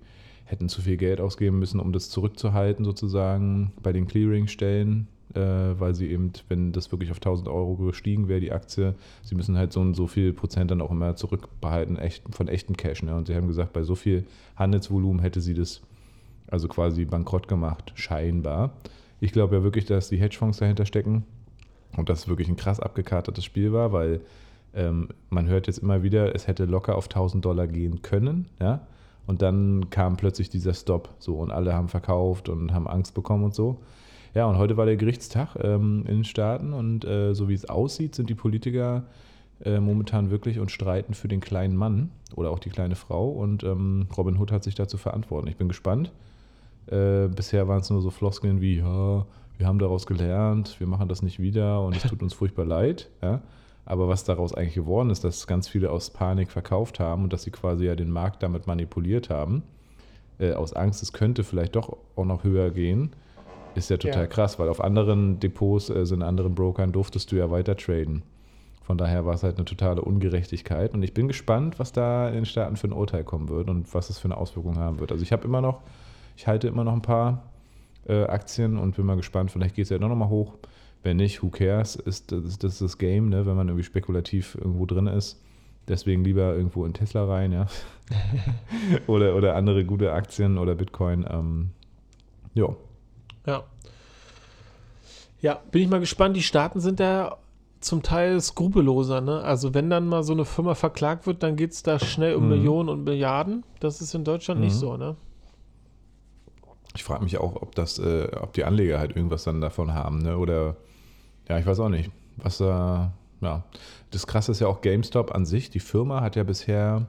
hätten 0.51 0.67
zu 0.67 0.81
viel 0.81 0.97
Geld 0.97 1.21
ausgeben 1.21 1.59
müssen, 1.59 1.79
um 1.79 1.93
das 1.93 2.09
zurückzuhalten 2.09 2.83
sozusagen 2.83 3.71
bei 3.81 3.93
den 3.93 4.05
Clearingstellen, 4.05 5.07
äh, 5.33 5.39
weil 5.39 5.95
sie 5.95 6.11
eben, 6.11 6.33
wenn 6.49 6.73
das 6.73 6.91
wirklich 6.91 7.09
auf 7.09 7.17
1000 7.17 7.47
Euro 7.47 7.75
gestiegen 7.77 8.27
wäre, 8.27 8.41
die 8.41 8.51
Aktie, 8.51 8.95
sie 9.23 9.35
müssen 9.35 9.57
halt 9.57 9.71
so 9.71 9.79
und 9.79 9.93
so 9.93 10.07
viel 10.07 10.33
Prozent 10.33 10.69
dann 10.69 10.81
auch 10.81 10.91
immer 10.91 11.15
zurückbehalten 11.15 11.97
echt, 11.97 12.23
von 12.35 12.49
echtem 12.49 12.75
Cash. 12.75 13.01
Ne? 13.01 13.15
Und 13.15 13.27
sie 13.27 13.35
haben 13.35 13.47
gesagt, 13.47 13.71
bei 13.71 13.83
so 13.83 13.95
viel 13.95 14.25
Handelsvolumen 14.57 15.21
hätte 15.21 15.39
sie 15.39 15.53
das 15.53 15.81
also 16.47 16.67
quasi 16.67 17.05
bankrott 17.05 17.47
gemacht, 17.47 17.93
scheinbar. 17.95 18.73
Ich 19.21 19.31
glaube 19.31 19.55
ja 19.55 19.63
wirklich, 19.63 19.85
dass 19.85 20.09
die 20.09 20.17
Hedgefonds 20.17 20.57
dahinter 20.57 20.85
stecken 20.85 21.23
und 21.95 22.09
das 22.09 22.27
wirklich 22.27 22.49
ein 22.49 22.57
krass 22.57 22.81
abgekartetes 22.81 23.45
Spiel 23.45 23.71
war, 23.71 23.93
weil 23.93 24.19
ähm, 24.73 25.07
man 25.29 25.47
hört 25.47 25.67
jetzt 25.67 25.79
immer 25.79 26.03
wieder, 26.03 26.35
es 26.35 26.47
hätte 26.47 26.65
locker 26.65 26.97
auf 26.97 27.05
1000 27.05 27.45
Dollar 27.45 27.67
gehen 27.67 28.01
können, 28.01 28.47
ja. 28.59 28.85
Und 29.27 29.41
dann 29.41 29.89
kam 29.89 30.17
plötzlich 30.17 30.49
dieser 30.49 30.73
Stop, 30.73 31.09
so 31.19 31.35
und 31.35 31.51
alle 31.51 31.73
haben 31.73 31.87
verkauft 31.87 32.49
und 32.49 32.73
haben 32.73 32.87
Angst 32.87 33.13
bekommen 33.13 33.43
und 33.43 33.55
so. 33.55 33.79
Ja, 34.33 34.45
und 34.45 34.57
heute 34.57 34.77
war 34.77 34.85
der 34.85 34.95
Gerichtstag 34.95 35.57
ähm, 35.61 36.05
in 36.07 36.17
den 36.17 36.23
Staaten 36.23 36.73
und 36.73 37.05
äh, 37.05 37.33
so 37.33 37.49
wie 37.49 37.53
es 37.53 37.69
aussieht, 37.69 38.15
sind 38.15 38.29
die 38.29 38.35
Politiker 38.35 39.03
äh, 39.63 39.79
momentan 39.79 40.31
wirklich 40.31 40.59
und 40.59 40.71
streiten 40.71 41.13
für 41.13 41.27
den 41.27 41.41
kleinen 41.41 41.75
Mann 41.75 42.09
oder 42.35 42.49
auch 42.49 42.59
die 42.59 42.69
kleine 42.69 42.95
Frau 42.95 43.29
und 43.29 43.63
ähm, 43.63 44.07
Robin 44.17 44.37
Hood 44.37 44.51
hat 44.51 44.63
sich 44.63 44.75
dazu 44.75 44.97
verantworten. 44.97 45.47
Ich 45.47 45.57
bin 45.57 45.67
gespannt. 45.67 46.11
Äh, 46.87 47.27
bisher 47.27 47.67
waren 47.67 47.81
es 47.81 47.89
nur 47.89 48.01
so 48.01 48.09
Floskeln 48.09 48.61
wie, 48.61 48.77
ja, 48.77 49.25
wir 49.57 49.67
haben 49.67 49.79
daraus 49.79 50.07
gelernt, 50.07 50.79
wir 50.79 50.87
machen 50.87 51.07
das 51.07 51.21
nicht 51.21 51.39
wieder 51.39 51.81
und 51.81 51.95
es 51.95 52.03
tut 52.03 52.23
uns 52.23 52.33
furchtbar 52.33 52.65
leid. 52.65 53.09
Ja? 53.21 53.41
Aber 53.85 54.07
was 54.07 54.23
daraus 54.23 54.53
eigentlich 54.53 54.75
geworden 54.75 55.09
ist, 55.09 55.23
dass 55.23 55.47
ganz 55.47 55.67
viele 55.67 55.91
aus 55.91 56.09
Panik 56.09 56.51
verkauft 56.51 56.99
haben 56.99 57.23
und 57.23 57.33
dass 57.33 57.43
sie 57.43 57.51
quasi 57.51 57.85
ja 57.85 57.95
den 57.95 58.11
Markt 58.11 58.43
damit 58.43 58.67
manipuliert 58.67 59.29
haben, 59.29 59.63
äh, 60.39 60.53
aus 60.53 60.73
Angst, 60.73 61.01
es 61.03 61.13
könnte 61.13 61.43
vielleicht 61.43 61.75
doch 61.75 61.97
auch 62.15 62.25
noch 62.25 62.43
höher 62.43 62.71
gehen, 62.71 63.11
ist 63.75 63.89
ja 63.89 63.97
total 63.97 64.23
Ja. 64.23 64.27
krass, 64.27 64.59
weil 64.59 64.69
auf 64.69 64.83
anderen 64.83 65.39
Depots, 65.39 65.89
also 65.89 66.15
in 66.15 66.21
anderen 66.21 66.55
Brokern 66.55 66.91
durftest 66.91 67.31
du 67.31 67.37
ja 67.37 67.49
weiter 67.49 67.75
traden. 67.75 68.23
Von 68.83 68.97
daher 68.97 69.25
war 69.25 69.35
es 69.35 69.43
halt 69.43 69.55
eine 69.55 69.65
totale 69.65 70.01
Ungerechtigkeit. 70.01 70.93
Und 70.93 71.03
ich 71.03 71.13
bin 71.13 71.27
gespannt, 71.27 71.79
was 71.79 71.93
da 71.93 72.27
in 72.27 72.35
den 72.35 72.45
Staaten 72.45 72.75
für 72.75 72.87
ein 72.87 72.93
Urteil 72.93 73.23
kommen 73.23 73.47
wird 73.47 73.69
und 73.69 73.93
was 73.93 74.09
es 74.09 74.19
für 74.19 74.25
eine 74.25 74.35
Auswirkung 74.35 74.77
haben 74.77 74.99
wird. 74.99 75.11
Also 75.11 75.23
ich 75.23 75.31
habe 75.31 75.45
immer 75.45 75.61
noch, 75.61 75.81
ich 76.35 76.47
halte 76.47 76.67
immer 76.67 76.83
noch 76.83 76.93
ein 76.93 77.01
paar 77.01 77.43
äh, 78.07 78.23
Aktien 78.23 78.77
und 78.77 78.95
bin 78.95 79.05
mal 79.05 79.15
gespannt, 79.15 79.51
vielleicht 79.51 79.75
geht 79.75 79.83
es 79.83 79.89
ja 79.89 79.97
doch 79.97 80.09
nochmal 80.09 80.29
hoch. 80.29 80.55
Wenn 81.03 81.17
nicht, 81.17 81.41
who 81.41 81.49
cares? 81.49 81.95
Ist, 81.95 82.31
das, 82.31 82.59
das 82.59 82.73
ist 82.73 82.81
das 82.81 82.97
Game, 82.97 83.29
ne? 83.29 83.45
wenn 83.45 83.55
man 83.55 83.67
irgendwie 83.67 83.83
spekulativ 83.83 84.55
irgendwo 84.55 84.85
drin 84.85 85.07
ist. 85.07 85.41
Deswegen 85.87 86.23
lieber 86.23 86.53
irgendwo 86.55 86.85
in 86.85 86.93
Tesla 86.93 87.25
rein, 87.25 87.51
ja. 87.51 87.65
oder, 89.07 89.35
oder 89.35 89.55
andere 89.55 89.83
gute 89.83 90.13
Aktien 90.13 90.57
oder 90.59 90.75
Bitcoin. 90.75 91.25
Ähm, 91.29 91.71
ja. 92.53 92.67
Ja. 93.47 93.63
Ja, 95.41 95.59
bin 95.71 95.81
ich 95.81 95.89
mal 95.89 95.99
gespannt. 95.99 96.35
Die 96.35 96.43
Staaten 96.43 96.79
sind 96.79 96.99
da 96.99 97.37
zum 97.79 98.03
Teil 98.03 98.39
skrupelloser, 98.39 99.21
ne? 99.21 99.41
Also 99.41 99.73
wenn 99.73 99.89
dann 99.89 100.07
mal 100.07 100.21
so 100.21 100.33
eine 100.33 100.45
Firma 100.45 100.75
verklagt 100.75 101.25
wird, 101.25 101.41
dann 101.41 101.55
geht 101.55 101.71
es 101.71 101.81
da 101.81 101.97
schnell 101.97 102.35
um 102.35 102.43
Mhm. 102.43 102.49
Millionen 102.49 102.89
und 102.89 103.03
Milliarden. 103.05 103.63
Das 103.79 104.01
ist 104.01 104.13
in 104.13 104.23
Deutschland 104.23 104.61
nicht 104.61 104.75
Mhm. 104.75 104.79
so, 104.79 104.97
ne? 104.97 105.15
Ich 106.95 107.03
frage 107.03 107.23
mich 107.23 107.39
auch, 107.39 107.55
ob 107.59 107.73
das, 107.73 107.97
äh, 107.97 108.27
ob 108.39 108.53
die 108.53 108.65
Anleger 108.65 108.99
halt 108.99 109.15
irgendwas 109.15 109.45
dann 109.45 109.61
davon 109.61 109.95
haben, 109.95 110.19
ne? 110.19 110.37
Oder 110.37 110.75
ja, 111.49 111.59
ich 111.59 111.65
weiß 111.65 111.79
auch 111.79 111.89
nicht. 111.89 112.11
Was 112.37 112.57
da, 112.57 113.13
ja. 113.41 113.63
Das 114.11 114.27
krasse 114.27 114.51
ist 114.51 114.59
ja 114.59 114.67
auch 114.67 114.81
GameStop 114.81 115.33
an 115.33 115.45
sich. 115.45 115.69
Die 115.69 115.79
Firma 115.79 116.21
hat 116.21 116.35
ja 116.35 116.43
bisher 116.43 117.07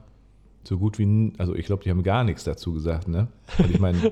so 0.63 0.77
gut 0.77 0.97
wie, 0.97 1.33
also 1.37 1.55
ich 1.55 1.65
glaube, 1.65 1.83
die 1.83 1.89
haben 1.89 2.03
gar 2.03 2.23
nichts 2.23 2.43
dazu 2.43 2.73
gesagt, 2.73 3.07
ne? 3.07 3.27
Und 3.57 3.71
ich 3.71 3.79
meine, 3.79 4.11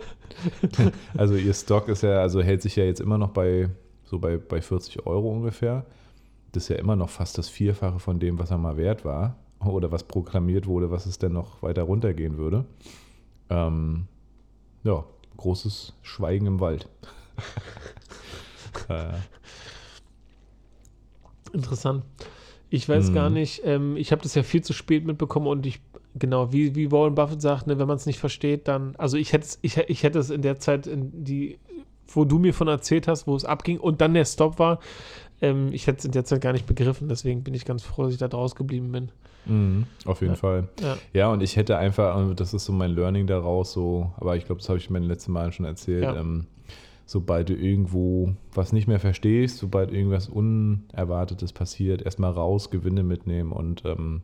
also 1.18 1.36
ihr 1.36 1.54
Stock 1.54 1.88
ist 1.88 2.04
ja, 2.04 2.20
also 2.20 2.42
hält 2.42 2.62
sich 2.62 2.76
ja 2.76 2.84
jetzt 2.84 3.00
immer 3.00 3.18
noch 3.18 3.30
bei 3.30 3.70
so 4.12 4.20
bei, 4.20 4.38
bei 4.38 4.62
40 4.62 5.06
Euro 5.08 5.32
ungefähr. 5.32 5.86
Das 6.52 6.64
ist 6.64 6.70
ja 6.70 6.76
immer 6.76 6.98
noch 6.98 7.10
fast 7.10 7.38
das 7.38 7.48
Vierfache 7.48 8.00
von 8.00 8.20
dem, 8.20 8.38
was 8.38 8.52
er 8.52 8.58
mal 8.58 8.76
wert 8.76 9.06
war. 9.06 9.38
Oder 9.64 9.92
was 9.92 10.04
proklamiert 10.04 10.68
wurde, 10.68 10.92
was 10.92 11.06
es 11.06 11.18
denn 11.18 11.32
noch 11.32 11.62
weiter 11.64 11.84
runtergehen 11.84 12.38
würde. 12.38 12.66
Ähm, 13.50 14.08
ja, 14.84 15.06
großes 15.38 15.94
Schweigen 16.02 16.46
im 16.48 16.60
Wald. 16.60 16.90
äh, 18.90 19.14
Interessant. 21.54 22.04
Ich 22.70 22.88
weiß 22.88 23.10
Mhm. 23.10 23.14
gar 23.14 23.30
nicht, 23.30 23.62
ähm, 23.66 23.98
ich 23.98 24.12
habe 24.12 24.22
das 24.22 24.34
ja 24.36 24.44
viel 24.44 24.64
zu 24.64 24.72
spät 24.74 25.06
mitbekommen 25.06 25.48
und 25.48 25.66
ich, 25.66 25.82
genau, 26.16 26.54
wie, 26.54 26.74
wie 26.76 26.92
Warren 26.92 27.16
Buffett 27.16 27.42
sagt, 27.42 27.68
ne, 27.68 27.78
wenn 27.80 27.88
man 27.88 27.98
es 27.98 28.06
nicht 28.06 28.20
versteht, 28.20 28.68
dann, 28.68 28.96
also 28.98 29.18
ich 29.18 29.34
hätte 29.34 29.46
es 29.46 29.60
ich, 29.62 29.78
ich 29.78 30.04
hätte 30.04 30.20
es 30.20 30.30
in 30.30 30.42
der 30.42 30.58
Zeit, 30.60 30.88
in 30.88 31.24
die, 31.26 31.58
wo 32.08 32.24
du 32.26 32.40
mir 32.40 32.54
von 32.54 32.68
erzählt 32.70 33.08
hast, 33.10 33.28
wo 33.28 33.36
es 33.36 33.44
abging 33.46 33.78
und 33.80 34.00
dann 34.00 34.14
der 34.14 34.24
Stop 34.26 34.58
war, 34.60 34.80
ähm, 35.42 35.70
ich 35.74 35.88
hätte 35.88 36.00
es 36.00 36.06
in 36.06 36.12
der 36.12 36.24
Zeit 36.24 36.40
gar 36.42 36.54
nicht 36.54 36.66
begriffen, 36.66 37.10
deswegen 37.10 37.44
bin 37.44 37.54
ich 37.54 37.66
ganz 37.66 37.84
froh, 37.84 38.04
dass 38.04 38.14
ich 38.14 38.20
da 38.20 38.28
draus 38.30 38.56
geblieben 38.56 38.92
bin. 38.92 39.10
mhm, 39.46 39.86
auf 40.06 40.22
jeden 40.22 40.34
Ja. 40.36 40.40
Fall. 40.40 40.68
Ja. 40.82 40.98
Ja, 41.14 41.32
und 41.34 41.42
ich 41.42 41.58
hätte 41.58 41.78
einfach, 41.78 42.34
das 42.36 42.54
ist 42.54 42.64
so 42.66 42.72
mein 42.72 42.92
Learning 42.92 43.28
daraus, 43.28 43.74
so, 43.74 44.12
aber 44.18 44.38
ich 44.38 44.46
glaube, 44.46 44.62
das 44.62 44.70
habe 44.70 44.78
ich 44.80 44.90
mir 44.90 45.00
letzten 45.00 45.32
Malen 45.34 45.52
schon 45.52 45.66
erzählt, 45.66 46.04
Ja. 46.04 46.16
ähm, 46.16 46.46
sobald 47.06 47.50
du 47.50 47.54
irgendwo 47.54 48.34
was 48.54 48.74
nicht 48.74 48.88
mehr 48.88 49.00
verstehst, 49.00 49.58
sobald 49.58 49.92
irgendwas 49.92 50.30
Unerwartetes 50.30 51.54
passiert, 51.54 52.02
erstmal 52.02 52.32
raus, 52.32 52.70
Gewinne 52.70 53.04
mitnehmen 53.04 53.52
und 53.52 53.84
ähm, 53.86 54.22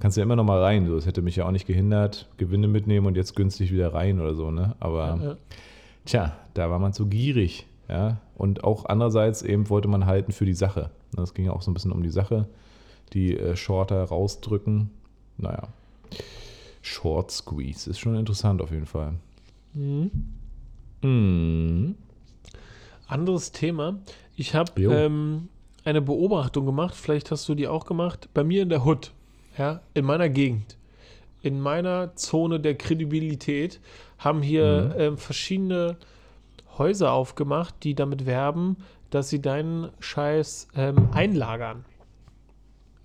kannst 0.00 0.16
ja 0.16 0.22
immer 0.22 0.36
noch 0.36 0.44
mal 0.44 0.62
rein. 0.62 0.86
So, 0.86 0.94
das 0.94 1.06
hätte 1.06 1.22
mich 1.22 1.36
ja 1.36 1.46
auch 1.46 1.52
nicht 1.52 1.66
gehindert, 1.66 2.28
Gewinne 2.36 2.68
mitnehmen 2.68 3.06
und 3.06 3.16
jetzt 3.16 3.34
günstig 3.34 3.72
wieder 3.72 3.94
rein 3.94 4.20
oder 4.20 4.34
so, 4.34 4.50
ne? 4.50 4.76
Aber 4.80 5.18
Ja, 5.20 5.24
ja. 5.24 5.36
Tja, 6.04 6.36
da 6.54 6.70
war 6.70 6.78
man 6.78 6.94
zu 6.94 7.06
gierig. 7.06 7.66
Ja? 7.88 8.18
Und 8.34 8.64
auch 8.64 8.86
andererseits 8.86 9.42
eben 9.42 9.68
wollte 9.68 9.88
man 9.88 10.06
halten 10.06 10.32
für 10.32 10.46
die 10.46 10.54
Sache. 10.54 10.90
Das 11.12 11.34
ging 11.34 11.44
ja 11.44 11.52
auch 11.52 11.60
so 11.60 11.70
ein 11.70 11.74
bisschen 11.74 11.92
um 11.92 12.02
die 12.02 12.08
Sache. 12.08 12.46
Die 13.12 13.36
äh, 13.36 13.56
Shorter 13.56 14.02
rausdrücken. 14.04 14.90
Naja. 15.36 15.68
Short 16.80 17.30
Squeeze 17.30 17.90
ist 17.90 17.98
schon 17.98 18.14
interessant 18.14 18.62
auf 18.62 18.70
jeden 18.70 18.86
Fall. 18.86 19.14
Mhm. 19.74 20.10
Mhm. 21.02 21.94
Anderes 23.08 23.52
Thema. 23.52 23.98
Ich 24.36 24.54
habe 24.54 24.80
ähm, 24.80 25.48
eine 25.84 26.00
Beobachtung 26.00 26.66
gemacht, 26.66 26.94
vielleicht 26.94 27.30
hast 27.30 27.48
du 27.48 27.54
die 27.54 27.66
auch 27.66 27.86
gemacht, 27.86 28.28
bei 28.34 28.44
mir 28.44 28.62
in 28.62 28.68
der 28.68 28.84
Hood, 28.84 29.12
ja, 29.56 29.80
in 29.94 30.04
meiner 30.04 30.28
Gegend, 30.28 30.76
in 31.42 31.60
meiner 31.60 32.14
Zone 32.14 32.60
der 32.60 32.76
Kredibilität, 32.76 33.80
haben 34.18 34.42
hier 34.42 34.92
Mhm. 34.94 35.00
ähm, 35.00 35.18
verschiedene 35.18 35.96
Häuser 36.76 37.12
aufgemacht, 37.12 37.74
die 37.82 37.94
damit 37.94 38.26
werben, 38.26 38.76
dass 39.10 39.30
sie 39.30 39.40
deinen 39.40 39.88
Scheiß 40.00 40.68
ähm, 40.76 41.08
einlagern. 41.12 41.84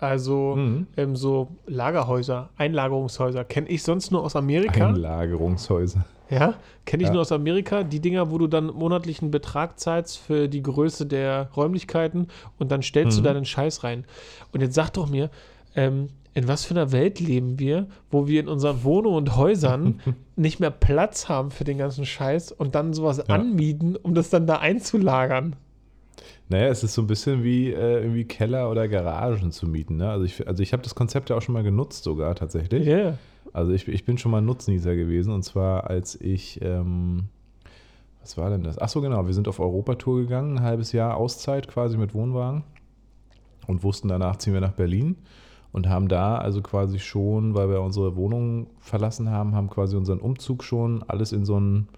Also 0.04 0.54
Mhm. 0.56 0.86
ähm, 0.96 1.16
so 1.16 1.48
Lagerhäuser, 1.66 2.50
Einlagerungshäuser, 2.56 3.44
kenne 3.44 3.68
ich 3.68 3.82
sonst 3.82 4.10
nur 4.10 4.22
aus 4.24 4.36
Amerika. 4.36 4.88
Einlagerungshäuser. 4.88 6.04
Ja, 6.30 6.54
kenne 6.86 7.02
ich 7.02 7.08
Ja. 7.08 7.12
nur 7.12 7.22
aus 7.22 7.32
Amerika. 7.32 7.82
Die 7.82 8.00
Dinger, 8.00 8.30
wo 8.30 8.38
du 8.38 8.46
dann 8.46 8.66
monatlichen 8.66 9.30
Betrag 9.30 9.78
zahlst 9.78 10.18
für 10.18 10.48
die 10.48 10.62
Größe 10.62 11.06
der 11.06 11.50
Räumlichkeiten 11.56 12.28
und 12.58 12.72
dann 12.72 12.82
stellst 12.82 13.18
Mhm. 13.18 13.22
du 13.22 13.28
deinen 13.28 13.44
Scheiß 13.44 13.84
rein. 13.84 14.04
Und 14.52 14.60
jetzt 14.62 14.74
sag 14.74 14.90
doch 14.90 15.08
mir, 15.08 15.30
ähm, 15.76 16.08
in 16.32 16.48
was 16.48 16.64
für 16.64 16.74
einer 16.74 16.90
Welt 16.92 17.20
leben 17.20 17.58
wir, 17.60 17.86
wo 18.10 18.26
wir 18.26 18.40
in 18.40 18.48
unseren 18.48 18.82
Wohnungen 18.84 19.16
und 19.16 19.36
Häusern 19.36 20.00
nicht 20.36 20.58
mehr 20.60 20.70
Platz 20.72 21.28
haben 21.28 21.50
für 21.52 21.62
den 21.64 21.78
ganzen 21.78 22.04
Scheiß 22.06 22.50
und 22.52 22.74
dann 22.74 22.92
sowas 22.92 23.18
Ja. 23.28 23.34
anmieten, 23.36 23.94
um 23.96 24.14
das 24.14 24.30
dann 24.30 24.46
da 24.46 24.56
einzulagern? 24.56 25.54
Naja, 26.48 26.66
es 26.68 26.84
ist 26.84 26.94
so 26.94 27.02
ein 27.02 27.06
bisschen 27.06 27.42
wie 27.42 27.72
äh, 27.72 28.02
irgendwie 28.02 28.24
Keller 28.24 28.70
oder 28.70 28.88
Garagen 28.88 29.50
zu 29.50 29.66
mieten. 29.66 29.96
Ne? 29.96 30.10
Also 30.10 30.24
ich, 30.24 30.46
also 30.46 30.62
ich 30.62 30.72
habe 30.72 30.82
das 30.82 30.94
Konzept 30.94 31.30
ja 31.30 31.36
auch 31.36 31.42
schon 31.42 31.54
mal 31.54 31.62
genutzt 31.62 32.04
sogar 32.04 32.34
tatsächlich. 32.34 32.86
Ja. 32.86 33.18
Also 33.52 33.72
ich, 33.72 33.88
ich 33.88 34.04
bin 34.04 34.18
schon 34.18 34.30
mal 34.32 34.42
Nutznießer 34.42 34.94
gewesen 34.96 35.32
und 35.32 35.42
zwar 35.42 35.88
als 35.88 36.20
ich, 36.20 36.60
ähm, 36.62 37.24
was 38.20 38.36
war 38.36 38.50
denn 38.50 38.62
das? 38.62 38.78
Ach 38.78 38.88
so 38.88 39.00
genau, 39.00 39.26
wir 39.26 39.34
sind 39.34 39.48
auf 39.48 39.60
Europatour 39.60 40.18
gegangen, 40.20 40.58
ein 40.58 40.64
halbes 40.64 40.92
Jahr 40.92 41.16
Auszeit 41.16 41.68
quasi 41.68 41.96
mit 41.96 42.14
Wohnwagen 42.14 42.64
und 43.66 43.82
wussten 43.82 44.08
danach 44.08 44.36
ziehen 44.36 44.54
wir 44.54 44.60
nach 44.60 44.72
Berlin 44.72 45.16
und 45.72 45.88
haben 45.88 46.08
da 46.08 46.38
also 46.38 46.62
quasi 46.62 46.98
schon, 46.98 47.54
weil 47.54 47.68
wir 47.68 47.80
unsere 47.80 48.16
Wohnung 48.16 48.68
verlassen 48.80 49.30
haben, 49.30 49.54
haben 49.54 49.70
quasi 49.70 49.96
unseren 49.96 50.20
Umzug 50.20 50.62
schon 50.62 51.02
alles 51.08 51.32
in 51.32 51.44
so 51.44 51.56
einen 51.56 51.88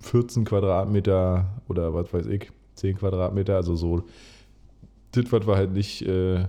14 0.00 0.44
Quadratmeter 0.44 1.46
oder 1.68 1.94
was 1.94 2.12
weiß 2.12 2.26
ich, 2.26 2.50
10 2.80 2.96
Quadratmeter, 2.98 3.56
also 3.56 3.76
so 3.76 4.02
das, 5.12 5.30
was 5.32 5.46
wir 5.46 5.56
halt 5.56 5.72
nicht 5.72 6.02
äh, 6.02 6.44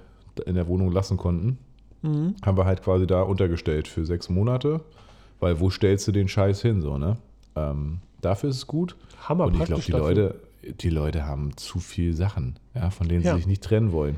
in 0.45 0.55
der 0.55 0.67
Wohnung 0.67 0.91
lassen 0.91 1.17
konnten 1.17 1.57
Mhm. 2.03 2.33
haben 2.43 2.57
wir 2.57 2.65
halt 2.65 2.81
quasi 2.81 3.05
da 3.05 3.21
untergestellt 3.21 3.87
für 3.87 4.05
sechs 4.07 4.27
Monate, 4.27 4.81
weil 5.39 5.59
wo 5.59 5.69
stellst 5.69 6.07
du 6.07 6.11
den 6.11 6.27
Scheiß 6.27 6.59
hin, 6.63 6.81
so, 6.81 6.97
ne? 6.97 7.17
Ähm, 7.55 7.99
dafür 8.21 8.49
ist 8.49 8.55
es 8.55 8.65
gut. 8.65 8.95
Hammer 9.29 9.45
Und 9.45 9.55
ich 9.55 9.65
glaube, 9.65 9.83
die 9.83 9.91
dafür. 9.91 10.07
Leute, 10.07 10.39
die 10.79 10.89
Leute 10.89 11.27
haben 11.27 11.55
zu 11.57 11.77
viel 11.79 12.13
Sachen, 12.13 12.57
ja, 12.73 12.89
von 12.89 13.07
denen 13.07 13.23
Ja. 13.23 13.33
sie 13.33 13.37
sich 13.41 13.45
nicht 13.47 13.63
trennen 13.63 13.91
wollen. 13.91 14.17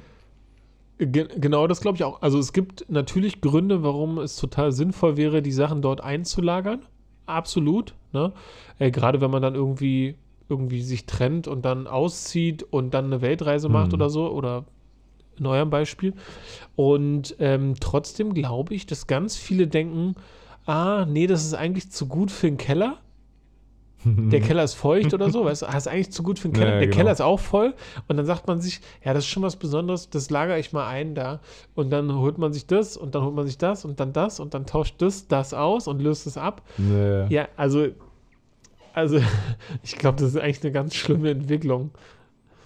Ge 0.97 1.27
genau, 1.37 1.67
das 1.67 1.81
glaube 1.81 1.97
ich 1.97 2.05
auch. 2.05 2.21
Also 2.21 2.39
es 2.39 2.53
gibt 2.53 2.85
natürlich 2.89 3.41
Gründe, 3.41 3.83
warum 3.83 4.17
es 4.19 4.37
total 4.37 4.71
sinnvoll 4.71 5.17
wäre, 5.17 5.41
die 5.41 5.51
Sachen 5.51 5.81
dort 5.81 5.99
einzulagern. 5.99 6.83
Absolut. 7.25 7.95
Ne? 8.13 8.31
Äh, 8.79 8.91
Gerade 8.91 9.19
wenn 9.19 9.31
man 9.31 9.41
dann 9.41 9.55
irgendwie, 9.55 10.15
irgendwie 10.53 10.81
sich 10.81 11.05
trennt 11.05 11.47
und 11.47 11.65
dann 11.65 11.87
auszieht 11.87 12.63
und 12.71 12.93
dann 12.93 13.05
eine 13.05 13.21
Weltreise 13.21 13.69
macht 13.69 13.87
Mhm. 13.89 13.93
oder 13.95 14.09
so, 14.09 14.29
oder 14.31 14.65
in 15.39 15.45
eurem 15.47 15.69
Beispiel. 15.69 16.13
Und 16.75 17.35
ähm, 17.39 17.75
trotzdem 17.79 18.33
glaube 18.33 18.73
ich, 18.75 18.85
dass 18.85 19.07
ganz 19.07 19.35
viele 19.35 19.67
denken, 19.67 20.15
ah, 20.65 21.05
nee, 21.05 21.27
das 21.27 21.43
ist 21.43 21.53
eigentlich 21.55 21.91
zu 21.91 22.07
gut 22.07 22.31
für 22.31 22.47
den 22.47 22.57
Keller. 22.57 22.97
Der 24.05 24.41
Keller 24.41 24.63
ist 24.65 24.73
feucht 24.73 25.13
oder 25.13 25.29
so, 25.29 25.45
weißt 25.45 25.61
du, 25.61 25.65
ah, 25.69 25.77
ist 25.77 25.87
eigentlich 25.87 26.11
zu 26.11 26.23
gut 26.23 26.37
für 26.37 26.49
den 26.49 26.53
Keller. 26.55 26.73
Ja, 26.73 26.77
der 26.79 26.87
genau. 26.87 26.97
Keller 26.97 27.11
ist 27.13 27.21
auch 27.21 27.39
voll. 27.39 27.73
Und 28.09 28.17
dann 28.17 28.25
sagt 28.25 28.47
man 28.47 28.59
sich, 28.59 28.81
ja, 29.03 29.13
das 29.13 29.23
ist 29.23 29.29
schon 29.29 29.43
was 29.43 29.55
Besonderes, 29.55 30.09
das 30.09 30.29
lagere 30.29 30.59
ich 30.59 30.73
mal 30.73 30.87
ein 30.87 31.15
da. 31.15 31.39
Und 31.73 31.89
dann 31.89 32.13
holt 32.13 32.37
man 32.37 32.51
sich 32.51 32.67
das 32.67 32.97
und 32.97 33.15
dann 33.15 33.23
holt 33.23 33.33
man 33.33 33.47
sich 33.47 33.57
das 33.57 33.85
und 33.85 34.01
dann 34.01 34.11
das 34.11 34.41
und 34.41 34.53
dann 34.53 34.65
tauscht 34.65 34.95
das, 35.01 35.27
das 35.29 35.53
aus 35.53 35.87
und 35.87 36.01
löst 36.01 36.27
es 36.27 36.37
ab. 36.37 36.61
Nee. 36.77 37.27
Ja, 37.33 37.47
also, 37.55 37.87
also 38.93 39.19
ich 39.83 39.95
glaube, 39.97 40.19
das 40.19 40.29
ist 40.29 40.37
eigentlich 40.39 40.63
eine 40.63 40.71
ganz 40.71 40.95
schlimme 40.95 41.31
Entwicklung. 41.31 41.91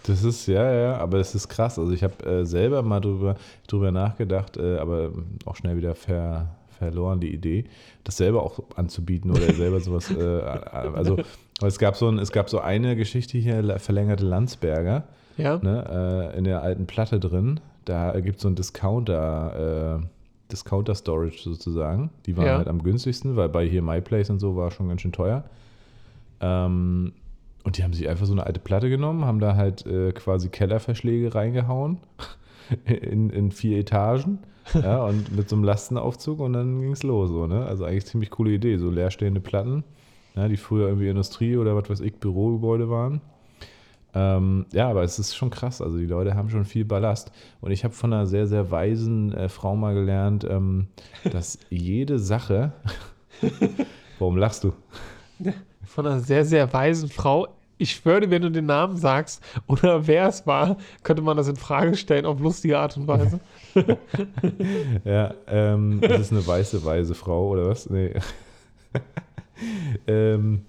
Das 0.03 0.23
ist, 0.23 0.47
ja, 0.47 0.71
ja, 0.71 0.97
aber 0.97 1.17
es 1.19 1.35
ist 1.35 1.49
krass. 1.49 1.77
Also 1.77 1.91
ich 1.91 2.03
habe 2.03 2.23
äh, 2.25 2.45
selber 2.45 2.81
mal 2.81 3.01
drüber, 3.01 3.35
drüber 3.67 3.91
nachgedacht, 3.91 4.55
äh, 4.57 4.77
aber 4.77 5.11
auch 5.45 5.55
schnell 5.57 5.75
wieder 5.75 5.95
ver, 5.95 6.55
verloren 6.69 7.19
die 7.19 7.33
Idee, 7.33 7.65
das 8.05 8.15
selber 8.17 8.43
auch 8.43 8.59
anzubieten 8.77 9.31
oder 9.31 9.53
selber 9.53 9.81
sowas. 9.81 10.09
Äh, 10.11 10.41
also 10.41 11.17
es 11.61 11.77
gab 11.77 11.97
so 11.97 12.07
ein, 12.07 12.19
es 12.19 12.31
gab 12.31 12.49
so 12.49 12.59
eine 12.59 12.95
Geschichte 12.95 13.37
hier, 13.37 13.79
verlängerte 13.79 14.23
Landsberger, 14.25 15.03
Ja, 15.37 15.57
ne, 15.57 16.31
äh, 16.33 16.37
in 16.37 16.45
der 16.45 16.61
alten 16.61 16.85
Platte 16.87 17.19
drin. 17.19 17.59
Da 17.83 18.17
gibt 18.19 18.37
es 18.37 18.43
so 18.43 18.47
einen 18.47 18.55
Discounter, 18.55 19.99
äh, 20.01 20.05
Discounter 20.51 20.95
Storage 20.95 21.39
sozusagen. 21.41 22.11
Die 22.25 22.37
waren 22.37 22.45
Ja. 22.45 22.57
halt 22.57 22.67
am 22.69 22.81
günstigsten, 22.81 23.35
weil 23.35 23.49
bei 23.49 23.65
hier 23.67 23.81
MyPlace 23.81 24.29
und 24.29 24.39
so 24.39 24.55
war 24.55 24.71
schon 24.71 24.87
ganz 24.87 25.01
schön 25.01 25.11
teuer. 25.11 25.43
Ähm, 26.41 27.13
und 27.63 27.77
die 27.77 27.83
haben 27.83 27.93
sich 27.93 28.07
einfach 28.07 28.25
so 28.25 28.33
eine 28.33 28.45
alte 28.45 28.59
Platte 28.59 28.89
genommen, 28.89 29.25
haben 29.25 29.39
da 29.39 29.55
halt 29.55 29.85
äh, 29.85 30.11
quasi 30.13 30.49
Kellerverschläge 30.49 31.35
reingehauen 31.35 31.97
in, 32.85 33.29
in 33.29 33.51
vier 33.51 33.79
Etagen. 33.79 34.39
Ja, 34.73 35.03
und 35.03 35.35
mit 35.35 35.47
so 35.47 35.55
einem 35.55 35.63
Lastenaufzug 35.63 36.39
und 36.39 36.53
dann 36.53 36.81
ging 36.81 36.91
es 36.91 37.03
los. 37.03 37.29
So, 37.29 37.47
ne? 37.47 37.65
Also 37.65 37.85
eigentlich 37.85 38.05
ziemlich 38.05 38.29
coole 38.29 38.51
Idee. 38.51 38.77
So 38.77 38.89
leerstehende 38.89 39.39
Platten, 39.39 39.83
ja, 40.35 40.47
die 40.47 40.57
früher 40.57 40.87
irgendwie 40.87 41.07
Industrie 41.07 41.57
oder 41.57 41.75
was 41.75 41.89
weiß 41.89 41.99
ich, 42.01 42.15
Bürogebäude 42.15 42.89
waren. 42.89 43.21
Ähm, 44.13 44.65
ja, 44.73 44.89
aber 44.89 45.03
es 45.03 45.19
ist 45.19 45.35
schon 45.35 45.49
krass. 45.49 45.81
Also 45.81 45.97
die 45.97 46.05
Leute 46.05 46.35
haben 46.35 46.49
schon 46.49 46.65
viel 46.65 46.85
Ballast. 46.85 47.31
Und 47.61 47.71
ich 47.71 47.83
habe 47.83 47.93
von 47.93 48.13
einer 48.13 48.25
sehr, 48.25 48.47
sehr 48.47 48.71
weisen 48.71 49.33
äh, 49.33 49.47
Frau 49.49 49.75
mal 49.75 49.93
gelernt, 49.93 50.45
ähm, 50.49 50.87
dass 51.31 51.59
jede 51.69 52.19
Sache. 52.19 52.73
Warum 54.19 54.37
lachst 54.37 54.63
du? 54.63 54.73
von 55.87 56.05
einer 56.05 56.19
sehr, 56.19 56.45
sehr 56.45 56.71
weisen 56.73 57.09
Frau. 57.09 57.47
ich 57.79 57.91
schwöre, 57.91 58.29
wenn 58.29 58.41
du 58.41 58.51
den 58.51 58.65
Namen 58.65 58.97
sagst 58.97 59.41
oder 59.67 60.07
wer 60.07 60.27
es 60.27 60.45
war, 60.47 60.77
könnte 61.03 61.21
man 61.21 61.37
das 61.37 61.47
in 61.47 61.55
Frage 61.55 61.95
stellen 61.95 62.25
auf 62.25 62.39
lustige 62.39 62.79
Art 62.79 62.97
und 62.97 63.07
Weise. 63.07 63.39
ja, 65.05 65.33
ähm, 65.47 66.01
das 66.01 66.21
ist 66.21 66.31
eine 66.31 66.45
weiße, 66.45 66.83
weise 66.83 67.15
Frau 67.15 67.49
oder 67.49 67.69
was? 67.69 67.89
Nee. 67.89 68.13
ähm, 70.07 70.61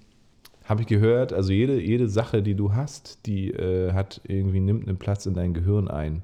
Habe 0.65 0.81
ich 0.81 0.87
gehört, 0.87 1.33
also 1.33 1.51
jede, 1.51 1.81
jede 1.81 2.07
Sache, 2.07 2.43
die 2.43 2.55
du 2.55 2.73
hast, 2.73 3.25
die 3.25 3.51
äh, 3.51 3.93
hat 3.93 4.21
irgendwie, 4.25 4.59
nimmt 4.59 4.87
einen 4.87 4.97
Platz 4.97 5.25
in 5.25 5.33
dein 5.33 5.53
Gehirn 5.53 5.87
ein 5.87 6.23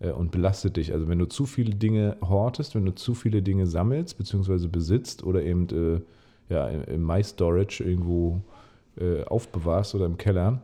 äh, 0.00 0.10
und 0.10 0.32
belastet 0.32 0.76
dich. 0.76 0.92
Also 0.92 1.08
wenn 1.08 1.18
du 1.20 1.26
zu 1.26 1.46
viele 1.46 1.74
Dinge 1.74 2.16
hortest, 2.20 2.74
wenn 2.74 2.84
du 2.84 2.94
zu 2.94 3.14
viele 3.14 3.42
Dinge 3.42 3.66
sammelst, 3.66 4.18
beziehungsweise 4.18 4.68
besitzt 4.68 5.22
oder 5.22 5.42
eben 5.42 5.68
äh, 5.68 6.00
ja, 6.48 6.68
im 6.68 7.06
MyStorage 7.06 7.82
irgendwo 7.84 8.40
äh, 8.98 9.24
aufbewahrst 9.24 9.94
oder 9.94 10.06
im 10.06 10.16
Keller, 10.16 10.62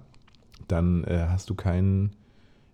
dann 0.68 1.04
äh, 1.04 1.26
hast 1.28 1.50
du 1.50 1.54
kein 1.54 2.10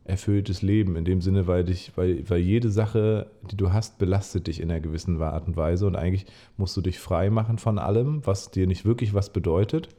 erfülltes 0.05 0.63
Leben 0.63 0.97
in 0.97 1.05
dem 1.05 1.21
Sinne, 1.21 1.47
weil 1.47 1.65
dich, 1.65 1.93
weil, 1.97 2.29
weil 2.29 2.41
jede 2.41 2.71
Sache, 2.71 3.31
die 3.51 3.57
du 3.57 3.73
hast, 3.73 3.99
belastet 3.99 4.47
dich 4.47 4.61
in 4.61 4.71
einer 4.71 4.81
gewissen 4.81 5.21
Art 5.21 5.47
und 5.47 5.57
Weise 5.57 5.87
und 5.87 5.97
eigentlich 5.97 6.25
musst 6.57 6.77
du 6.77 6.81
dich 6.81 6.99
frei 6.99 7.29
machen 7.29 7.59
von 7.59 7.79
allem, 7.79 8.27
was 8.27 8.51
dir 8.51 8.67
nicht 8.67 8.87
wirklich 8.87 9.13
was 9.13 9.31
bedeutet. 9.33 9.91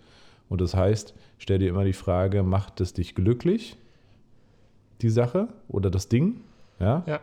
Und 0.49 0.61
das 0.61 0.73
heißt, 0.73 1.13
stell 1.37 1.59
dir 1.59 1.69
immer 1.69 1.83
die 1.83 1.93
Frage, 1.93 2.41
macht 2.41 2.81
es 2.81 2.93
dich 2.93 3.13
glücklich, 3.13 3.77
die 5.01 5.09
Sache 5.09 5.47
oder 5.67 5.91
das 5.91 6.09
Ding? 6.09 6.41
Ja. 6.79 7.03
Ja. 7.05 7.19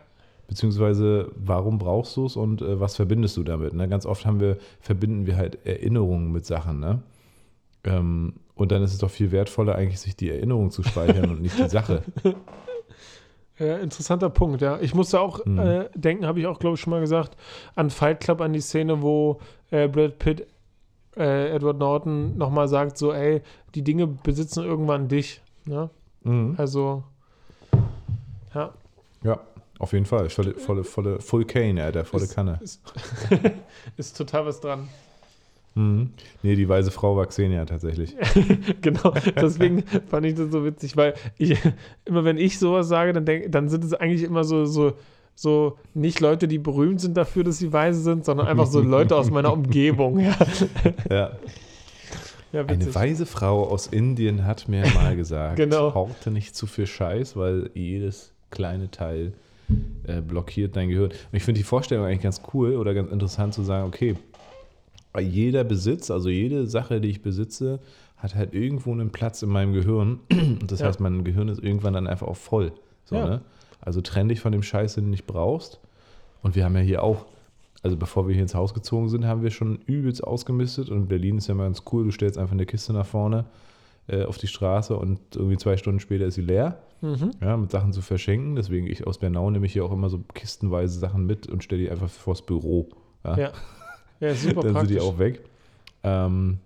Beziehungsweise, 0.47 1.31
warum 1.35 1.77
brauchst 1.77 2.15
du 2.15 2.25
es 2.25 2.35
und 2.35 2.61
äh, 2.61 2.79
was 2.79 2.95
verbindest 2.95 3.35
du 3.37 3.43
damit? 3.43 3.73
Ne? 3.73 3.87
Ganz 3.89 4.05
oft 4.05 4.25
haben 4.25 4.39
wir, 4.39 4.57
verbinden 4.79 5.25
wir 5.25 5.35
halt 5.35 5.65
Erinnerungen 5.65 6.31
mit 6.31 6.45
Sachen. 6.45 6.79
Ne? 6.79 7.01
Ähm, 7.83 8.33
und 8.55 8.71
dann 8.71 8.81
ist 8.81 8.93
es 8.93 8.99
doch 8.99 9.11
viel 9.11 9.31
wertvoller, 9.31 9.75
eigentlich 9.75 9.99
sich 9.99 10.15
die 10.15 10.29
Erinnerung 10.29 10.71
zu 10.71 10.83
speichern 10.83 11.29
und 11.29 11.41
nicht 11.41 11.57
die 11.59 11.69
Sache. 11.69 12.03
Ja, 13.59 13.77
interessanter 13.77 14.29
Punkt, 14.29 14.61
ja. 14.61 14.77
Ich 14.81 14.93
musste 14.93 15.19
auch 15.19 15.43
Mhm. 15.43 15.57
äh, 15.57 15.89
denken, 15.95 16.27
habe 16.27 16.39
ich 16.39 16.45
auch, 16.45 16.59
glaube 16.59 16.75
ich, 16.75 16.79
schon 16.81 16.91
mal 16.91 16.99
gesagt, 16.99 17.35
an 17.73 17.89
Fight 17.89 18.19
Club, 18.19 18.39
an 18.39 18.53
die 18.53 18.59
Szene, 18.61 19.01
wo 19.01 19.39
äh, 19.71 19.87
Brad 19.87 20.19
Pitt, 20.19 20.45
äh, 21.17 21.55
Edward 21.55 21.79
Norton 21.79 22.37
nochmal 22.37 22.67
sagt, 22.67 22.99
so, 22.99 23.11
ey, 23.11 23.41
die 23.73 23.81
Dinge 23.81 24.05
besitzen 24.05 24.63
irgendwann 24.63 25.07
dich. 25.07 25.41
Ne? 25.65 25.89
Mhm. 26.23 26.53
Also, 26.57 27.03
ja. 28.53 28.73
Ja, 29.23 29.39
auf 29.79 29.93
jeden 29.93 30.05
Fall. 30.05 30.29
Volle, 30.29 30.53
volle, 30.55 30.83
volle 30.83 31.19
Full 31.19 31.45
Cane, 31.45 31.83
Alter, 31.83 32.05
volle 32.05 32.23
Ist- 32.23 32.35
Kanne. 32.35 32.59
Ist, 32.61 32.81
ist 33.97 34.17
total 34.17 34.45
was 34.45 34.59
dran. 34.59 34.87
Mhm. 35.75 36.11
Nee, 36.41 36.55
die 36.55 36.67
weise 36.67 36.89
Frau 36.89 37.15
war 37.15 37.27
Xenia 37.27 37.65
tatsächlich. 37.65 38.15
genau, 38.81 39.13
deswegen 39.39 39.83
fand 40.09 40.25
ich 40.25 40.33
das 40.33 40.51
so 40.51 40.65
witzig, 40.65 40.97
weil 40.97 41.13
ich, 41.37 41.55
immer 42.05 42.23
wenn 42.25 42.37
ich 42.37 42.57
sowas 42.57 42.87
sage, 42.87 43.13
dann, 43.13 43.25
denk, 43.25 43.51
dann 43.51 43.69
sind 43.69 43.83
es 43.83 43.93
eigentlich 43.93 44.23
immer 44.23 44.43
so, 44.43 44.65
so, 44.65 44.93
so 45.35 45.77
nicht 45.93 46.19
Leute, 46.19 46.47
die 46.47 46.57
berühmt 46.57 46.99
sind 46.99 47.15
dafür, 47.15 47.43
dass 47.43 47.59
sie 47.59 47.71
weise 47.73 48.01
sind, 48.01 48.25
sondern 48.25 48.47
einfach 48.47 48.65
so 48.65 48.81
Leute 48.81 49.15
aus 49.15 49.29
meiner 49.29 49.53
Umgebung. 49.53 50.19
Ja, 50.19 50.35
Ja. 51.11 51.31
ja 52.51 52.65
Eine 52.65 52.95
weise 52.95 53.27
Frau 53.27 53.63
aus 53.69 53.85
Indien 53.85 54.45
hat 54.45 54.67
mir 54.67 54.83
mal 54.95 55.15
gesagt, 55.15 55.57
Genau. 55.57 55.93
horte 55.93 56.31
nicht 56.31 56.55
zu 56.55 56.65
viel 56.65 56.87
Scheiß, 56.87 57.35
weil 57.35 57.69
jedes 57.75 58.31
kleine 58.49 58.89
Teil 58.89 59.33
äh, 60.05 60.21
blockiert 60.21 60.75
dein 60.75 60.89
Gehirn. 60.89 61.11
Und 61.11 61.33
ich 61.33 61.43
finde 61.43 61.59
die 61.59 61.63
Vorstellung 61.63 62.05
eigentlich 62.05 62.21
ganz 62.21 62.41
cool 62.53 62.75
oder 62.75 62.93
ganz 62.93 63.11
interessant 63.11 63.53
zu 63.53 63.63
sagen, 63.63 63.87
okay, 63.87 64.15
jeder 65.19 65.63
Besitz, 65.63 66.11
also 66.11 66.29
jede 66.29 66.67
Sache, 66.67 67.01
die 67.01 67.09
ich 67.09 67.21
besitze, 67.21 67.79
hat 68.17 68.35
halt 68.35 68.53
irgendwo 68.53 68.91
einen 68.91 69.09
Platz 69.11 69.41
in 69.41 69.49
meinem 69.49 69.73
Gehirn. 69.73 70.19
Und 70.31 70.71
das 70.71 70.79
Ja. 70.79 70.87
heißt, 70.87 70.99
mein 70.99 71.23
Gehirn 71.23 71.49
ist 71.49 71.61
irgendwann 71.63 71.93
dann 71.93 72.07
einfach 72.07 72.27
auch 72.27 72.35
voll. 72.35 72.71
So, 73.05 73.15
Ja. 73.15 73.25
ne? 73.27 73.41
Also 73.81 74.01
trenn 74.01 74.27
dich 74.29 74.39
von 74.41 74.51
dem 74.51 74.63
Scheiß, 74.63 74.95
den 74.95 75.05
du 75.05 75.09
nicht 75.11 75.27
brauchst. 75.27 75.79
Und 76.41 76.55
wir 76.55 76.65
haben 76.65 76.75
ja 76.75 76.81
hier 76.81 77.03
auch, 77.03 77.25
also 77.83 77.95
bevor 77.97 78.27
wir 78.27 78.33
hier 78.33 78.41
ins 78.43 78.55
Haus 78.55 78.73
gezogen 78.73 79.09
sind, 79.09 79.25
haben 79.25 79.43
wir 79.43 79.51
schon 79.51 79.79
übelst 79.85 80.23
ausgemistet. 80.23 80.89
Und 80.89 81.07
Berlin 81.07 81.37
ist 81.37 81.47
ja 81.47 81.53
mal 81.55 81.63
ganz 81.65 81.83
cool, 81.91 82.03
du 82.05 82.11
stellst 82.11 82.37
einfach 82.37 82.53
eine 82.53 82.65
Kiste 82.65 82.93
nach 82.93 83.05
vorne 83.05 83.45
äh, 84.07 84.23
auf 84.23 84.37
die 84.37 84.47
Straße 84.47 84.95
und 84.95 85.19
irgendwie 85.35 85.57
zwei 85.57 85.77
Stunden 85.77 85.99
später 85.99 86.25
ist 86.25 86.35
sie 86.35 86.41
leer, 86.41 86.79
Mhm. 87.01 87.31
ja, 87.41 87.55
mit 87.57 87.69
Sachen 87.69 87.93
zu 87.93 88.01
verschenken. 88.01 88.55
Deswegen 88.55 88.87
ich 88.87 89.05
aus 89.05 89.19
Bernau 89.19 89.51
nehme 89.51 89.67
ich 89.67 89.73
hier 89.73 89.85
auch 89.85 89.91
immer 89.91 90.09
so 90.09 90.19
kistenweise 90.33 90.97
Sachen 90.97 91.27
mit 91.27 91.47
und 91.47 91.63
stelle 91.63 91.83
die 91.83 91.91
einfach 91.91 92.09
vors 92.09 92.41
Büro. 92.43 92.89
Ja, 93.23 93.51
ja 94.19 94.33
super 94.33 94.61
dann 94.61 94.73
praktisch. 94.73 94.79
sind 94.79 94.89
die 94.89 94.99
auch 94.99 95.19
weg. 95.19 95.43
Ähm, 96.03 96.57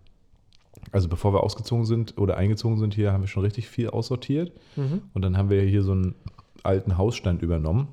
also 0.93 1.09
bevor 1.09 1.33
wir 1.33 1.43
ausgezogen 1.43 1.85
sind 1.85 2.17
oder 2.17 2.37
eingezogen 2.37 2.77
sind 2.77 2.93
hier, 2.93 3.11
haben 3.11 3.21
wir 3.23 3.27
schon 3.27 3.43
richtig 3.43 3.67
viel 3.67 3.89
aussortiert. 3.89 4.53
Mhm. 4.77 5.01
Und 5.13 5.21
dann 5.23 5.37
haben 5.37 5.49
wir 5.49 5.61
hier 5.63 5.83
so 5.83 5.91
einen 5.91 6.15
alten 6.63 6.97
Hausstand 6.97 7.41
übernommen. 7.41 7.89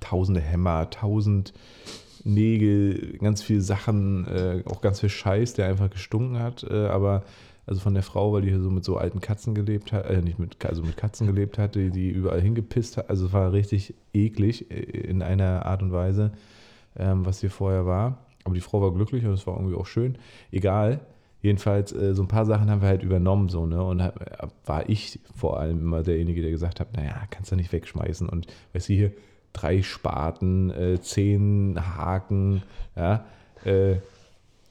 Tausende 0.00 0.40
Hämmer, 0.40 0.90
tausend 0.90 1.52
Nägel, 2.24 3.18
ganz 3.18 3.42
viel 3.42 3.60
Sachen, 3.60 4.26
äh, 4.26 4.62
auch 4.66 4.80
ganz 4.80 5.00
viel 5.00 5.08
Scheiß, 5.08 5.54
der 5.54 5.66
einfach 5.68 5.90
gestunken 5.90 6.38
hat. 6.38 6.62
Äh, 6.64 6.86
aber 6.86 7.24
also 7.66 7.80
von 7.80 7.94
der 7.94 8.02
Frau, 8.02 8.32
weil 8.32 8.42
die 8.42 8.48
hier 8.48 8.60
so 8.60 8.70
mit 8.70 8.84
so 8.84 8.96
alten 8.96 9.20
Katzen 9.20 9.54
gelebt 9.54 9.92
hat, 9.92 10.06
äh, 10.06 10.20
nicht 10.20 10.38
mit, 10.38 10.64
also 10.64 10.82
mit 10.82 10.96
Katzen 10.96 11.26
gelebt 11.26 11.58
hat, 11.58 11.74
die, 11.74 11.90
die 11.90 12.10
überall 12.10 12.40
hingepisst 12.40 12.96
hat. 12.96 13.08
Also 13.08 13.26
es 13.26 13.32
war 13.32 13.52
richtig 13.52 13.94
eklig 14.12 14.70
in 14.70 15.22
einer 15.22 15.64
Art 15.66 15.82
und 15.82 15.92
Weise, 15.92 16.32
ähm, 16.96 17.24
was 17.24 17.40
hier 17.40 17.50
vorher 17.50 17.86
war. 17.86 18.18
Aber 18.44 18.54
die 18.54 18.60
Frau 18.60 18.80
war 18.82 18.92
glücklich 18.92 19.24
und 19.24 19.32
es 19.32 19.46
war 19.46 19.56
irgendwie 19.56 19.76
auch 19.76 19.86
schön. 19.86 20.18
Egal. 20.50 21.00
Jedenfalls, 21.40 21.92
äh, 21.92 22.14
so 22.14 22.22
ein 22.22 22.28
paar 22.28 22.46
Sachen 22.46 22.70
haben 22.70 22.82
wir 22.82 22.88
halt 22.88 23.02
übernommen, 23.02 23.48
so, 23.48 23.66
ne? 23.66 23.82
Und 23.82 24.00
hab, 24.02 24.20
äh, 24.20 24.46
war 24.64 24.88
ich 24.88 25.18
vor 25.34 25.58
allem 25.58 25.80
immer 25.80 26.02
derjenige, 26.02 26.40
der 26.40 26.50
gesagt 26.50 26.78
hat, 26.78 26.96
naja, 26.96 27.22
kannst 27.30 27.50
du 27.50 27.56
nicht 27.56 27.72
wegschmeißen. 27.72 28.28
Und 28.28 28.46
weißt 28.72 28.88
du, 28.88 28.92
hier 28.92 29.12
drei 29.52 29.82
Spaten, 29.82 30.70
äh, 30.70 31.00
zehn 31.00 31.78
Haken, 31.96 32.62
ja, 32.96 33.24
äh, 33.64 33.96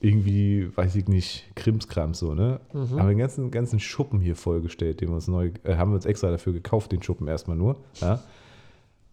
irgendwie, 0.01 0.75
weiß 0.75 0.95
ich 0.95 1.07
nicht, 1.07 1.55
Krimskrams 1.55 2.19
so, 2.19 2.33
ne? 2.33 2.59
Mhm. 2.73 2.79
Haben 2.79 3.07
wir 3.07 3.13
den 3.13 3.17
ganzen, 3.19 3.51
ganzen 3.51 3.79
Schuppen 3.79 4.19
hier 4.19 4.35
vollgestellt, 4.35 4.99
den 4.99 5.09
wir 5.09 5.15
uns 5.15 5.27
neu, 5.27 5.51
äh, 5.63 5.75
haben 5.75 5.91
wir 5.91 5.95
uns 5.95 6.05
extra 6.05 6.31
dafür 6.31 6.53
gekauft, 6.53 6.91
den 6.91 7.03
Schuppen 7.03 7.27
erstmal 7.27 7.55
nur, 7.55 7.77
ja? 7.99 8.19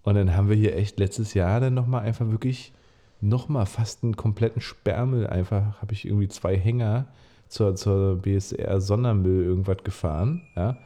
Und 0.03 0.14
dann 0.14 0.34
haben 0.34 0.49
wir 0.49 0.57
hier 0.57 0.74
echt 0.74 0.99
letztes 0.99 1.34
Jahr 1.34 1.61
dann 1.61 1.74
nochmal 1.74 2.03
einfach 2.03 2.30
wirklich 2.30 2.72
nochmal 3.20 3.66
fast 3.66 4.03
einen 4.03 4.16
kompletten 4.16 4.62
Sperrmüll 4.62 5.26
einfach, 5.26 5.82
habe 5.82 5.93
ich 5.93 6.07
irgendwie 6.07 6.28
zwei 6.28 6.57
Hänger 6.57 7.07
zur, 7.49 7.76
zur 7.76 8.16
BSR 8.16 8.80
Sondermüll 8.80 9.45
irgendwas 9.45 9.84
gefahren, 9.84 10.43
ja. 10.57 10.78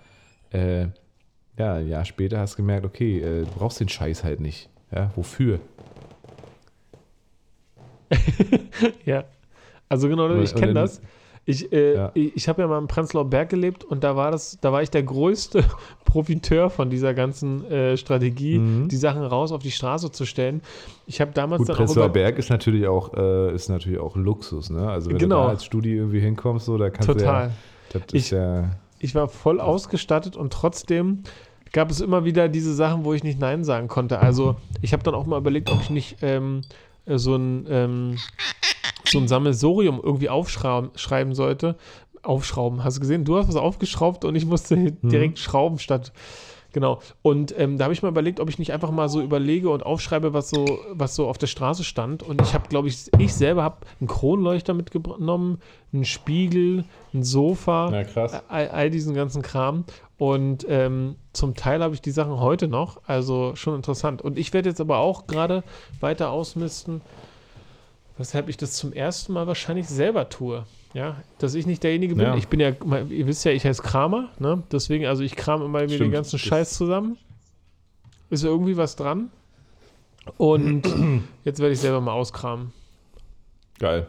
Äh, 0.51 0.89
ja, 1.57 1.75
ein 1.75 1.89
Jahr 1.89 2.05
später 2.05 2.41
hast 2.41 2.55
du 2.55 2.57
gemerkt, 2.57 2.85
okay, 2.87 3.21
äh, 3.21 3.45
du 3.45 3.51
brauchst 3.57 3.79
den 3.79 3.89
Scheiß 3.89 4.25
halt 4.25 4.41
nicht. 4.41 4.69
Ja, 4.91 5.13
wofür? 5.15 5.61
Ja. 9.05 9.25
Also 9.93 10.09
genau, 10.09 10.35
ich 10.37 10.55
kenne 10.55 10.75
das. 10.75 11.01
Ich, 11.45 11.73
äh, 11.73 11.95
Ja. 11.97 12.11
ich, 12.15 12.49
habe 12.49 12.63
ja 12.63 12.69
mal 12.69 12.79
im 12.79 12.87
Prenzlauer 12.87 13.25
Berg 13.29 13.49
gelebt 13.51 13.83
und 13.83 14.05
da 14.05 14.15
war 14.15 14.31
das, 14.31 14.59
da 14.61 14.71
war 14.73 14.81
ich 14.83 14.91
der 14.91 15.03
größte 15.03 15.65
Profiteur 16.05 16.71
von 16.71 16.89
dieser 16.89 17.15
ganzen 17.15 17.65
äh, 17.71 17.97
Strategie, 17.97 18.59
Mhm. 18.59 18.89
die 18.89 18.97
Sachen 18.97 19.23
raus 19.25 19.51
auf 19.51 19.61
die 19.63 19.73
Straße 19.73 20.13
zu 20.13 20.25
stellen. 20.25 20.63
Ich 21.07 21.21
habe 21.21 21.33
damals 21.33 21.59
Gut, 21.59 21.69
dann 21.71 21.77
Prenzlauer 21.77 22.11
Berg 22.11 22.39
ist 22.39 22.49
natürlich 22.49 22.87
auch, 22.87 23.13
äh, 23.15 23.53
ist 23.55 23.69
natürlich 23.69 23.99
auch 23.99 24.15
Luxus, 24.17 24.71
ne? 24.71 24.89
Also 24.89 25.11
wenn 25.11 25.19
Genau. 25.19 25.41
du 25.41 25.43
da 25.43 25.49
als 25.51 25.65
Studi 25.65 25.95
irgendwie 25.97 26.21
hinkommst, 26.21 26.65
so, 26.67 26.79
da 26.79 26.91
kannst 26.91 27.09
total. 27.09 27.51
du 27.93 27.99
ja, 27.99 28.05
Ich- 28.13 28.31
ja, 28.31 28.71
Ich 29.01 29.15
war 29.17 29.27
voll 29.27 29.61
ausgestattet 29.61 30.37
und 30.37 30.53
trotzdem 30.53 31.25
gab 31.73 31.91
es 31.91 32.01
immer 32.01 32.25
wieder 32.25 32.49
diese 32.49 32.73
Sachen, 32.73 33.05
wo 33.05 33.15
ich 33.15 33.25
nicht 33.25 33.41
Nein 33.41 33.65
sagen 33.65 33.89
konnte. 33.89 34.21
Also 34.21 34.55
ich 34.81 34.93
habe 34.93 35.03
dann 35.03 35.15
auch 35.17 35.27
mal 35.27 35.39
überlegt, 35.39 35.71
ob 35.71 35.81
ich 35.81 35.91
nicht 35.91 36.19
ähm, 36.23 36.61
äh, 36.61 36.69
so 37.07 37.37
ein 37.37 37.67
ähm, 37.69 38.19
so 39.05 39.19
ein 39.19 39.29
Sammelsorium 39.29 40.01
irgendwie 40.03 40.29
aufschreiben 40.29 41.35
sollte. 41.35 41.77
Aufschrauben, 42.23 42.85
hast 42.85 42.97
du 42.97 43.01
gesehen? 43.01 43.25
Du 43.25 43.37
hast 43.37 43.49
was 43.49 43.57
aufgeschraubt 43.57 44.25
und 44.25 44.37
ich 44.37 44.47
musste 44.47 44.93
direkt 45.03 45.39
schrauben 45.39 45.79
statt. 45.79 46.13
Genau. 46.73 47.01
Und 47.21 47.55
ähm, 47.59 47.77
da 47.77 47.85
habe 47.85 47.95
ich 47.95 48.03
mal 48.03 48.09
überlegt, 48.09 48.41
ob 48.41 48.49
ich 48.49 48.59
nicht 48.59 48.73
einfach 48.73 48.91
mal 48.91 49.09
so 49.09 49.21
überlege 49.21 49.69
und 49.71 49.85
aufschreibe, 49.85 50.33
was 50.33 50.51
so, 50.51 50.81
was 50.91 51.15
so 51.15 51.29
auf 51.29 51.39
der 51.39 51.47
Straße 51.47 51.85
stand. 51.85 52.23
Und 52.23 52.41
ich 52.41 52.55
habe, 52.55 52.69
glaube 52.69 52.89
ich, 52.89 53.11
ich 53.19 53.35
selber 53.35 53.63
habe 53.63 53.79
einen 54.01 54.09
Kronleuchter 54.09 54.73
mitgenommen, 54.73 55.61
einen 55.93 56.05
Spiegel, 56.05 56.85
ein 57.13 57.23
Sofa, 57.23 57.91
all, 58.49 58.69
all 58.69 58.91
diesen 58.91 59.15
ganzen 59.15 59.43
Kram. 59.43 59.85
Und 60.17 60.65
ähm, 60.69 61.17
zum 61.33 61.55
Teil 61.55 61.83
habe 61.83 61.95
ich 61.95 62.01
die 62.01 62.11
Sachen 62.11 62.41
heute 62.41 62.69
noch. 62.69 63.01
Also 63.07 63.55
schon 63.55 63.75
interessant. 63.75 64.23
Und 64.23 64.39
ich 64.39 64.53
werde 64.55 64.71
jetzt 64.71 64.81
aber 64.81 64.99
auch 64.99 65.27
gerade 65.27 65.65
weiter 66.01 66.31
ausmisten, 66.31 67.03
weshalb 68.17 68.49
ich 68.49 68.57
das 68.57 68.75
zum 68.75 68.93
ersten 68.93 69.33
Mal 69.35 69.47
wahrscheinlich 69.47 69.89
selber 69.89 70.29
tue. 70.29 70.65
Ja, 70.95 71.17
dass 71.39 71.55
ich 71.55 71.67
nicht 71.67 71.83
derjenige 71.83 72.15
bin. 72.15 72.25
Ja. 72.25 72.37
Ich 72.37 72.49
bin 72.49 72.61
ja, 72.61 72.71
ihr 73.09 73.27
wisst 73.27 73.45
ja, 73.45 73.53
ich 73.53 73.65
heiße 73.65 73.83
Kramer, 73.83 74.29
ne? 74.39 74.63
Deswegen, 74.71 75.07
also 75.07 75.23
ich 75.23 75.37
kram 75.37 75.63
immer 75.63 75.81
mir 75.81 75.99
den 75.99 76.11
ganzen 76.11 76.39
Scheiß 76.39 76.75
zusammen. 76.75 77.17
Ist 78.31 78.45
irgendwie 78.45 78.77
was 78.77 78.97
dran. 78.97 79.31
Und 80.37 80.83
jetzt 81.45 81.61
werde 81.61 81.73
ich 81.73 81.81
selber 81.81 82.01
mal 82.01 82.13
auskramen. 82.13 82.73
Geil. 83.79 84.07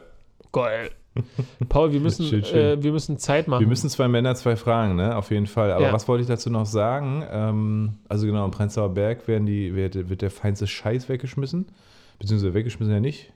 Geil. 0.51 0.91
Paul, 1.69 1.93
wir 1.93 1.99
müssen, 1.99 2.25
Schön, 2.25 2.43
schön. 2.43 2.79
Äh, 2.79 2.83
wir 2.83 2.91
müssen 2.91 3.17
Zeit 3.19 3.47
machen. 3.47 3.61
Wir 3.61 3.67
müssen 3.67 3.89
zwei 3.89 4.07
Männer, 4.07 4.33
zwei 4.35 4.55
Fragen, 4.55 4.95
ne? 4.95 5.15
Auf 5.15 5.29
jeden 5.31 5.45
Fall. 5.47 5.71
Aber 5.71 5.85
Ja. 5.85 5.93
was 5.93 6.07
wollte 6.07 6.23
ich 6.23 6.27
dazu 6.27 6.49
noch 6.49 6.65
sagen? 6.65 7.23
Ähm, 7.31 7.93
also 8.09 8.25
genau, 8.25 8.45
im 8.45 8.51
Prenzlauer 8.51 8.89
Berg 8.93 9.27
werden 9.27 9.45
die, 9.45 9.75
wird, 9.75 10.09
wird 10.09 10.21
der 10.21 10.31
feinste 10.31 10.65
Scheiß 10.67 11.09
weggeschmissen. 11.09 11.67
Beziehungsweise 12.19 12.53
weggeschmissen 12.53 12.93
ja 12.93 12.99
nicht. 12.99 13.31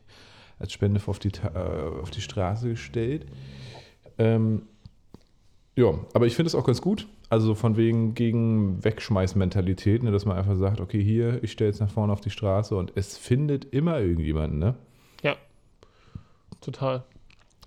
Als 0.60 0.74
Spende 0.74 1.02
auf 1.06 1.20
die, 1.20 1.30
äh, 1.30 2.02
auf 2.02 2.10
die 2.10 2.22
Straße 2.22 2.70
gestellt. 2.70 3.26
Ähm, 4.18 4.64
ja, 5.76 5.94
aber 6.14 6.26
ich 6.26 6.36
finde 6.36 6.48
es 6.48 6.56
auch 6.56 6.66
ganz 6.66 6.82
gut. 6.82 7.08
Also 7.30 7.56
von 7.56 7.78
wegen 7.78 8.16
gegen 8.16 8.84
Wegschmeißmentalität, 8.84 10.02
ne, 10.02 10.12
dass 10.12 10.26
man 10.26 10.38
einfach 10.38 10.56
sagt, 10.56 10.80
okay, 10.80 11.04
hier, 11.04 11.44
ich 11.44 11.52
stelle 11.52 11.70
jetzt 11.70 11.82
nach 11.82 11.92
vorne 11.92 12.14
auf 12.14 12.22
die 12.22 12.30
Straße 12.30 12.76
und 12.76 12.94
es 12.96 13.18
findet 13.18 13.66
immer 13.66 14.00
irgendjemanden, 14.00 14.60
ne? 14.60 14.76
Total. 16.62 17.04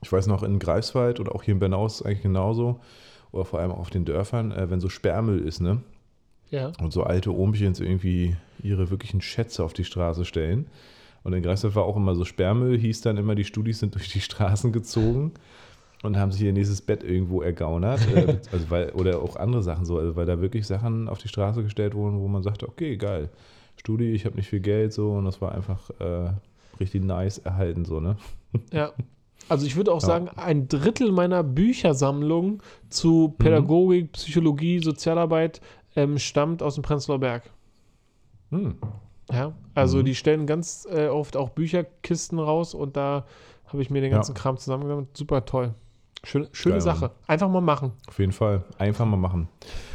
Ich 0.02 0.10
weiß 0.10 0.26
noch, 0.26 0.42
in 0.42 0.58
Greifswald 0.58 1.20
oder 1.20 1.34
auch 1.34 1.42
hier 1.42 1.52
in 1.52 1.60
Bernau 1.60 1.86
ist 1.86 1.96
es 1.96 2.02
eigentlich 2.02 2.22
genauso. 2.22 2.80
Oder 3.32 3.44
vor 3.44 3.60
allem 3.60 3.70
auch 3.70 3.78
auf 3.78 3.90
den 3.90 4.04
Dörfern, 4.04 4.50
äh, 4.50 4.70
wenn 4.70 4.80
so 4.80 4.88
Sperrmüll 4.88 5.40
ist, 5.40 5.60
ne? 5.60 5.82
Ja. 6.50 6.72
Und 6.80 6.92
so 6.92 7.04
alte 7.04 7.34
Ohmchens 7.34 7.78
irgendwie 7.80 8.36
ihre 8.62 8.90
wirklichen 8.90 9.20
Schätze 9.20 9.62
auf 9.62 9.72
die 9.72 9.84
Straße 9.84 10.24
stellen. 10.24 10.66
Und 11.22 11.32
in 11.34 11.42
Greifswald 11.42 11.74
war 11.74 11.84
auch 11.84 11.96
immer 11.96 12.14
so 12.14 12.24
Sperrmüll, 12.24 12.78
hieß 12.78 13.02
dann 13.02 13.16
immer, 13.18 13.34
die 13.34 13.44
Studis 13.44 13.78
sind 13.80 13.94
durch 13.94 14.08
die 14.10 14.20
Straßen 14.20 14.72
gezogen 14.72 15.32
und 16.02 16.16
haben 16.16 16.32
sich 16.32 16.40
ihr 16.42 16.52
nächstes 16.52 16.80
Bett 16.80 17.02
irgendwo 17.04 17.42
ergaunert. 17.42 18.00
äh, 18.08 18.38
also 18.52 18.70
weil, 18.70 18.90
oder 18.92 19.20
auch 19.20 19.36
andere 19.36 19.62
Sachen 19.62 19.84
so, 19.84 19.98
also 19.98 20.16
weil 20.16 20.26
da 20.26 20.40
wirklich 20.40 20.66
Sachen 20.66 21.08
auf 21.08 21.18
die 21.18 21.28
Straße 21.28 21.62
gestellt 21.62 21.94
wurden, 21.94 22.20
wo 22.20 22.28
man 22.28 22.42
sagte, 22.42 22.66
okay, 22.68 22.96
geil, 22.96 23.28
Studi, 23.76 24.12
ich 24.12 24.24
habe 24.24 24.36
nicht 24.36 24.48
viel 24.48 24.60
Geld 24.60 24.92
so 24.92 25.12
und 25.12 25.24
das 25.26 25.40
war 25.40 25.52
einfach 25.52 25.90
äh, 26.00 26.30
richtig 26.78 27.04
nice 27.04 27.38
erhalten 27.38 27.84
so, 27.84 28.00
ne? 28.00 28.16
Ja. 28.72 28.92
Also 29.48 29.66
ich 29.66 29.74
würde 29.76 29.90
auch 29.92 30.00
Ja. 30.02 30.06
sagen, 30.06 30.28
ein 30.36 30.68
Drittel 30.68 31.10
meiner 31.12 31.42
Büchersammlung 31.42 32.62
zu 32.88 33.34
Pädagogik, 33.38 34.12
Psychologie, 34.12 34.78
Sozialarbeit 34.78 35.60
ähm, 35.96 36.18
stammt 36.18 36.62
aus 36.62 36.74
dem 36.76 36.82
Prenzlauer 36.82 37.18
Berg. 37.18 37.50
Hm. 38.50 38.76
Ja, 39.32 39.52
also 39.74 39.98
Mhm. 39.98 40.04
die 40.04 40.14
stellen 40.14 40.46
ganz 40.46 40.86
äh, 40.90 41.08
oft 41.08 41.36
auch 41.36 41.50
Bücherkisten 41.50 42.38
raus 42.38 42.74
und 42.74 42.96
da 42.96 43.24
habe 43.66 43.82
ich 43.82 43.90
mir 43.90 44.00
den 44.00 44.10
Ja. 44.10 44.16
ganzen 44.18 44.34
Kram 44.34 44.56
zusammengesammelt. 44.56 45.16
Super 45.16 45.44
toll. 45.44 45.74
Schön, 46.24 46.48
schöne 46.52 46.74
Geil, 46.76 46.80
Sache. 46.82 47.10
Einfach 47.26 47.48
mal 47.48 47.60
machen. 47.62 47.92
Auf 48.08 48.18
jeden 48.18 48.32
Fall. 48.32 48.64
Einfach 48.78 49.06
mal 49.06 49.16
machen. 49.16 49.48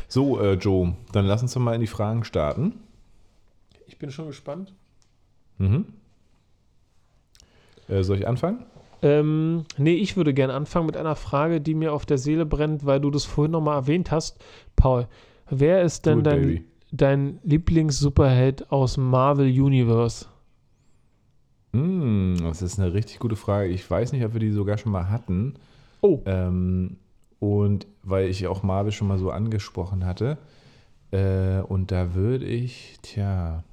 So, 0.08 0.40
äh, 0.40 0.54
Joe, 0.54 0.96
dann 1.12 1.26
lass 1.26 1.42
uns 1.42 1.56
mal 1.56 1.76
in 1.76 1.82
die 1.82 1.88
Fragen 1.88 2.24
starten. 2.24 2.80
Ich 3.88 3.98
bin 4.00 4.10
schon 4.12 4.28
gespannt. 4.28 4.74
Mhm. 5.58 5.86
Äh, 7.88 8.02
soll 8.04 8.18
ich 8.18 8.28
anfangen? 8.28 8.66
Ähm, 9.02 9.66
nee, 9.78 9.94
ich 9.94 10.18
würde 10.18 10.34
gerne 10.34 10.54
anfangen 10.54 10.88
mit 10.88 10.98
einer 10.98 11.16
Frage, 11.16 11.62
die 11.62 11.76
mir 11.76 11.94
auf 11.94 12.06
der 12.06 12.18
Seele 12.18 12.46
brennt, 12.46 12.86
weil 12.86 13.00
du 13.00 13.12
das 13.12 13.26
vorhin 13.26 13.52
nochmal 13.52 13.76
erwähnt 13.78 14.10
hast. 14.12 14.40
Paul, 14.76 15.08
wer 15.50 15.84
ist 15.84 16.06
denn 16.08 16.20
it, 16.20 16.26
dein, 16.26 16.42
baby. 16.42 16.66
Dein 16.92 17.40
Lieblings-Superheld 17.44 18.72
aus 18.72 18.98
Marvel 18.98 19.48
Universe? 19.48 20.26
Hm, 21.74 22.38
das 22.44 22.62
ist 22.62 22.80
eine 22.80 22.94
richtig 22.94 23.20
gute 23.20 23.36
Frage. 23.36 23.70
Ich 23.70 23.90
weiß 23.90 24.12
nicht, 24.14 24.24
ob 24.24 24.34
wir 24.34 24.40
die 24.40 24.52
sogar 24.52 24.78
schon 24.78 24.92
mal 24.92 25.10
hatten. 25.10 25.56
Oh, 26.02 26.22
Ähm, 26.26 26.98
und 27.40 27.86
weil 28.04 28.30
ich 28.30 28.48
auch 28.48 28.64
Marvel 28.64 28.92
schon 28.92 29.08
mal 29.08 29.18
so 29.18 29.30
angesprochen 29.32 30.06
hatte. 30.06 30.38
Äh, 31.12 31.60
und 31.62 31.92
da 31.92 32.14
würde 32.14 32.46
ich, 32.46 32.98
tja. 33.02 33.64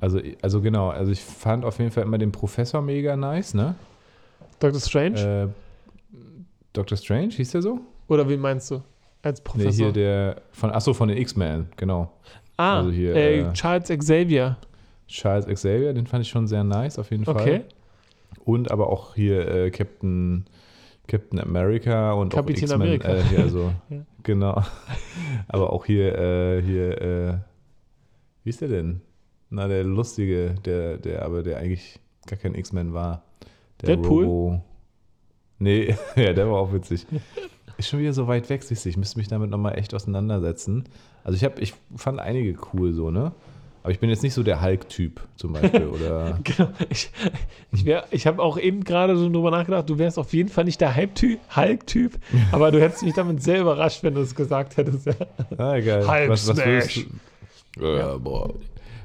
Also, 0.00 0.20
also 0.42 0.60
genau, 0.60 0.90
also 0.90 1.12
ich 1.12 1.20
fand 1.20 1.64
auf 1.64 1.78
jeden 1.78 1.90
Fall 1.90 2.04
immer 2.04 2.18
den 2.18 2.30
Professor 2.32 2.82
mega 2.82 3.16
nice, 3.16 3.54
ne? 3.54 3.74
Doctor 4.60 4.80
Strange? 4.80 5.20
Äh, 5.20 5.48
Dr. 6.72 6.98
Strange, 6.98 7.30
hieß 7.30 7.52
der 7.52 7.62
so? 7.62 7.80
Oder 8.08 8.28
wen 8.28 8.40
meinst 8.40 8.70
du? 8.70 8.82
Als 9.24 9.40
Nee, 9.40 9.44
Professor? 9.44 9.86
hier 9.86 9.92
der, 9.92 10.42
von, 10.52 10.70
achso, 10.70 10.92
von 10.94 11.08
den 11.08 11.16
X-Men, 11.18 11.66
genau. 11.76 12.12
ah, 12.56 12.78
also 12.78 12.90
hier, 12.90 13.14
äh, 13.14 13.40
äh, 13.40 13.52
Charles 13.52 13.88
Xavier. 13.88 14.56
Charles 15.08 15.46
Xavier, 15.46 15.92
den 15.94 16.06
fand 16.06 16.24
ich 16.24 16.30
schon 16.30 16.46
sehr 16.46 16.62
nice, 16.64 16.98
auf 16.98 17.10
jeden 17.10 17.24
Fall. 17.24 17.36
Okay. 17.36 17.60
Und 18.44 18.70
aber 18.70 18.90
auch 18.90 19.14
hier 19.14 19.48
äh, 19.48 19.70
Captain, 19.70 20.44
Captain 21.06 21.40
America 21.40 22.12
und 22.12 22.32
Kapitän 22.32 22.64
auch 22.70 22.74
X-Men. 22.74 22.82
Amerika. 22.82 23.08
Äh, 23.08 23.22
hier, 23.22 23.38
also, 23.40 23.72
Ja. 23.90 23.98
Genau. 24.22 24.62
Aber 25.48 25.72
auch 25.72 25.84
hier, 25.84 26.18
äh, 26.18 26.62
hier, 26.62 27.00
äh, 27.02 27.34
wie 28.42 28.50
ist 28.50 28.60
der 28.60 28.68
denn? 28.68 29.02
Na, 29.50 29.68
der 29.68 29.84
lustige, 29.84 30.54
der, 30.64 30.96
der, 30.96 31.24
aber 31.24 31.42
der 31.42 31.58
eigentlich 31.58 32.00
gar 32.26 32.38
kein 32.38 32.54
X-Men 32.54 32.92
war. 32.94 33.22
Der 33.82 33.96
Deadpool? 33.96 34.24
Robo. 34.24 34.62
Nee, 35.58 35.94
ja, 36.16 36.32
der 36.32 36.50
war 36.50 36.56
auch 36.56 36.72
witzig. 36.72 37.06
Ist 37.76 37.88
schon 37.88 37.98
wieder 38.00 38.12
so 38.12 38.26
weit 38.28 38.48
weg, 38.50 38.62
siehst 38.62 38.84
du. 38.84 38.88
Ich 38.88 38.96
müsste 38.96 39.18
mich 39.18 39.28
damit 39.28 39.50
nochmal 39.50 39.78
echt 39.78 39.94
auseinandersetzen. 39.94 40.84
Also 41.24 41.36
ich 41.36 41.44
habe, 41.44 41.60
ich 41.60 41.74
fand 41.96 42.20
einige 42.20 42.56
cool 42.72 42.92
so, 42.92 43.10
ne? 43.10 43.32
Aber 43.82 43.90
ich 43.92 43.98
bin 44.00 44.08
jetzt 44.08 44.22
nicht 44.22 44.32
so 44.32 44.42
der 44.42 44.62
Hulk-Typ 44.62 45.20
zum 45.36 45.52
Beispiel. 45.52 45.86
Oder 45.88 46.38
Genau. 46.44 46.70
Ich, 46.88 47.10
ich, 47.72 47.84
wär- 47.84 48.04
ich 48.12 48.26
habe 48.26 48.40
auch 48.42 48.56
eben 48.58 48.82
gerade 48.84 49.14
so 49.16 49.28
drüber 49.28 49.50
nachgedacht, 49.50 49.90
du 49.90 49.98
wärst 49.98 50.18
auf 50.18 50.32
jeden 50.32 50.48
Fall 50.48 50.64
nicht 50.64 50.80
der 50.80 50.96
Hulk-Typ, 50.96 52.12
aber 52.52 52.70
du 52.70 52.80
hättest 52.80 53.02
mich 53.02 53.12
damit 53.14 53.42
sehr 53.42 53.60
überrascht, 53.60 54.02
wenn 54.02 54.14
du 54.14 54.20
es 54.22 54.34
gesagt 54.34 54.78
hättest. 54.78 55.08
Ah, 55.58 55.78
geil. 55.80 56.06
Hulk 56.08 56.30
was, 56.30 56.48
was 56.48 56.56
würdest 56.64 57.04
du, 57.76 57.84
ja, 57.86 58.16
boah. 58.16 58.54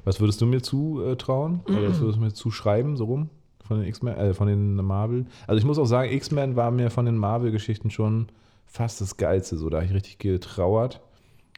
Was 0.05 0.20
würdest 0.22 0.39
du 0.39 0.45
mir 0.45 0.61
zutrauen? 0.61 1.59
Oder 1.67 1.89
was 1.89 1.99
würdest 1.99 2.17
du 2.17 2.22
mir 2.24 2.34
zuschreiben, 2.34 2.95
so 2.95 3.03
rum? 3.05 3.30
Von 3.67 3.80
den 3.82 3.88
X-Men, 3.89 4.15
äh, 4.15 4.34
von 4.34 4.47
den 4.47 4.76
Marvel? 4.76 5.26
Also 5.45 5.59
ich 5.59 5.65
muss 5.65 5.78
auch 5.78 5.86
sagen, 5.86 6.09
X-Men 6.11 6.55
war 6.55 6.72
mir 6.72 6.89
von 6.89 7.05
den 7.05 7.17
Marvel-Geschichten 7.17 7.91
schon 7.91 8.28
fast 8.70 9.01
das 9.01 9.17
Geilste. 9.17 9.57
So, 9.57 9.70
da 9.70 9.78
habe 9.78 9.86
ich 9.88 9.93
richtig 9.93 10.20
getrauert. 10.20 11.01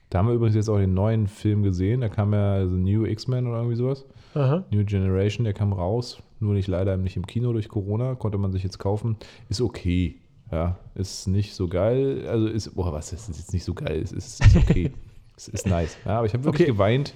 Da 0.09 0.19
haben 0.19 0.27
wir 0.27 0.33
übrigens 0.35 0.55
jetzt 0.55 0.69
auch 0.69 0.77
den 0.77 0.93
neuen 0.93 1.27
Film 1.27 1.63
gesehen. 1.63 2.01
Da 2.01 2.09
kam 2.09 2.33
ja 2.33 2.67
The 2.67 2.75
New 2.75 3.05
X-Men 3.05 3.47
oder 3.47 3.57
irgendwie 3.57 3.77
sowas. 3.77 4.05
Aha. 4.33 4.63
New 4.71 4.83
Generation, 4.83 5.43
der 5.45 5.53
kam 5.53 5.71
raus. 5.73 6.21
Nur 6.39 6.53
nicht 6.53 6.67
leider 6.67 6.97
nicht 6.97 7.15
im 7.15 7.25
Kino 7.27 7.53
durch 7.53 7.69
Corona. 7.69 8.15
Konnte 8.15 8.37
man 8.37 8.51
sich 8.51 8.63
jetzt 8.63 8.79
kaufen. 8.79 9.15
Ist 9.49 9.61
okay. 9.61 10.15
Ja, 10.51 10.77
ist 10.95 11.27
nicht 11.27 11.53
so 11.53 11.69
geil. 11.69 12.27
Also 12.27 12.47
ist, 12.47 12.75
boah, 12.75 12.91
was 12.91 13.13
ist 13.13 13.29
jetzt 13.29 13.53
nicht 13.53 13.63
so 13.63 13.73
geil? 13.73 14.01
Es 14.03 14.11
ist, 14.11 14.45
ist 14.45 14.57
okay. 14.57 14.91
es 15.37 15.47
ist 15.47 15.65
nice. 15.65 15.95
Ja, 16.05 16.17
aber 16.17 16.25
ich 16.25 16.33
habe 16.33 16.43
wirklich 16.43 16.63
Okay. 16.67 16.73
geweint. 16.73 17.13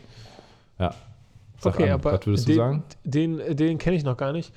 Ja. 0.79 0.93
Sag 1.59 1.73
Okay, 1.75 1.89
an, 1.89 1.99
aber 1.99 2.13
was 2.13 2.25
würdest 2.25 2.47
den, 2.47 2.53
du 2.55 2.61
sagen? 2.61 2.83
Den, 3.03 3.55
den 3.57 3.77
kenne 3.77 3.97
ich 3.97 4.03
noch 4.05 4.15
gar 4.15 4.31
nicht. 4.31 4.53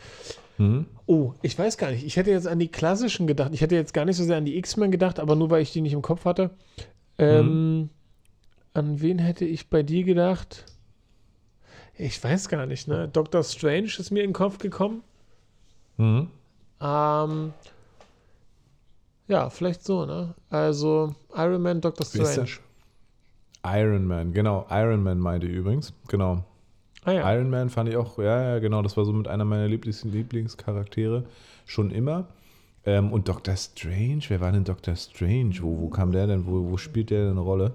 Mhm. 0.58 0.86
Oh, 1.06 1.32
ich 1.42 1.58
weiß 1.58 1.78
gar 1.78 1.90
nicht. 1.90 2.04
Ich 2.04 2.16
hätte 2.16 2.30
jetzt 2.30 2.46
an 2.46 2.58
die 2.58 2.68
klassischen 2.68 3.26
gedacht. 3.26 3.50
Ich 3.54 3.60
hätte 3.60 3.74
jetzt 3.74 3.94
gar 3.94 4.04
nicht 4.04 4.16
so 4.16 4.24
sehr 4.24 4.36
an 4.36 4.44
die 4.44 4.58
X-Men 4.58 4.90
gedacht, 4.90 5.18
aber 5.20 5.36
nur 5.36 5.50
weil 5.50 5.62
ich 5.62 5.72
die 5.72 5.80
nicht 5.80 5.92
im 5.92 6.02
Kopf 6.02 6.24
hatte. 6.24 6.50
Ähm, 7.16 7.90
An 8.74 9.00
wen 9.00 9.18
hätte 9.18 9.44
ich 9.44 9.70
bei 9.70 9.82
dir 9.82 10.04
gedacht? 10.04 10.66
Ich 11.96 12.22
weiß 12.22 12.48
gar 12.48 12.66
nicht, 12.66 12.86
ne? 12.86 13.08
Doctor 13.08 13.42
Strange 13.42 13.90
ist 13.98 14.10
mir 14.10 14.22
in 14.22 14.30
den 14.30 14.34
Kopf 14.34 14.58
gekommen. 14.58 15.02
Mhm. 15.96 16.28
Ähm, 16.80 17.52
ja, 19.26 19.50
vielleicht 19.50 19.84
so, 19.84 20.06
ne? 20.06 20.34
Also 20.48 21.14
Iron 21.34 21.62
Man, 21.62 21.80
ist 21.80 22.14
Strange. 22.14 22.50
Iron 23.64 24.04
Man, 24.06 24.32
genau. 24.32 24.66
Iron 24.70 25.02
Man 25.02 25.18
meinte 25.18 25.46
übrigens. 25.46 25.92
Genau. 26.08 26.44
Ah 27.08 27.12
ja. 27.12 27.34
Iron 27.34 27.50
Man 27.50 27.70
fand 27.70 27.88
ich 27.88 27.96
auch, 27.96 28.18
ja, 28.18 28.54
ja, 28.54 28.58
genau, 28.58 28.82
das 28.82 28.96
war 28.96 29.04
so 29.04 29.12
mit 29.12 29.28
einer 29.28 29.44
meiner 29.44 29.66
Lieblings 29.66 30.04
Lieblingscharaktere 30.04 31.24
schon 31.64 31.90
immer. 31.90 32.26
Ähm, 32.84 33.12
und 33.12 33.28
Doctor 33.28 33.56
Strange, 33.56 34.22
wer 34.28 34.40
war 34.40 34.52
denn 34.52 34.64
Doctor 34.64 34.94
Strange? 34.96 35.56
Wo, 35.60 35.80
wo 35.80 35.88
kam 35.88 36.12
der 36.12 36.26
denn? 36.26 36.46
Wo, 36.46 36.70
wo 36.70 36.76
spielt 36.76 37.10
der 37.10 37.22
denn 37.22 37.32
eine 37.32 37.40
Rolle? 37.40 37.72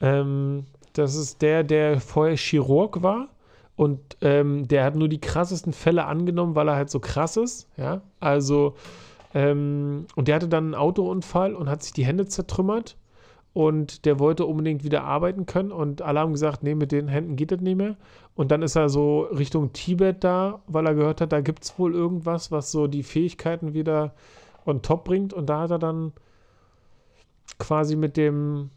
Ähm, 0.00 0.64
das 0.94 1.14
ist 1.14 1.42
der, 1.42 1.64
der 1.64 2.00
vorher 2.00 2.36
Chirurg 2.36 3.02
war 3.02 3.28
und 3.76 4.00
ähm, 4.20 4.68
der 4.68 4.84
hat 4.84 4.96
nur 4.96 5.08
die 5.08 5.20
krassesten 5.20 5.72
Fälle 5.72 6.04
angenommen, 6.04 6.54
weil 6.54 6.68
er 6.68 6.76
halt 6.76 6.90
so 6.90 7.00
krass 7.00 7.36
ist. 7.36 7.68
Ja, 7.76 8.02
also 8.20 8.74
ähm, 9.34 10.06
und 10.14 10.28
der 10.28 10.36
hatte 10.36 10.48
dann 10.48 10.64
einen 10.64 10.74
Autounfall 10.74 11.54
und 11.54 11.68
hat 11.68 11.82
sich 11.82 11.92
die 11.92 12.04
Hände 12.04 12.26
zertrümmert 12.26 12.96
und 13.54 14.04
der 14.04 14.18
wollte 14.18 14.44
unbedingt 14.44 14.84
wieder 14.84 15.04
arbeiten 15.04 15.46
können 15.46 15.72
und 15.72 16.02
alle 16.02 16.20
haben 16.20 16.32
gesagt, 16.32 16.64
nee, 16.64 16.74
mit 16.74 16.92
den 16.92 17.08
Händen 17.08 17.36
geht 17.36 17.52
das 17.52 17.60
nicht 17.60 17.76
mehr. 17.76 17.96
Und 18.34 18.50
dann 18.50 18.62
ist 18.62 18.74
er 18.74 18.88
so 18.88 19.22
Richtung 19.22 19.72
Tibet 19.72 20.24
da, 20.24 20.60
weil 20.66 20.86
er 20.86 20.94
gehört 20.94 21.20
hat, 21.20 21.32
da 21.32 21.40
gibt 21.40 21.64
es 21.64 21.78
wohl 21.78 21.94
irgendwas, 21.94 22.50
was 22.50 22.72
so 22.72 22.88
die 22.88 23.04
Fähigkeiten 23.04 23.72
wieder 23.72 24.12
on 24.66 24.82
top 24.82 25.04
bringt 25.04 25.32
und 25.32 25.46
da 25.46 25.60
hat 25.60 25.70
er 25.70 25.78
dann 25.78 26.12
quasi 27.58 27.96
mit 27.96 28.16
dem 28.16 28.70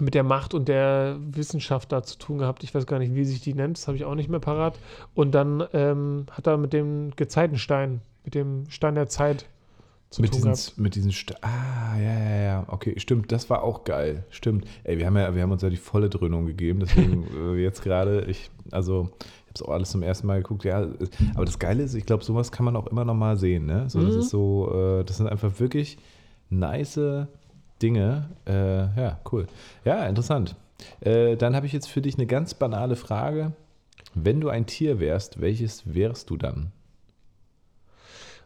mit 0.00 0.14
der 0.14 0.24
Macht 0.24 0.52
und 0.52 0.68
der 0.68 1.16
Wissenschaft 1.20 1.90
da 1.90 2.02
zu 2.02 2.18
tun 2.18 2.38
gehabt. 2.38 2.62
Ich 2.62 2.74
weiß 2.74 2.86
gar 2.86 2.98
nicht, 2.98 3.14
wie 3.14 3.24
sich 3.24 3.40
die 3.40 3.54
nennt, 3.54 3.78
das 3.78 3.88
habe 3.88 3.96
ich 3.96 4.04
auch 4.04 4.14
nicht 4.14 4.28
mehr 4.28 4.40
parat. 4.40 4.78
Und 5.14 5.34
dann 5.34 5.64
ähm, 5.72 6.26
hat 6.30 6.46
er 6.46 6.58
mit 6.58 6.74
dem 6.74 7.12
Gezeitenstein, 7.16 8.02
mit 8.22 8.34
dem 8.34 8.68
Stein 8.68 8.94
der 8.94 9.08
Zeit 9.08 9.46
zu 10.10 10.22
Mit 10.22 10.30
tun 10.30 10.36
diesen, 10.38 10.52
gehabt. 10.52 10.78
mit 10.78 10.94
diesen 10.94 11.12
Sta 11.12 11.34
Ah, 11.42 11.98
ja, 11.98 12.18
ja, 12.18 12.36
ja. 12.42 12.64
Okay, 12.68 12.94
stimmt. 12.98 13.32
Das 13.32 13.50
war 13.50 13.62
auch 13.62 13.84
geil. 13.84 14.24
Stimmt. 14.30 14.66
Ey, 14.84 14.98
wir 14.98 15.06
haben 15.06 15.16
ja, 15.16 15.34
wir 15.34 15.42
haben 15.42 15.50
uns 15.52 15.62
ja 15.62 15.68
die 15.70 15.76
volle 15.76 16.08
Dröhnung 16.08 16.46
gegeben. 16.46 16.80
Deswegen 16.80 17.26
äh, 17.56 17.60
jetzt 17.62 17.82
gerade, 17.82 18.24
ich, 18.26 18.50
also, 18.70 19.10
ich 19.20 19.46
habe 19.46 19.52
es 19.56 19.62
auch 19.62 19.68
alles 19.70 19.90
zum 19.90 20.02
ersten 20.02 20.26
Mal 20.28 20.38
geguckt. 20.42 20.64
Ja, 20.64 20.86
aber 21.34 21.44
das 21.44 21.58
Geile 21.58 21.82
ist, 21.82 21.94
ich 21.94 22.06
glaube, 22.06 22.22
sowas 22.24 22.52
kann 22.52 22.64
man 22.64 22.76
auch 22.76 22.86
immer 22.86 23.04
noch 23.04 23.14
mal 23.14 23.36
sehen. 23.36 23.66
Ne? 23.66 23.90
So, 23.90 24.00
das 24.02 24.14
Mhm. 24.14 24.20
ist 24.20 24.30
so, 24.30 24.72
äh, 25.00 25.04
das 25.04 25.16
sind 25.16 25.26
einfach 25.28 25.58
wirklich 25.58 25.98
nice 26.50 27.00
Dinge. 27.82 28.30
Äh, 28.46 28.52
ja, 29.00 29.20
cool. 29.32 29.46
Ja, 29.84 30.06
interessant. 30.06 30.54
Äh, 31.00 31.36
dann 31.36 31.56
habe 31.56 31.66
ich 31.66 31.72
jetzt 31.72 31.88
für 31.88 32.00
dich 32.00 32.14
eine 32.16 32.26
ganz 32.26 32.54
banale 32.54 32.96
Frage. 32.96 33.52
Wenn 34.14 34.40
du 34.40 34.48
ein 34.50 34.66
Tier 34.66 35.00
wärst, 35.00 35.40
welches 35.40 35.92
wärst 35.94 36.30
du 36.30 36.36
dann? 36.36 36.70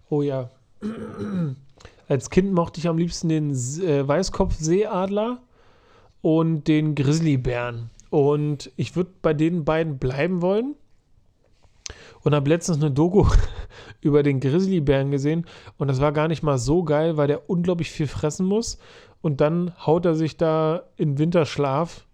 Oh 0.09 0.23
ja. 0.23 0.51
Als 2.09 2.31
Kind 2.31 2.53
mochte 2.53 2.81
ich 2.81 2.89
am 2.89 2.99
liebsten 2.99 3.29
den 3.29 3.51
äh, 3.51 4.07
Weißkopfseeadler 4.07 5.41
und 6.23 6.69
den 6.69 6.95
Grizzlybären. 6.95 7.91
Und 8.11 8.73
ich 8.77 8.97
würde 8.97 9.11
bei 9.23 9.35
den 9.35 9.65
beiden 9.65 9.99
bleiben 9.99 10.43
wollen. 10.43 10.75
Und 12.23 12.35
habe 12.35 12.51
letztens 12.51 12.79
eine 12.79 12.91
Doku 12.91 13.27
über 14.01 14.23
den 14.23 14.41
Grizzlybären 14.41 15.11
gesehen. 15.11 15.47
Und 15.79 15.89
das 15.89 16.01
war 16.01 16.13
gar 16.13 16.29
nicht 16.29 16.43
mal 16.43 16.59
so 16.59 16.83
geil, 16.85 17.17
weil 17.17 17.29
der 17.29 17.49
unglaublich 17.49 17.91
viel 17.91 18.07
fressen 18.07 18.47
muss. 18.47 18.79
Und 19.23 19.41
dann 19.41 19.73
haut 19.87 20.05
er 20.05 20.15
sich 20.15 20.37
da 20.37 20.83
in 20.97 21.19
Winterschlaf 21.19 22.07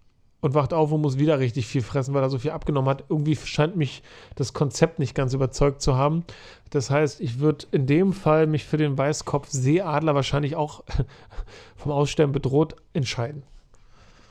und 0.46 0.54
wacht 0.54 0.72
auf 0.72 0.92
und 0.92 1.00
muss 1.00 1.18
wieder 1.18 1.38
richtig 1.40 1.66
viel 1.66 1.82
fressen, 1.82 2.14
weil 2.14 2.22
er 2.22 2.30
so 2.30 2.38
viel 2.38 2.52
abgenommen 2.52 2.88
hat. 2.88 3.04
Irgendwie 3.08 3.34
scheint 3.36 3.76
mich 3.76 4.02
das 4.36 4.52
Konzept 4.52 4.98
nicht 5.00 5.14
ganz 5.14 5.34
überzeugt 5.34 5.82
zu 5.82 5.96
haben. 5.96 6.24
Das 6.70 6.88
heißt, 6.88 7.20
ich 7.20 7.40
würde 7.40 7.66
in 7.72 7.86
dem 7.86 8.12
Fall 8.12 8.46
mich 8.46 8.64
für 8.64 8.76
den 8.76 8.96
Weißkopf-Seeadler 8.96 10.14
wahrscheinlich 10.14 10.54
auch 10.54 10.84
vom 11.76 11.90
Aussterben 11.92 12.32
bedroht 12.32 12.76
entscheiden. 12.92 13.42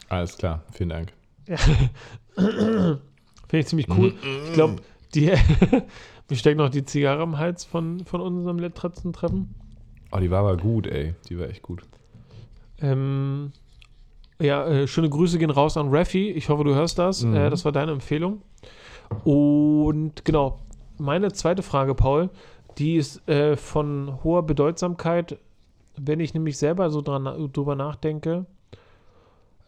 Alles 0.07 0.37
klar, 0.37 0.63
vielen 0.71 0.89
Dank. 0.89 1.13
Finde 2.35 2.99
ich 3.51 3.67
ziemlich 3.67 3.89
cool. 3.89 4.13
Ich 4.47 4.53
glaube, 4.53 4.77
die. 5.13 5.31
Mir 6.29 6.37
steckt 6.37 6.57
noch 6.57 6.69
die 6.69 6.83
Zigarre 6.83 7.21
am 7.21 7.37
Hals 7.37 7.65
von, 7.65 8.03
von 8.05 8.19
unserem 8.19 8.57
letzten 8.57 9.13
Treffen. 9.13 9.53
Oh, 10.11 10.17
die 10.17 10.31
war 10.31 10.39
aber 10.39 10.57
gut, 10.57 10.87
ey. 10.87 11.13
Die 11.29 11.37
war 11.37 11.47
echt 11.47 11.61
gut. 11.61 11.83
Ähm, 12.81 13.51
ja, 14.39 14.65
äh, 14.67 14.87
schöne 14.87 15.09
Grüße 15.09 15.37
gehen 15.37 15.49
raus 15.49 15.77
an 15.77 15.89
Raffi. 15.89 16.29
Ich 16.31 16.49
hoffe, 16.49 16.63
du 16.63 16.75
hörst 16.75 16.99
das. 16.99 17.23
Mhm. 17.23 17.35
Äh, 17.35 17.49
das 17.49 17.65
war 17.65 17.71
deine 17.71 17.91
Empfehlung. 17.91 18.41
Und 19.23 20.25
genau, 20.25 20.59
meine 20.97 21.31
zweite 21.31 21.63
Frage, 21.63 21.95
Paul, 21.95 22.29
die 22.77 22.95
ist 22.95 23.27
äh, 23.29 23.55
von 23.55 24.23
hoher 24.23 24.43
Bedeutsamkeit. 24.43 25.37
Wenn 25.97 26.19
ich 26.19 26.33
nämlich 26.33 26.57
selber 26.57 26.89
so 26.89 27.01
dran, 27.01 27.49
drüber 27.53 27.75
nachdenke, 27.75 28.45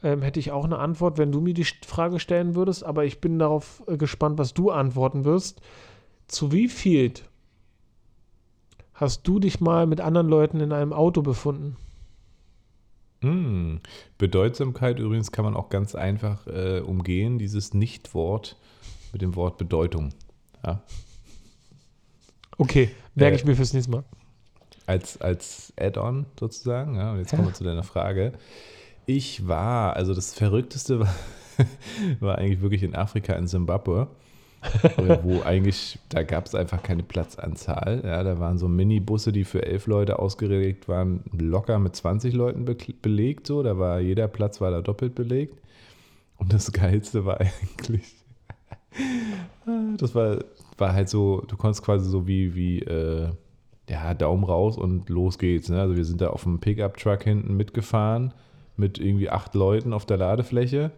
ähm, 0.03 0.21
hätte 0.21 0.39
ich 0.39 0.51
auch 0.51 0.65
eine 0.65 0.79
Antwort, 0.79 1.17
wenn 1.17 1.31
du 1.31 1.39
mir 1.39 1.53
die 1.53 1.63
Frage 1.63 2.19
stellen 2.19 2.55
würdest. 2.55 2.83
Aber 2.83 3.05
ich 3.05 3.21
bin 3.21 3.39
darauf 3.39 3.83
äh, 3.87 3.97
gespannt, 3.97 4.37
was 4.37 4.53
du 4.53 4.71
antworten 4.71 5.23
wirst. 5.23 5.61
Zu 6.27 6.51
wie 6.51 6.67
viel 6.67 7.13
hast 8.93 9.27
du 9.27 9.39
dich 9.39 9.61
mal 9.61 9.85
mit 9.85 10.01
anderen 10.01 10.27
Leuten 10.27 10.59
in 10.59 10.73
einem 10.73 10.91
Auto 10.91 11.21
befunden? 11.21 11.77
Mm. 13.21 13.77
Bedeutsamkeit 14.17 14.99
übrigens 14.99 15.31
kann 15.31 15.45
man 15.45 15.55
auch 15.55 15.69
ganz 15.69 15.95
einfach 15.95 16.45
äh, 16.47 16.81
umgehen, 16.81 17.39
dieses 17.39 17.73
Nicht-Wort 17.73 18.57
mit 19.11 19.21
dem 19.21 19.35
Wort 19.35 19.57
Bedeutung. 19.57 20.13
Ja? 20.65 20.81
Okay, 22.57 22.89
merke 23.15 23.35
Äh, 23.35 23.39
ich 23.39 23.45
mir 23.45 23.55
fürs 23.55 23.73
nächste 23.73 23.91
Mal. 23.91 24.03
Als, 24.85 25.19
als 25.19 25.73
Add-on 25.77 26.25
sozusagen. 26.39 26.95
Ja? 26.95 27.11
Und 27.11 27.19
jetzt 27.19 27.31
kommen 27.31 27.45
wir 27.45 27.53
zu 27.53 27.63
deiner 27.63 27.83
Frage. 27.83 28.33
Ich 29.05 29.47
war, 29.47 29.95
also 29.95 30.13
das 30.13 30.33
Verrückteste 30.33 30.99
war, 30.99 31.13
war 32.19 32.37
eigentlich 32.37 32.61
wirklich 32.61 32.83
in 32.83 32.95
Afrika, 32.95 33.33
in 33.33 33.47
Simbabwe. 33.47 34.07
Wo 35.23 35.41
eigentlich, 35.43 35.99
da 36.09 36.23
gab 36.23 36.45
es 36.45 36.55
einfach 36.55 36.81
keine 36.83 37.03
Platzanzahl. 37.03 38.01
Ja, 38.03 38.23
da 38.23 38.39
waren 38.39 38.57
so 38.57 38.67
Minibusse, 38.67 39.31
die 39.31 39.43
für 39.43 39.65
elf 39.65 39.87
Leute 39.87 40.19
ausgelegt 40.19 40.87
waren, 40.87 41.23
locker 41.31 41.79
mit 41.79 41.95
20 41.95 42.33
Leuten 42.33 42.65
be 42.65 42.75
belegt. 43.01 43.47
So. 43.47 43.63
Da 43.63 43.77
war 43.77 43.99
jeder 43.99 44.27
Platz 44.27 44.59
war 44.61 44.71
da 44.71 44.81
doppelt 44.81 45.15
belegt. 45.15 45.59
Und 46.37 46.53
das 46.53 46.71
Geilste 46.71 47.25
war 47.25 47.39
eigentlich, 47.41 48.15
das 49.97 50.15
war, 50.15 50.39
war 50.77 50.93
halt 50.93 51.09
so, 51.09 51.41
du 51.47 51.57
konntest 51.57 51.83
quasi 51.83 52.09
so 52.09 52.27
wie, 52.27 52.55
wie 52.55 52.79
äh, 52.79 53.29
ja, 53.89 54.13
Daumen 54.13 54.43
raus 54.43 54.77
und 54.77 55.09
los 55.09 55.37
geht's. 55.37 55.69
Ne? 55.69 55.79
Also 55.79 55.95
wir 55.95 56.05
sind 56.05 56.21
da 56.21 56.29
auf 56.29 56.43
dem 56.43 56.59
Pickup-Truck 56.59 57.23
hinten 57.23 57.55
mitgefahren 57.55 58.33
mit 58.75 58.99
irgendwie 58.99 59.29
acht 59.29 59.55
Leuten 59.55 59.93
auf 59.93 60.05
der 60.05 60.17
Ladefläche. 60.17 60.91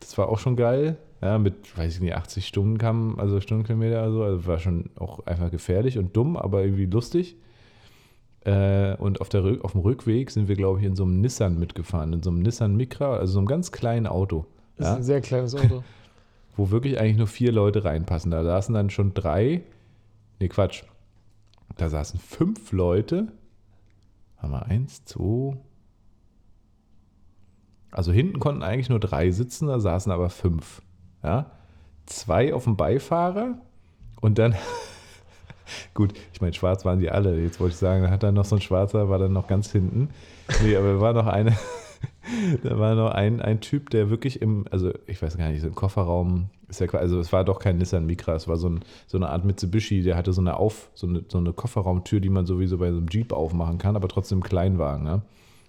Das 0.00 0.18
war 0.18 0.28
auch 0.28 0.38
schon 0.38 0.56
geil. 0.56 0.98
Ja, 1.22 1.38
mit, 1.38 1.76
weiß 1.78 1.94
ich 1.94 2.00
nicht, 2.00 2.16
80 2.16 2.46
Stunden 2.48 2.78
kam, 2.78 3.18
also 3.18 3.40
Stundenkilometer 3.40 4.02
oder 4.02 4.12
so. 4.12 4.22
Also 4.24 4.46
war 4.46 4.58
schon 4.58 4.90
auch 4.96 5.24
einfach 5.24 5.50
gefährlich 5.52 5.96
und 5.96 6.16
dumm, 6.16 6.36
aber 6.36 6.64
irgendwie 6.64 6.86
lustig. 6.86 7.36
Äh, 8.44 8.96
und 8.96 9.20
auf, 9.20 9.28
der, 9.28 9.58
auf 9.62 9.70
dem 9.72 9.82
Rückweg 9.82 10.32
sind 10.32 10.48
wir, 10.48 10.56
glaube 10.56 10.80
ich, 10.80 10.84
in 10.84 10.96
so 10.96 11.04
einem 11.04 11.20
Nissan 11.20 11.60
mitgefahren, 11.60 12.12
in 12.12 12.22
so 12.24 12.30
einem 12.30 12.40
Nissan 12.40 12.74
Micra, 12.76 13.16
also 13.16 13.34
so 13.34 13.38
einem 13.38 13.46
ganz 13.46 13.70
kleinen 13.70 14.08
Auto. 14.08 14.46
Das 14.76 14.86
Ja? 14.88 14.92
ist 14.94 14.98
ein 14.98 15.04
sehr 15.04 15.20
kleines 15.20 15.54
Auto. 15.54 15.84
wo 16.56 16.70
wirklich 16.70 16.98
eigentlich 17.00 17.16
nur 17.16 17.28
vier 17.28 17.52
Leute 17.52 17.84
reinpassen. 17.84 18.30
Da 18.32 18.42
saßen 18.42 18.74
dann 18.74 18.90
schon 18.90 19.14
drei, 19.14 19.62
nee, 20.40 20.48
Quatsch. 20.48 20.82
Da 21.76 21.88
saßen 21.88 22.18
fünf 22.20 22.72
Leute. 22.72 23.28
Haben 24.38 24.50
wir 24.52 24.66
eins, 24.66 25.04
zwei. 25.04 25.56
Also 27.92 28.10
hinten 28.12 28.40
konnten 28.40 28.62
eigentlich 28.62 28.88
nur 28.88 29.00
drei 29.00 29.30
sitzen, 29.30 29.68
da 29.68 29.78
saßen 29.78 30.10
aber 30.10 30.28
fünf. 30.30 30.82
Ja? 31.22 31.46
Zwei 32.06 32.54
auf 32.54 32.64
dem 32.64 32.76
Beifahrer 32.76 33.54
und 34.20 34.38
dann, 34.38 34.54
gut, 35.94 36.14
ich 36.32 36.40
meine, 36.40 36.52
schwarz 36.52 36.84
waren 36.84 37.00
die 37.00 37.10
alle. 37.10 37.40
Jetzt 37.40 37.60
wollte 37.60 37.72
ich 37.72 37.78
sagen, 37.78 38.02
da 38.02 38.10
hat 38.10 38.22
dann 38.22 38.34
noch 38.34 38.44
so 38.44 38.56
ein 38.56 38.62
Schwarzer, 38.62 39.08
war 39.08 39.18
dann 39.18 39.32
noch 39.32 39.46
ganz 39.46 39.70
hinten. 39.70 40.10
Nee, 40.62 40.76
aber 40.76 41.00
war 41.00 41.12
noch 41.12 41.26
eine, 41.26 41.56
da 42.62 42.78
war 42.78 42.94
noch 42.94 43.10
ein, 43.10 43.40
ein 43.40 43.60
Typ, 43.60 43.90
der 43.90 44.10
wirklich 44.10 44.42
im, 44.42 44.66
also 44.70 44.92
ich 45.06 45.22
weiß 45.22 45.36
gar 45.36 45.48
nicht, 45.48 45.60
so 45.60 45.68
im 45.68 45.74
Kofferraum 45.74 46.50
ist 46.68 46.80
ja 46.80 46.88
also 46.98 47.20
es 47.20 47.32
war 47.32 47.44
doch 47.44 47.58
kein 47.58 47.76
Nissan 47.76 48.06
Micra, 48.06 48.34
es 48.34 48.48
war 48.48 48.56
so, 48.56 48.68
ein, 48.68 48.80
so 49.06 49.18
eine 49.18 49.28
Art 49.28 49.44
Mitsubishi, 49.44 50.02
der 50.02 50.16
hatte 50.16 50.32
so 50.32 50.40
eine 50.40 50.56
Auf, 50.56 50.90
so 50.94 51.06
eine, 51.06 51.22
so 51.28 51.38
eine 51.38 51.52
Kofferraumtür, 51.52 52.20
die 52.20 52.30
man 52.30 52.46
sowieso 52.46 52.78
bei 52.78 52.90
so 52.90 52.96
einem 52.96 53.08
Jeep 53.08 53.32
aufmachen 53.32 53.78
kann, 53.78 53.94
aber 53.94 54.08
trotzdem 54.08 54.38
ein 54.38 54.42
Kleinwagen, 54.42 55.04
ne? 55.04 55.22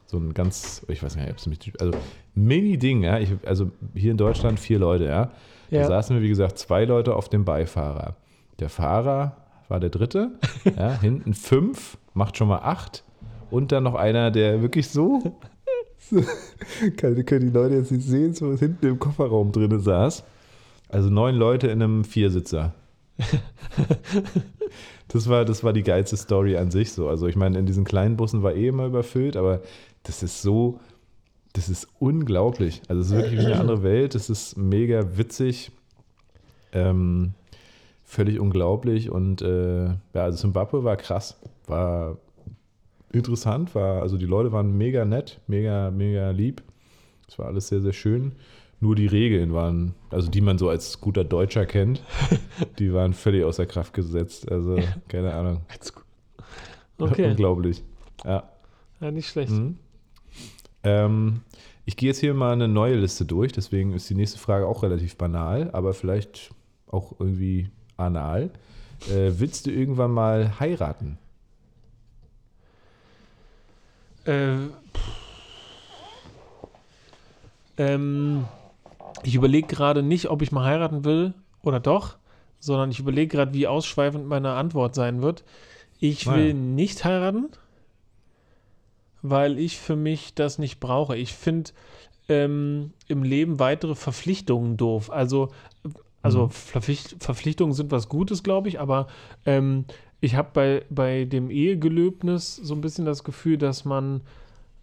So 0.06 0.18
ein 0.18 0.34
ganz, 0.34 0.84
ich 0.88 1.01
weiß 1.01 1.16
gar 1.16 1.24
nicht, 1.24 1.32
ob 1.32 1.38
es 1.39 1.47
mit, 1.47 1.82
also 1.82 1.93
Mini-Ding, 2.36 3.04
ja. 3.04 3.20
Ich, 3.20 3.30
also 3.45 3.72
hier 3.93 4.12
in 4.12 4.18
Deutschland 4.18 4.60
vier 4.60 4.80
Leute, 4.80 5.06
ja. 5.06 5.32
Da 5.72 5.78
Ja. 5.78 5.88
saßen 5.88 6.16
wir, 6.16 6.24
wie 6.24 6.30
gesagt, 6.30 6.58
zwei 6.60 6.86
Leute 6.86 7.16
auf 7.16 7.30
dem 7.30 7.45
Beifahrer. 7.45 8.16
Der 8.60 8.70
Fahrer 8.70 9.38
war 9.70 9.80
der 9.80 9.89
dritte, 9.89 10.32
ja, 10.78 10.99
hinten 10.99 11.34
fünf, 11.34 11.97
macht 12.14 12.38
schon 12.38 12.47
mal 12.47 12.60
acht. 12.60 13.04
Und 13.49 13.72
dann 13.72 13.84
noch 13.84 13.95
einer, 13.95 14.30
der 14.32 14.62
wirklich 14.62 14.89
so, 14.89 15.36
können 16.97 17.26
die 17.26 17.49
Leute 17.49 17.76
jetzt 17.76 17.91
nicht 17.91 18.06
sehen, 18.06 18.34
so 18.34 18.54
hinten 18.58 18.86
im 18.86 18.99
Kofferraum 18.99 19.51
drin 19.51 19.80
saß. 19.80 20.24
Also 20.89 21.10
neun 21.10 21.36
Leute 21.36 21.68
in 21.68 21.82
einem 21.82 22.04
Viersitzer. 22.04 22.74
Das 25.10 25.30
war, 25.30 25.45
das 25.45 25.64
war 25.64 25.74
die 25.74 25.84
geilste 25.84 26.18
Story 26.18 26.58
an 26.58 26.72
sich 26.72 26.91
so. 26.93 27.08
Also 27.08 27.28
ich 27.28 27.36
meine, 27.36 27.60
in 27.60 27.66
diesen 27.68 27.84
kleinen 27.84 28.18
Bussen 28.18 28.41
war 28.41 28.54
eh 28.56 28.68
immer 28.70 28.86
überfüllt, 28.88 29.36
aber 29.38 29.62
das 30.04 30.24
ist 30.24 30.41
so, 30.41 30.80
das 31.54 31.70
ist 31.70 31.88
unglaublich. 31.99 32.82
Also 32.88 33.01
es 33.01 33.08
ist 33.08 33.16
wirklich 33.16 33.39
wie 33.39 33.45
eine 33.45 33.60
andere 33.60 33.84
Welt. 33.84 34.16
Das 34.16 34.30
ist 34.30 34.58
mega 34.58 35.18
witzig. 35.18 35.72
Ähm, 36.72 37.34
völlig 38.04 38.39
unglaublich. 38.39 39.10
Und 39.10 39.41
äh, 39.41 39.86
ja, 39.86 39.97
also 40.14 40.38
Zimbabwe 40.38 40.84
war 40.84 40.97
krass. 40.97 41.39
War 41.68 42.18
interessant, 43.12 43.76
war, 43.76 44.01
also 44.01 44.18
die 44.18 44.26
Leute 44.26 44.51
waren 44.51 44.76
mega 44.78 45.06
nett, 45.06 45.39
mega, 45.47 45.91
mega 45.91 46.32
lieb. 46.32 46.64
Es 47.28 47.39
war 47.39 47.45
alles 47.45 47.68
sehr, 47.68 47.82
sehr 47.82 47.93
schön. 47.93 48.34
Nur 48.80 48.95
die 48.95 49.08
Regeln 49.08 49.54
waren, 49.54 49.93
also 50.10 50.30
die 50.30 50.41
man 50.41 50.58
so 50.58 50.68
als 50.68 50.99
guter 50.99 51.24
Deutscher 51.24 51.66
kennt, 51.66 52.04
die 52.80 52.93
waren 52.93 53.14
völlig 53.14 53.45
außer 53.45 53.66
Kraft 53.66 53.93
gesetzt. 53.93 54.51
Also, 54.51 54.78
keine 55.08 55.34
Ahnung. 55.34 55.62
Okay, 56.97 57.30
Unglaublich. 57.30 57.84
Ja. 58.26 58.49
ja, 58.99 59.12
nicht 59.12 59.30
schlecht. 59.30 59.51
Mhm. 59.51 59.78
Ähm, 60.84 61.42
ich 61.86 61.98
gehe 61.98 62.10
jetzt 62.10 62.20
hier 62.20 62.34
mal 62.34 62.54
eine 62.54 62.68
neue 62.68 62.96
Liste 62.96 63.26
durch, 63.26 63.52
deswegen 63.52 63.94
ist 63.94 64.10
die 64.10 64.16
nächste 64.16 64.40
Frage 64.40 64.68
auch 64.68 64.84
relativ 64.84 65.18
banal, 65.18 65.70
aber 65.74 65.94
vielleicht 65.94 66.52
auch 66.88 67.14
irgendwie 67.20 67.70
anal. 67.98 68.52
Äh, 69.10 69.32
willst 69.38 69.66
du 69.66 69.72
irgendwann 69.72 70.12
mal 70.12 70.60
heiraten? 70.60 71.18
Äh, 74.26 74.56
ähm, 77.78 78.46
ich 79.24 79.36
überlege 79.36 79.68
gerade 79.68 80.04
nicht, 80.04 80.30
ob 80.30 80.42
ich 80.42 80.52
mal 80.52 80.66
heiraten 80.66 81.04
will 81.04 81.34
oder 81.64 81.80
doch, 81.80 82.16
sondern 82.60 82.92
ich 82.92 83.00
überlege 83.00 83.36
gerade, 83.36 83.54
wie 83.54 83.68
ausschweifend 83.68 84.28
meine 84.28 84.54
Antwort 84.54 84.96
sein 84.96 85.22
wird. 85.22 85.44
Ich 86.00 86.28
Ah, 86.28 86.36
will 86.36 86.48
ja. 86.50 86.54
nicht 86.54 87.04
heiraten. 87.04 87.50
Weil 89.24 89.57
ich 89.57 89.80
für 89.80 89.95
mich 89.95 90.36
das 90.36 90.59
nicht 90.59 90.80
brauche. 90.80 91.17
Ich 91.17 91.34
finde 91.34 91.71
ähm, 92.30 92.93
im 93.07 93.24
Leben 93.24 93.59
weitere 93.59 93.95
Verpflichtungen 93.95 94.78
doof. 94.78 95.09
Also, 95.09 95.49
also 96.21 96.45
Mhm. 96.45 96.51
Verpflicht, 96.51 97.24
Verpflichtungen 97.24 97.74
sind 97.74 97.91
was 97.91 98.07
Gutes, 98.09 98.43
glaube 98.43 98.69
ich, 98.69 98.80
aber 98.80 99.07
ähm, 99.45 99.86
ich 100.21 100.36
habe 100.36 100.49
bei, 100.53 100.86
bei 100.89 101.26
dem 101.26 101.49
Ehegelöbnis 101.49 102.55
so 102.55 102.76
ein 102.76 102.82
bisschen 102.82 103.05
das 103.05 103.24
Gefühl, 103.24 103.57
dass 103.57 103.84
man 103.84 104.21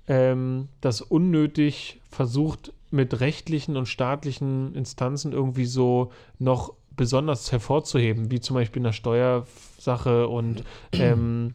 ähm, 0.06 0.68
das 0.80 1.00
unnötig 1.00 2.00
versucht, 2.10 2.72
mit 2.90 3.20
rechtlichen 3.20 3.76
und 3.76 3.86
staatlichen 3.86 4.74
Instanzen 4.74 5.32
irgendwie 5.32 5.64
so 5.64 6.10
noch 6.38 6.74
besonders 6.96 7.52
hervorzuheben, 7.52 8.30
wie 8.30 8.40
zum 8.40 8.54
Beispiel 8.54 8.80
in 8.80 8.84
der 8.84 8.92
Steuersache 8.92 10.28
und 10.28 10.64
ähm, 10.92 11.54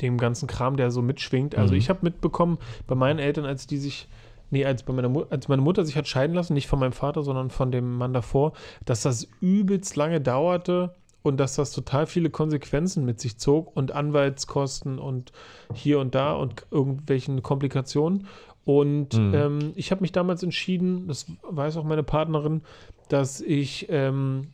dem 0.00 0.18
ganzen 0.18 0.46
Kram, 0.46 0.76
der 0.76 0.90
so 0.90 1.02
mitschwingt. 1.02 1.54
Also 1.54 1.74
Mhm. 1.74 1.78
ich 1.78 1.88
habe 1.88 2.00
mitbekommen, 2.02 2.58
bei 2.86 2.94
meinen 2.94 3.18
Eltern, 3.18 3.44
als 3.44 3.66
die 3.66 3.78
sich, 3.78 4.08
nee, 4.50 4.64
als, 4.64 4.82
bei 4.82 4.92
meiner 4.92 5.26
als 5.30 5.48
meine 5.48 5.62
Mutter 5.62 5.84
sich 5.84 5.96
hat 5.96 6.08
scheiden 6.08 6.34
lassen, 6.34 6.54
nicht 6.54 6.66
von 6.68 6.78
meinem 6.78 6.92
Vater, 6.92 7.22
sondern 7.22 7.50
von 7.50 7.70
dem 7.72 7.96
Mann 7.96 8.12
davor, 8.12 8.52
dass 8.84 9.02
das 9.02 9.28
übelst 9.40 9.96
lange 9.96 10.20
dauerte 10.20 10.94
und 11.22 11.38
dass 11.38 11.54
das 11.56 11.72
total 11.72 12.06
viele 12.06 12.28
Konsequenzen 12.30 13.04
mit 13.04 13.18
sich 13.20 13.38
zog 13.38 13.74
und 13.76 13.92
Anwaltskosten 13.92 14.98
und 14.98 15.32
hier 15.72 15.98
und 15.98 16.14
da 16.14 16.34
und 16.34 16.66
irgendwelchen 16.70 17.42
Komplikationen. 17.42 18.26
Und 18.66 19.14
Mhm. 19.14 19.34
ähm, 19.34 19.72
ich 19.74 19.90
habe 19.90 20.00
mich 20.00 20.12
damals 20.12 20.42
entschieden, 20.42 21.06
das 21.08 21.26
weiß 21.42 21.76
auch 21.76 21.84
meine 21.84 22.02
Partnerin, 22.02 22.62
dass 23.08 23.40
ich 23.40 23.86
ähm, 23.90 24.48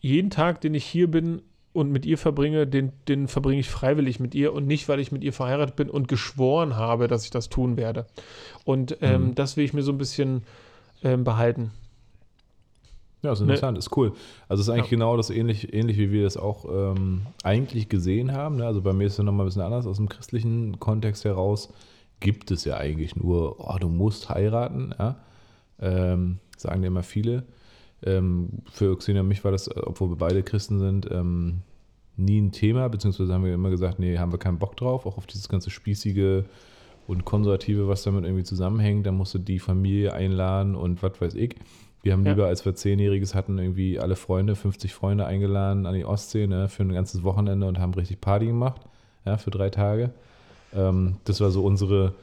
jeden 0.00 0.30
Tag, 0.30 0.60
den 0.60 0.74
ich 0.74 0.84
hier 0.84 1.08
bin 1.10 1.42
und 1.74 1.90
mit 1.90 2.06
ihr 2.06 2.16
verbringe, 2.16 2.66
den, 2.66 2.92
den 3.08 3.28
verbringe 3.28 3.60
ich 3.60 3.68
freiwillig 3.68 4.20
mit 4.20 4.34
ihr 4.34 4.52
und 4.54 4.66
nicht, 4.66 4.88
weil 4.88 5.00
ich 5.00 5.12
mit 5.12 5.22
ihr 5.22 5.32
verheiratet 5.34 5.76
bin 5.76 5.90
und 5.90 6.08
geschworen 6.08 6.76
habe, 6.76 7.08
dass 7.08 7.24
ich 7.24 7.30
das 7.30 7.50
tun 7.50 7.76
werde. 7.76 8.06
Und 8.64 8.96
ähm, 9.02 9.26
Mhm. 9.26 9.34
das 9.34 9.56
will 9.58 9.64
ich 9.64 9.74
mir 9.74 9.82
so 9.82 9.92
ein 9.92 9.98
bisschen 9.98 10.44
ähm, 11.02 11.24
behalten. 11.24 11.72
Ja, 13.22 13.32
ist 13.32 13.40
Ne. 13.40 13.44
interessant, 13.46 13.76
ist 13.78 13.96
cool. 13.96 14.12
Also 14.48 14.60
es 14.60 14.68
ist 14.68 14.72
eigentlich 14.72 14.86
Ja. 14.90 14.96
genau 14.98 15.16
das 15.16 15.30
ähnlich, 15.30 15.72
ähnlich, 15.72 15.98
wie 15.98 16.12
wir 16.12 16.24
das 16.24 16.36
auch 16.36 16.64
ähm, 16.70 17.22
eigentlich 17.42 17.88
gesehen 17.88 18.32
haben. 18.32 18.56
Ne? 18.56 18.66
Also 18.66 18.80
bei 18.82 18.92
mir 18.92 19.06
ist 19.06 19.14
es 19.14 19.18
nochmal 19.24 19.44
ein 19.44 19.48
bisschen 19.48 19.62
anders 19.62 19.86
aus 19.86 19.96
dem 19.96 20.08
christlichen 20.08 20.78
Kontext 20.78 21.24
heraus. 21.24 21.72
Gibt 22.20 22.50
es 22.50 22.64
ja 22.64 22.76
eigentlich 22.76 23.16
nur, 23.16 23.56
oh, 23.58 23.76
du 23.78 23.88
musst 23.88 24.28
heiraten, 24.28 24.94
ja? 24.98 25.16
ähm, 25.80 26.38
sagen 26.56 26.82
ja 26.82 26.86
immer 26.88 27.02
viele. 27.02 27.44
Ähm, 28.04 28.48
für 28.70 28.96
Xenia 28.98 29.22
und 29.22 29.28
mich 29.28 29.44
war 29.44 29.52
das, 29.52 29.74
obwohl 29.76 30.10
wir 30.10 30.16
beide 30.16 30.42
Christen 30.42 30.78
sind, 30.78 31.08
ähm, 31.10 31.60
nie 32.16 32.40
ein 32.40 32.52
Thema, 32.52 32.88
beziehungsweise 32.88 33.32
haben 33.34 33.44
wir 33.44 33.54
immer 33.54 33.70
gesagt, 33.70 33.98
nee, 33.98 34.18
haben 34.18 34.32
wir 34.32 34.38
keinen 34.38 34.58
Bock 34.58 34.76
drauf, 34.76 35.06
auch 35.06 35.16
auf 35.16 35.26
dieses 35.26 35.48
ganze 35.48 35.70
spießige 35.70 36.44
und 37.06 37.24
konservative, 37.24 37.88
was 37.88 38.02
damit 38.02 38.24
irgendwie 38.24 38.44
zusammenhängt. 38.44 39.06
Da 39.06 39.12
musst 39.12 39.34
du 39.34 39.38
die 39.38 39.58
Familie 39.58 40.12
einladen 40.14 40.74
und 40.76 41.02
was 41.02 41.20
weiß 41.20 41.34
ich. 41.34 41.56
Wir 42.02 42.12
haben 42.12 42.24
Ja. 42.24 42.32
lieber, 42.32 42.46
als 42.46 42.64
wir 42.64 42.74
Zehnjähriges 42.74 43.34
hatten, 43.34 43.58
irgendwie 43.58 43.98
alle 43.98 44.16
Freunde, 44.16 44.54
50 44.56 44.92
Freunde 44.94 45.26
eingeladen 45.26 45.86
an 45.86 45.94
die 45.94 46.04
Ostsee 46.04 46.46
ne, 46.46 46.68
für 46.68 46.82
ein 46.82 46.92
ganzes 46.92 47.22
Wochenende 47.22 47.66
und 47.66 47.78
haben 47.78 47.94
richtig 47.94 48.20
Party 48.20 48.46
gemacht, 48.46 48.82
ja, 49.24 49.38
für 49.38 49.50
drei 49.50 49.70
Tage. 49.70 50.10
Ähm, 50.74 51.16
das 51.24 51.40
war 51.40 51.50
so 51.50 51.64
unsere, 51.64 52.14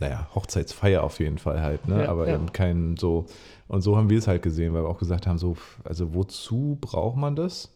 naja, 0.00 0.28
Hochzeitsfeier 0.34 1.02
auf 1.02 1.20
jeden 1.20 1.38
Fall 1.38 1.60
halt, 1.60 1.86
ne? 1.86 2.04
Ja, 2.04 2.10
aber 2.10 2.28
ja. 2.28 2.34
eben 2.34 2.52
kein 2.52 2.96
so. 2.96 3.26
Und 3.68 3.82
so 3.82 3.96
haben 3.96 4.10
wir 4.10 4.18
es 4.18 4.26
halt 4.26 4.42
gesehen, 4.42 4.74
weil 4.74 4.82
wir 4.82 4.88
auch 4.88 4.98
gesagt 4.98 5.26
haben, 5.26 5.38
so, 5.38 5.56
also 5.84 6.14
wozu 6.14 6.78
braucht 6.80 7.16
man 7.16 7.36
das? 7.36 7.72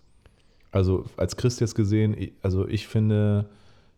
Also 0.72 1.04
als 1.16 1.36
Christ 1.36 1.60
jetzt 1.60 1.74
gesehen, 1.74 2.16
also 2.42 2.66
ich 2.66 2.88
finde, 2.88 3.46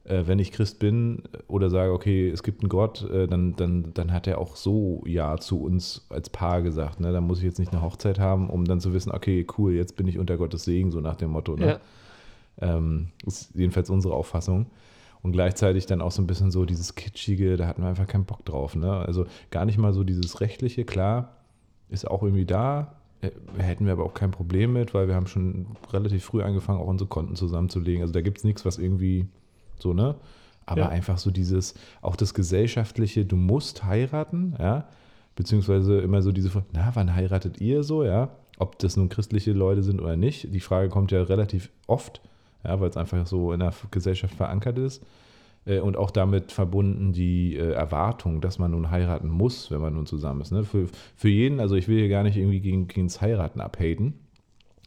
äh, 0.05 0.25
wenn 0.27 0.39
ich 0.39 0.53
Christ 0.53 0.79
bin 0.79 1.23
oder 1.49 1.71
sage, 1.71 1.93
okay, 1.93 2.29
es 2.29 2.43
gibt 2.43 2.63
einen 2.63 2.69
Gott, 2.69 3.09
äh, 3.11 3.27
dann, 3.27 3.57
dann, 3.57 3.95
dann 3.95 4.13
hat 4.13 4.27
er 4.27 4.39
auch 4.39 4.57
so 4.57 5.03
Ja 5.07 5.39
zu 5.39 5.63
uns 5.63 6.07
als 6.11 6.29
Paar 6.29 6.63
gesagt. 6.63 7.01
Ne? 7.01 7.13
Da 7.13 7.21
muss 7.21 7.39
ich 7.39 7.45
jetzt 7.45 7.59
nicht 7.59 7.73
eine 7.73 7.83
Hochzeit 7.83 8.19
haben, 8.19 8.51
um 8.51 8.65
dann 8.67 8.81
zu 8.81 8.93
wissen, 8.93 9.11
okay, 9.11 9.47
cool, 9.57 9.73
jetzt 9.73 9.97
bin 9.97 10.07
ich 10.07 10.19
unter 10.19 10.37
Gottes 10.37 10.65
Segen, 10.65 10.91
so 10.91 11.01
nach 11.01 11.17
dem 11.17 11.31
Motto. 11.31 11.57
Ne? 11.57 11.81
Ja. 12.61 12.77
Ähm, 12.77 13.09
ist 13.25 13.55
jedenfalls 13.55 13.91
unsere 13.91 14.15
Auffassung. 14.15 14.67
Und 15.27 15.33
gleichzeitig 15.33 15.87
dann 15.87 16.03
auch 16.03 16.13
so 16.13 16.23
ein 16.23 16.29
bisschen 16.29 16.53
so 16.53 16.65
dieses 16.65 16.95
Kitschige, 16.95 17.57
da 17.57 17.67
hatten 17.67 17.83
wir 17.83 17.89
einfach 17.89 18.07
keinen 18.07 18.27
Bock 18.27 18.45
drauf. 18.45 18.77
Ne? 18.77 18.93
Also 18.93 19.27
gar 19.51 19.65
nicht 19.65 19.77
mal 19.77 19.93
so 19.93 20.05
dieses 20.05 20.41
Rechtliche, 20.41 20.85
klar, 20.85 21.33
ist 21.89 22.09
auch 22.09 22.23
irgendwie 22.23 22.45
da. 22.45 22.95
Äh, 23.23 23.31
Hätten 23.59 23.87
wir 23.87 23.93
aber 23.93 24.05
auch 24.05 24.15
kein 24.15 24.31
Problem 24.31 24.75
mit, 24.75 24.95
weil 24.95 25.09
wir 25.09 25.17
haben 25.17 25.27
schon 25.27 25.67
relativ 25.93 26.25
früh 26.25 26.43
angefangen, 26.45 26.79
auch 26.79 26.87
unsere 26.87 27.09
Konten 27.09 27.35
zusammenzulegen. 27.35 28.03
Also 28.03 28.13
da 28.15 28.21
gibt 28.21 28.39
es 28.39 28.45
nichts, 28.45 28.65
was 28.65 28.79
irgendwie 28.79 29.27
so, 29.81 29.93
ne? 29.95 30.15
Aber 30.65 30.83
Ja. 30.83 30.89
einfach 30.91 31.19
so 31.19 31.33
dieses, 31.33 31.75
auch 32.03 32.15
das 32.15 32.33
gesellschaftliche, 32.33 33.25
du 33.25 33.35
musst 33.35 33.83
heiraten, 33.83 34.55
ja? 34.61 34.87
Beziehungsweise 35.35 35.99
immer 35.99 36.23
so 36.23 36.31
diese 36.31 36.51
Frage, 36.51 36.67
na, 36.73 36.93
wann 36.95 37.17
heiratet 37.17 37.61
ihr 37.61 37.83
so, 37.83 38.05
ja? 38.05 38.29
Ob 38.59 38.79
das 38.79 38.97
nun 38.97 39.09
christliche 39.09 39.53
Leute 39.53 39.83
sind 39.83 40.01
oder 40.01 40.15
nicht. 40.17 40.55
Die 40.55 40.61
Frage 40.61 40.89
kommt 40.89 41.11
ja 41.11 41.21
relativ 41.25 41.71
oft, 41.89 42.21
ja, 42.67 42.81
weil 42.81 42.89
es 42.91 42.97
einfach 42.97 43.27
so 43.27 43.53
in 43.53 43.61
der 43.61 43.73
Gesellschaft 43.91 44.35
verankert 44.35 44.79
ist. 44.79 45.03
Äh, 45.67 45.81
Und 45.81 45.97
auch 45.97 46.11
damit 46.11 46.53
verbunden 46.53 47.13
die 47.13 47.57
äh, 47.57 47.73
Erwartung, 47.73 48.41
dass 48.41 48.59
man 48.59 48.71
nun 48.71 48.91
heiraten 48.91 49.29
muss, 49.29 49.71
wenn 49.71 49.81
man 49.81 49.95
nun 49.95 50.07
zusammen 50.07 50.41
ist. 50.41 50.53
Ne? 50.53 50.65
Für, 50.65 50.87
für 51.17 51.29
jeden, 51.29 51.61
also 51.61 51.75
ich 51.75 51.89
will 51.89 51.99
hier 51.99 52.09
gar 52.09 52.23
nicht 52.23 52.37
irgendwie 52.37 52.61
gegen, 52.61 52.89
gegen 52.89 53.09
das 53.09 53.21
Heiraten 53.21 53.61
abhaten. 53.61 54.15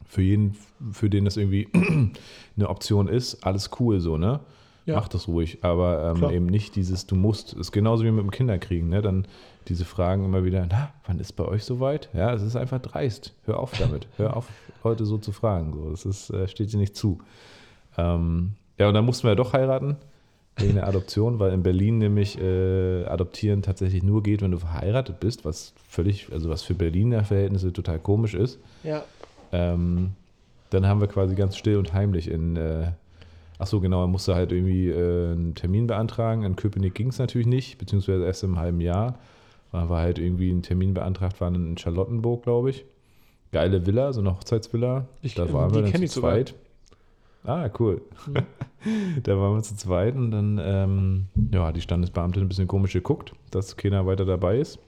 Für 0.06 0.22
jeden, 0.22 0.56
für 0.90 1.08
den 1.08 1.24
das 1.24 1.36
irgendwie 1.36 1.68
eine 2.56 2.68
Option 2.68 3.06
ist, 3.08 3.44
alles 3.44 3.70
cool 3.78 4.00
so, 4.00 4.16
ne? 4.16 4.40
Ja. 4.86 4.96
Mach 4.96 5.08
das 5.08 5.28
ruhig, 5.28 5.58
aber 5.60 6.14
ähm, 6.16 6.30
eben 6.30 6.46
nicht 6.46 6.74
dieses, 6.74 7.06
du 7.06 7.14
musst. 7.14 7.52
Ist 7.52 7.70
genauso 7.70 8.02
wie 8.02 8.10
mit 8.10 8.24
dem 8.24 8.30
Kinderkriegen, 8.30 8.88
ne? 8.88 9.02
Dann 9.02 9.26
diese 9.68 9.84
Fragen 9.84 10.24
immer 10.24 10.42
wieder, 10.42 10.66
na, 10.68 10.90
wann 11.06 11.20
ist 11.20 11.34
bei 11.34 11.44
euch 11.44 11.64
soweit? 11.64 12.08
Ja, 12.12 12.32
es 12.34 12.42
ist 12.42 12.56
einfach 12.56 12.80
dreist. 12.80 13.34
Hör 13.44 13.60
auf 13.60 13.72
damit. 13.78 14.08
Hör 14.16 14.36
auf, 14.36 14.48
Leute 14.82 15.04
so 15.04 15.18
zu 15.18 15.30
fragen. 15.32 15.74
So, 15.74 15.90
das 15.90 16.06
ist, 16.06 16.30
äh, 16.30 16.48
steht 16.48 16.72
dir 16.72 16.78
nicht 16.78 16.96
zu. 16.96 17.18
Ähm, 17.98 18.52
ja, 18.78 18.88
und 18.88 18.94
dann 18.94 19.04
mussten 19.04 19.24
wir 19.24 19.30
ja 19.30 19.34
doch 19.36 19.52
heiraten 19.52 19.96
wegen 20.56 20.74
der 20.74 20.86
Adoption, 20.88 21.38
weil 21.38 21.52
in 21.52 21.62
Berlin 21.62 21.98
nämlich 21.98 22.38
äh, 22.40 23.04
Adoptieren 23.04 23.62
tatsächlich 23.62 24.02
nur 24.02 24.22
geht, 24.22 24.42
wenn 24.42 24.50
du 24.50 24.58
verheiratet 24.58 25.20
bist, 25.20 25.44
was 25.44 25.72
völlig, 25.88 26.30
also 26.32 26.50
was 26.50 26.62
für 26.62 26.74
Berliner 26.74 27.24
Verhältnisse 27.24 27.72
total 27.72 27.98
komisch 27.98 28.34
ist. 28.34 28.58
Ja. 28.82 29.02
Ähm, 29.52 30.10
dann 30.70 30.86
haben 30.86 31.00
wir 31.00 31.08
quasi 31.08 31.34
ganz 31.34 31.56
still 31.56 31.76
und 31.78 31.92
heimlich 31.92 32.30
in, 32.30 32.56
äh, 32.56 32.92
ach 33.58 33.66
so 33.66 33.80
genau, 33.80 34.02
er 34.02 34.06
musste 34.08 34.34
halt 34.34 34.52
irgendwie 34.52 34.88
äh, 34.88 35.32
einen 35.32 35.54
Termin 35.54 35.86
beantragen. 35.86 36.42
In 36.44 36.56
Köpenick 36.56 36.94
ging 36.94 37.08
es 37.08 37.18
natürlich 37.18 37.46
nicht, 37.46 37.78
beziehungsweise 37.78 38.24
erst 38.24 38.44
im 38.44 38.58
halben 38.58 38.80
Jahr. 38.80 39.18
Da 39.72 39.88
war 39.88 40.00
halt 40.02 40.18
irgendwie 40.18 40.50
ein 40.50 40.62
Termin 40.62 40.94
beantragt, 40.94 41.40
waren 41.40 41.54
in 41.54 41.78
Charlottenburg, 41.78 42.42
glaube 42.42 42.70
ich. 42.70 42.84
Geile 43.52 43.86
Villa, 43.86 44.12
so 44.12 44.20
eine 44.20 44.32
Hochzeitsvilla. 44.32 45.06
Ich- 45.22 45.34
da 45.34 45.46
ähm, 45.46 45.52
waren 45.52 45.68
die 45.70 45.74
wir 45.76 45.82
dann 45.82 45.92
zu 45.94 46.02
ich 46.04 46.10
sogar. 46.12 46.30
Ah, 47.44 47.70
cool. 47.78 48.02
da 49.22 49.38
waren 49.38 49.56
wir 49.56 49.62
zu 49.62 49.76
zweit 49.76 50.14
und 50.14 50.30
dann, 50.30 50.60
ähm, 50.62 51.26
ja, 51.52 51.66
hat 51.66 51.76
die 51.76 51.80
Standesbeamtin 51.80 52.42
ein 52.42 52.48
bisschen 52.48 52.68
komisch 52.68 52.92
geguckt, 52.92 53.32
dass 53.50 53.76
keiner 53.76 54.06
weiter 54.06 54.24
dabei 54.24 54.58
ist. 54.58 54.78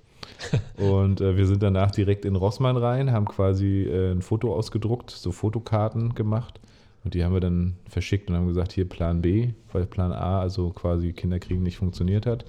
Und 0.77 1.21
äh, 1.21 1.37
wir 1.37 1.47
sind 1.47 1.65
danach 1.65 1.91
direkt 1.91 2.25
in 2.25 2.37
Rossmann 2.37 2.77
rein, 2.77 3.11
haben 3.11 3.27
quasi 3.27 3.83
äh, 3.83 4.13
ein 4.13 4.23
Foto 4.23 4.55
ausgedruckt, 4.55 5.11
so 5.11 5.33
Fotokarten 5.33 6.15
gemacht. 6.15 6.61
Und 7.05 7.15
die 7.15 7.25
haben 7.25 7.33
wir 7.35 7.41
dann 7.41 7.75
verschickt 7.89 8.31
und 8.31 8.37
haben 8.37 8.47
gesagt, 8.47 8.71
hier 8.71 8.89
Plan 8.89 9.21
B, 9.21 9.51
weil 9.73 9.87
Plan 9.87 10.13
A, 10.13 10.41
also 10.41 10.71
quasi 10.71 11.13
Kinderkriegen, 11.13 11.65
nicht 11.65 11.77
funktioniert 11.77 12.27
hat. 12.27 12.45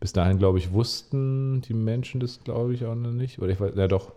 Bis 0.00 0.12
dahin, 0.12 0.38
glaube 0.38 0.58
ich, 0.58 0.72
wussten 0.72 1.60
die 1.60 1.74
Menschen 1.74 2.20
das, 2.20 2.42
glaube 2.42 2.74
ich, 2.74 2.84
auch 2.84 2.94
noch 2.94 3.12
nicht. 3.12 3.38
Oder 3.38 3.52
ich 3.52 3.60
weiß, 3.60 3.72
ja 3.76 3.86
doch. 3.86 4.12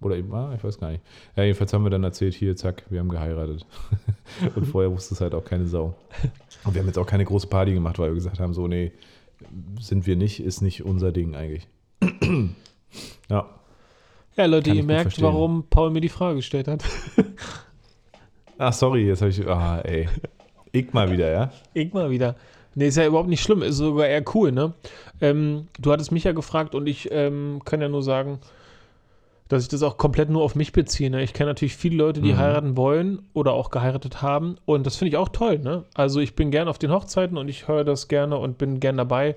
Oder 0.00 0.16
eben, 0.16 0.32
ah, 0.32 0.54
ich 0.56 0.62
weiß 0.62 0.78
gar 0.78 0.92
nicht. 0.92 1.02
Ja, 1.36 1.42
jedenfalls 1.42 1.72
haben 1.72 1.82
wir 1.82 1.90
dann 1.90 2.04
erzählt, 2.04 2.34
hier, 2.34 2.54
zack, 2.56 2.84
wir 2.88 3.00
haben 3.00 3.08
geheiratet. 3.08 3.66
und 4.54 4.66
vorher 4.66 4.92
wusste 4.92 5.14
es 5.14 5.20
halt 5.20 5.34
auch 5.34 5.44
keine 5.44 5.66
Sau. 5.66 5.94
Und 6.64 6.74
wir 6.74 6.80
haben 6.80 6.86
jetzt 6.86 6.98
auch 6.98 7.06
keine 7.06 7.24
große 7.24 7.48
Party 7.48 7.74
gemacht, 7.74 7.98
weil 7.98 8.10
wir 8.10 8.14
gesagt 8.14 8.38
haben, 8.38 8.54
so, 8.54 8.68
nee, 8.68 8.92
sind 9.80 10.06
wir 10.06 10.16
nicht, 10.16 10.40
ist 10.40 10.60
nicht 10.60 10.84
unser 10.84 11.10
Ding 11.10 11.34
eigentlich. 11.34 11.66
ja. 13.28 13.48
Ja, 14.36 14.46
Leute, 14.46 14.70
Kann 14.70 14.76
ihr 14.76 14.84
merkt, 14.84 15.02
verstehen. 15.02 15.24
warum 15.24 15.64
Paul 15.68 15.90
mir 15.90 16.00
die 16.00 16.08
Frage 16.08 16.36
gestellt 16.36 16.68
hat. 16.68 16.84
Ach, 18.56 18.72
sorry, 18.72 19.04
jetzt 19.04 19.20
habe 19.20 19.30
ich, 19.30 19.44
ah, 19.48 19.80
ey. 19.80 20.08
Ich 20.70 20.92
mal 20.92 21.10
wieder, 21.10 21.30
ja? 21.30 21.52
Ich 21.74 21.92
mal 21.92 22.10
wieder. 22.10 22.36
Nee, 22.74 22.86
ist 22.86 22.96
ja 22.96 23.06
überhaupt 23.06 23.28
nicht 23.28 23.42
schlimm, 23.42 23.62
ist 23.62 23.78
sogar 23.78 24.06
eher 24.06 24.22
cool, 24.34 24.52
ne? 24.52 24.74
Ähm, 25.20 25.66
du 25.80 25.90
hattest 25.90 26.12
mich 26.12 26.22
ja 26.22 26.30
gefragt 26.30 26.76
und 26.76 26.86
ich 26.86 27.08
ähm, 27.10 27.60
kann 27.64 27.80
ja 27.80 27.88
nur 27.88 28.04
sagen, 28.04 28.38
dass 29.48 29.62
ich 29.62 29.68
das 29.68 29.82
auch 29.82 29.96
komplett 29.96 30.28
nur 30.30 30.42
auf 30.42 30.54
mich 30.54 30.72
beziehe. 30.72 31.10
Ne? 31.10 31.22
Ich 31.22 31.32
kenne 31.32 31.50
natürlich 31.50 31.76
viele 31.76 31.96
Leute, 31.96 32.20
die 32.20 32.32
Mhm. 32.34 32.38
heiraten 32.38 32.76
wollen 32.76 33.22
oder 33.32 33.52
auch 33.54 33.70
geheiratet 33.70 34.20
haben 34.22 34.56
und 34.66 34.86
das 34.86 34.96
finde 34.96 35.10
ich 35.10 35.16
auch 35.16 35.30
toll, 35.30 35.58
ne? 35.58 35.84
Also 35.94 36.20
ich 36.20 36.34
bin 36.36 36.50
gern 36.50 36.68
auf 36.68 36.78
den 36.78 36.92
Hochzeiten 36.92 37.38
und 37.38 37.48
ich 37.48 37.66
höre 37.68 37.84
das 37.84 38.08
gerne 38.08 38.36
und 38.36 38.58
bin 38.58 38.78
gern 38.80 38.96
dabei 38.98 39.36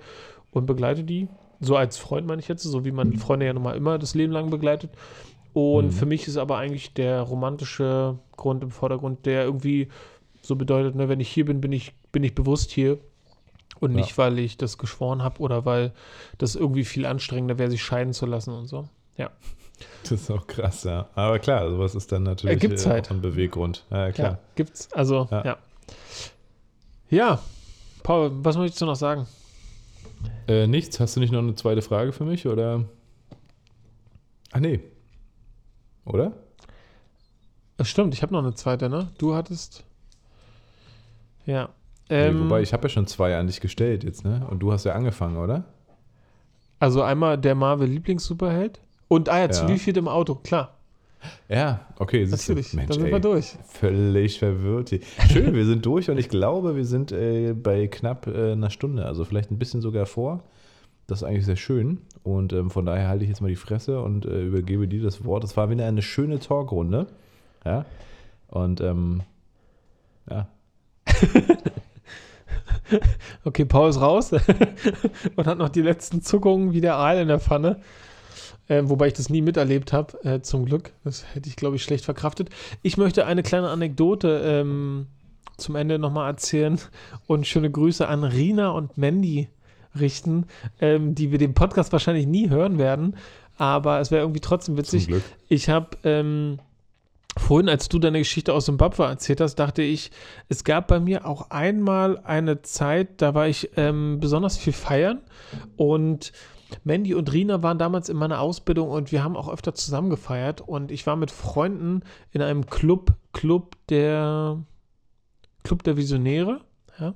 und 0.52 0.66
begleite 0.66 1.04
die. 1.04 1.28
So 1.60 1.78
als 1.78 1.98
Freund 1.98 2.28
meine 2.28 2.42
ich 2.42 2.48
jetzt, 2.48 2.64
so 2.64 2.84
wie 2.86 2.92
man 2.92 3.14
Freunde 3.14 3.46
ja 3.46 3.54
nun 3.54 3.64
mal 3.64 3.78
immer 3.78 3.98
das 4.00 4.16
Leben 4.16 4.34
lang 4.34 4.50
begleitet. 4.50 4.92
Und 5.54 5.88
Mhm. 5.88 5.92
für 5.92 6.06
mich 6.06 6.28
ist 6.28 6.38
aber 6.38 6.58
eigentlich 6.58 6.94
der 6.94 7.22
romantische 7.22 8.18
Grund 8.36 8.64
im 8.64 8.72
Vordergrund, 8.72 9.26
der 9.26 9.44
irgendwie 9.44 9.90
so 10.42 10.56
bedeutet, 10.56 10.96
ne, 10.96 11.08
wenn 11.08 11.20
ich 11.20 11.30
hier 11.30 11.46
bin, 11.46 11.62
bin 11.62 11.72
ich, 11.72 11.94
bin 12.12 12.24
ich 12.24 12.34
bewusst 12.36 12.72
hier 12.72 12.98
Und 13.80 13.92
Ja. 13.92 13.98
nicht, 13.98 14.18
weil 14.18 14.38
ich 14.40 14.58
das 14.58 14.78
geschworen 14.78 15.24
habe 15.24 15.40
oder 15.40 15.66
weil 15.66 15.92
das 16.38 16.56
irgendwie 16.56 16.84
viel 16.86 17.06
anstrengender 17.06 17.58
wäre, 17.58 17.72
sich 17.72 17.82
scheiden 17.84 18.14
zu 18.14 18.26
lassen 18.28 18.52
und 18.54 18.68
so. 18.68 18.88
Das 20.04 20.12
ist 20.14 20.32
auch 20.32 20.46
krass, 20.48 20.84
ja. 20.84 21.08
Aber 21.16 21.40
klar, 21.40 21.70
sowas 21.70 21.96
ist 21.96 22.12
dann 22.12 22.24
natürlich 22.24 22.62
Ergibt's 22.62 22.86
äh, 22.86 22.90
halt. 22.90 23.08
auch 23.08 23.12
ein 23.12 23.22
Beweggrund. 23.22 23.86
Ja, 23.90 24.06
Ja, 24.08 24.12
klar. 24.12 24.40
gibt's. 24.56 24.92
Also, 24.94 25.28
Ja. 25.32 25.46
ja. 25.46 25.58
Ja, 27.10 27.40
Paul, 28.04 28.32
was 28.44 28.58
möchtest 28.58 28.82
du 28.82 28.86
noch 28.86 28.96
sagen? 28.96 29.28
Äh, 30.48 30.66
nichts. 30.68 31.00
Hast 31.00 31.16
du 31.16 31.20
nicht 31.20 31.32
noch 31.34 31.40
eine 31.40 31.56
zweite 31.56 31.82
Frage 31.82 32.14
für 32.14 32.24
mich? 32.24 32.48
Oder? 32.48 32.86
Ah, 34.52 34.60
nee. 34.60 34.80
Oder? 36.06 36.32
Das 37.78 37.90
stimmt, 37.90 38.14
ich 38.14 38.22
habe 38.22 38.32
noch 38.34 38.40
eine 38.44 38.54
zweite, 38.54 38.90
ne? 38.90 39.10
Du 39.18 39.36
hattest. 39.36 39.84
Ja. 41.46 41.70
Nee, 42.10 42.28
Ähm, 42.28 42.46
wobei, 42.46 42.62
ich 42.62 42.74
habe 42.74 42.84
ja 42.84 42.90
schon 42.90 43.08
zwei 43.08 43.38
an 43.38 43.48
dich 43.48 43.60
gestellt 43.62 44.04
jetzt, 44.04 44.24
ne? 44.24 44.46
Und 44.50 44.60
du 44.60 44.72
hast 44.72 44.86
ja 44.86 44.94
angefangen, 44.94 45.38
oder? 45.38 45.64
also 46.80 47.04
einmal 47.04 47.38
der 47.38 47.54
Marvel-Lieblings-Superheld. 47.56 48.80
Und 49.12 49.28
ah 49.28 49.40
ja, 49.40 49.50
zu 49.50 49.68
viel 49.78 49.98
im 49.98 50.08
Auto? 50.08 50.36
Klar, 50.36 50.78
Ja, 51.50 51.82
okay. 52.00 52.24
siehst 52.24 52.48
du. 52.48 52.54
natürlich. 52.54 52.74
Mensch, 52.74 52.88
da 52.88 52.94
sind 52.94 53.12
wir 53.12 53.20
durch. 53.20 53.58
Völlig 53.66 54.40
verwirrt. 54.40 54.88
hier. 54.88 55.02
Schön, 55.30 55.54
wir 55.54 55.66
sind 55.66 55.86
durch 55.86 56.10
und 56.10 56.18
ich 56.18 56.30
glaube, 56.30 56.78
wir 56.78 56.86
sind 56.86 57.12
äh, 57.12 57.52
bei 57.52 57.88
knapp 57.88 58.28
äh, 58.28 58.54
einer 58.54 58.70
Stunde, 58.70 59.06
also 59.06 59.26
vielleicht 59.26 59.52
ein 59.52 59.60
bisschen 59.60 59.82
sogar 59.82 60.06
vor. 60.06 60.46
Das 61.08 61.18
ist 61.22 61.24
eigentlich 61.26 61.46
sehr 61.46 61.58
schön 61.58 61.98
und 62.24 62.54
ähm, 62.54 62.70
von 62.70 62.86
daher 62.86 63.10
halte 63.10 63.26
ich 63.26 63.30
jetzt 63.30 63.42
mal 63.42 63.50
die 63.50 63.58
Fresse 63.58 64.02
und 64.02 64.26
äh, 64.26 64.44
übergebe 64.46 64.88
dir 64.88 65.04
das 65.04 65.26
Wort. 65.26 65.44
Es 65.44 65.58
war 65.58 65.70
wieder 65.70 65.86
eine 65.86 66.02
schöne 66.02 66.40
Talkrunde. 66.40 67.08
Ja. 67.66 67.84
Und 68.48 68.80
ähm, 68.80 69.24
ja, 70.30 70.48
Okay, 73.44 73.66
Paul 73.66 73.90
ist 73.90 74.00
raus 74.00 74.32
und 75.36 75.48
hat 75.48 75.58
noch 75.58 75.68
die 75.68 75.82
letzten 75.82 76.22
Zuckungen 76.22 76.72
wie 76.72 76.80
der 76.80 76.96
Aal 76.96 77.18
in 77.18 77.28
der 77.28 77.42
Pfanne. 77.42 77.82
Ähm, 78.72 78.90
wobei 78.90 79.08
ich 79.08 79.14
das 79.14 79.30
nie 79.30 79.42
miterlebt 79.42 79.92
habe, 79.92 80.24
äh, 80.24 80.40
zum 80.40 80.64
Glück. 80.64 80.94
Das 81.04 81.26
hätte 81.34 81.50
ich, 81.50 81.58
glaube 81.58 81.76
ich, 81.76 81.84
schlecht 81.84 82.06
verkraftet. 82.06 82.50
Ich 82.82 82.96
möchte 82.96 83.26
eine 83.26 83.44
kleine 83.44 83.68
Anekdote 83.68 84.42
ähm, 84.46 85.08
zum 85.58 85.76
Ende 85.76 86.00
nochmal 86.00 86.30
erzählen 86.30 86.80
und 87.28 87.46
schöne 87.46 87.70
Grüße 87.70 88.08
an 88.08 88.24
Rina 88.24 88.70
und 88.70 88.98
Mandy 88.98 89.50
richten, 90.00 90.46
ähm, 90.80 91.16
die 91.16 91.32
wir 91.32 91.38
den 91.38 91.54
Podcast 91.54 91.92
wahrscheinlich 91.92 92.28
nie 92.28 92.50
hören 92.50 92.78
werden. 92.78 93.18
Aber 93.58 94.00
es 94.00 94.10
wäre 94.10 94.22
irgendwie 94.22 94.40
trotzdem 94.40 94.78
witzig. 94.78 95.10
Ich 95.50 95.68
habe 95.68 95.98
ähm, 96.06 96.60
vorhin, 97.36 97.68
als 97.68 97.90
du 97.90 98.00
deine 98.00 98.20
Geschichte 98.20 98.54
aus 98.54 98.64
Zimbabwe 98.64 99.04
erzählt 99.04 99.42
hast, 99.42 99.56
dachte 99.56 99.82
ich, 99.82 100.12
es 100.48 100.64
gab 100.64 100.88
bei 100.88 101.02
mir 101.02 101.26
auch 101.26 101.50
einmal 101.50 102.20
eine 102.20 102.62
Zeit, 102.62 103.22
da 103.22 103.34
war 103.34 103.50
ich 103.50 103.72
ähm, 103.76 104.22
besonders 104.22 104.58
viel 104.58 104.72
feiern 104.72 105.20
und 105.76 106.32
Mandy 106.84 107.14
und 107.14 107.32
Rina 107.32 107.64
waren 107.64 107.78
damals 107.78 108.10
in 108.10 108.18
meiner 108.18 108.40
Ausbildung 108.40 108.90
und 108.90 109.12
wir 109.12 109.24
haben 109.24 109.36
auch 109.36 109.52
öfter 109.52 109.74
zusammen 109.74 110.10
gefeiert 110.10 110.62
und 110.62 110.92
ich 110.92 111.06
war 111.08 111.16
mit 111.16 111.32
Freunden 111.32 112.02
in 112.32 112.42
einem 112.42 112.66
Club, 112.68 113.14
Club 113.34 113.76
der 113.90 114.58
Club 115.64 115.84
der 115.84 115.98
Visionäre. 115.98 116.62
Ja? 117.00 117.16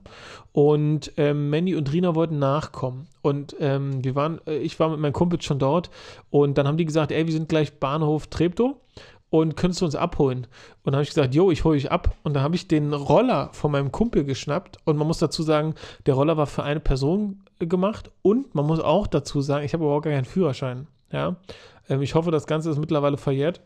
Und 0.52 1.12
ähm, 1.18 1.50
Mandy 1.50 1.76
und 1.76 1.92
Rina 1.92 2.16
wollten 2.16 2.40
nachkommen. 2.40 3.08
Und 3.22 3.56
ähm, 3.60 4.04
wir 4.04 4.16
waren, 4.16 4.40
äh, 4.48 4.58
ich 4.58 4.80
war 4.80 4.90
mit 4.90 5.00
meinem 5.00 5.14
Kumpel 5.14 5.42
schon 5.42 5.60
dort 5.60 5.90
und 6.30 6.58
dann 6.58 6.68
haben 6.68 6.78
die 6.78 6.86
gesagt, 6.86 7.12
ey, 7.12 7.26
wir 7.26 7.34
sind 7.34 7.50
gleich 7.50 7.80
Bahnhof 7.80 8.28
Treptow 8.28 8.76
und 9.30 9.58
könntest 9.58 9.82
du 9.82 9.86
uns 9.86 9.96
abholen? 9.96 10.48
Und 10.84 10.86
dann 10.86 10.96
habe 10.96 11.04
ich 11.04 11.10
gesagt, 11.10 11.36
jo, 11.36 11.52
ich 11.52 11.64
hole 11.64 11.76
dich 11.76 11.92
ab. 11.92 12.16
Und 12.24 12.36
dann 12.36 12.44
habe 12.44 12.56
ich 12.56 12.68
den 12.68 12.94
Roller 12.94 13.50
von 13.54 13.72
meinem 13.72 13.92
Kumpel 13.92 14.24
geschnappt 14.24 14.78
und 14.86 14.98
man 14.98 15.08
muss 15.08 15.20
dazu 15.20 15.44
sagen, 15.44 15.76
der 16.06 16.14
Roller 16.14 16.38
war 16.38 16.48
für 16.48 16.64
eine 16.64 16.80
Person 16.80 17.45
gemacht 17.60 18.12
und 18.22 18.54
man 18.56 18.66
muss 18.66 18.80
auch 18.80 19.08
dazu 19.08 19.42
sagen, 19.42 19.66
ich 19.66 19.74
habe 19.74 19.84
überhaupt 19.84 20.06
gar 20.06 20.14
keinen 20.14 20.26
Führerschein. 20.26 20.88
Ja? 21.12 21.38
Ähm, 21.90 22.02
ich 22.02 22.16
hoffe, 22.16 22.32
das 22.32 22.48
Ganze 22.48 22.70
ist 22.70 22.78
mittlerweile 22.78 23.18
verjährt. 23.18 23.62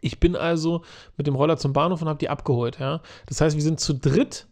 Ich 0.00 0.20
bin 0.20 0.36
also 0.36 0.82
mit 1.16 1.26
dem 1.26 1.34
Roller 1.34 1.56
zum 1.56 1.72
Bahnhof 1.72 2.00
und 2.00 2.08
habe 2.08 2.18
die 2.18 2.28
abgeholt. 2.28 2.78
Ja? 2.78 3.00
Das 3.26 3.40
heißt, 3.40 3.56
wir 3.56 3.62
sind 3.62 3.80
zu 3.80 3.94
dritt 3.94 4.46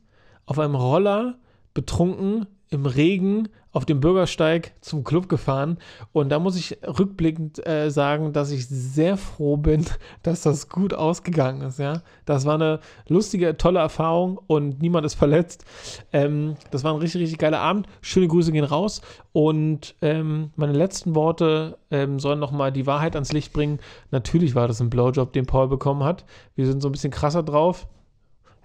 auf 0.47 0.59
einem 0.59 0.75
Roller 0.75 1.39
betrunken 1.75 2.47
im 2.71 2.87
Regen 2.87 3.49
auf 3.79 3.87
dem 3.87 4.01
Bürgersteig 4.01 4.72
zum 4.81 5.05
Club 5.05 5.29
gefahren. 5.29 5.79
Und 6.11 6.31
da 6.31 6.41
muss 6.41 6.57
ich 6.57 6.79
rückblickend 6.83 7.64
äh, 7.64 7.93
sagen, 7.93 8.33
dass 8.33 8.51
ich 8.51 8.66
sehr 8.66 9.16
froh 9.16 9.57
bin, 9.57 9.87
dass 10.24 10.43
das 10.43 10.68
gut 10.68 10.95
ausgegangen 10.95 11.62
ist. 11.62 11.79
Ja, 11.79 12.03
das 12.24 12.45
war 12.45 12.57
eine 12.57 12.81
lustige, 13.07 13.57
tolle 13.57 13.79
Erfahrung 13.79 14.41
und 14.49 14.83
niemand 14.83 15.07
ist 15.07 15.14
verletzt. 15.14 15.64
Ähm, 16.12 16.57
das 16.72 16.83
war 16.83 16.93
ein 16.93 16.99
richtig, 16.99 17.20
richtig 17.22 17.39
geiler 17.39 17.61
Abend. 17.61 17.87
Schöne 18.01 18.26
Grüße 18.26 18.51
gehen 18.51 18.64
raus. 18.64 19.01
Und 19.33 19.95
ähm, 20.03 20.51
meine 20.57 20.72
letzten 20.72 21.14
Worte 21.14 21.79
ähm, 21.93 22.18
sollen 22.18 22.41
nochmal 22.41 22.72
die 22.72 22.89
Wahrheit 22.89 23.14
ans 23.14 23.31
Licht 23.31 23.53
bringen. 23.53 23.79
Natürlich 24.11 24.57
war 24.57 24.66
das 24.66 24.81
ein 24.81 24.91
Blowjob, 24.91 25.33
den 25.33 25.47
Paul 25.47 25.68
bekommen 25.68 26.03
hat. 26.03 26.24
Wir 26.57 26.66
sind 26.66 26.83
so 26.83 26.89
ein 26.89 26.93
bisschen 26.93 27.12
krasser 27.12 27.45
drauf. 27.45 27.87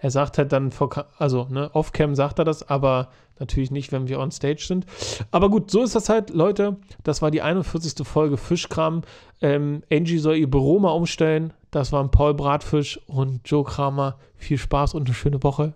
Er 0.03 0.11
sagt 0.11 0.37
halt 0.37 0.51
dann, 0.51 0.71
vor, 0.71 0.89
also 1.17 1.47
ne, 1.49 1.69
off-cam 1.71 2.13
sagt 2.13 2.37
er 2.37 2.45
das, 2.45 2.67
aber 2.67 3.07
natürlich 3.39 3.71
nicht, 3.71 3.91
wenn 3.91 4.07
wir 4.07 4.19
on 4.19 4.31
stage 4.31 4.63
sind. 4.65 4.85
Aber 5.31 5.49
gut, 5.49 5.71
so 5.71 5.83
ist 5.83 5.95
das 5.95 6.09
halt, 6.09 6.29
Leute. 6.31 6.77
Das 7.03 7.21
war 7.21 7.31
die 7.31 7.41
41. 7.41 8.05
Folge 8.07 8.37
Fischkram. 8.37 9.01
Ähm, 9.41 9.83
Angie 9.91 10.19
soll 10.19 10.37
ihr 10.37 10.49
Büro 10.49 10.79
mal 10.79 10.91
umstellen. 10.91 11.53
Das 11.71 11.91
waren 11.91 12.11
Paul 12.11 12.33
Bratfisch 12.33 12.99
und 13.07 13.41
Joe 13.45 13.63
Kramer. 13.63 14.17
Viel 14.35 14.57
Spaß 14.57 14.93
und 14.93 15.07
eine 15.07 15.15
schöne 15.15 15.43
Woche. 15.43 15.73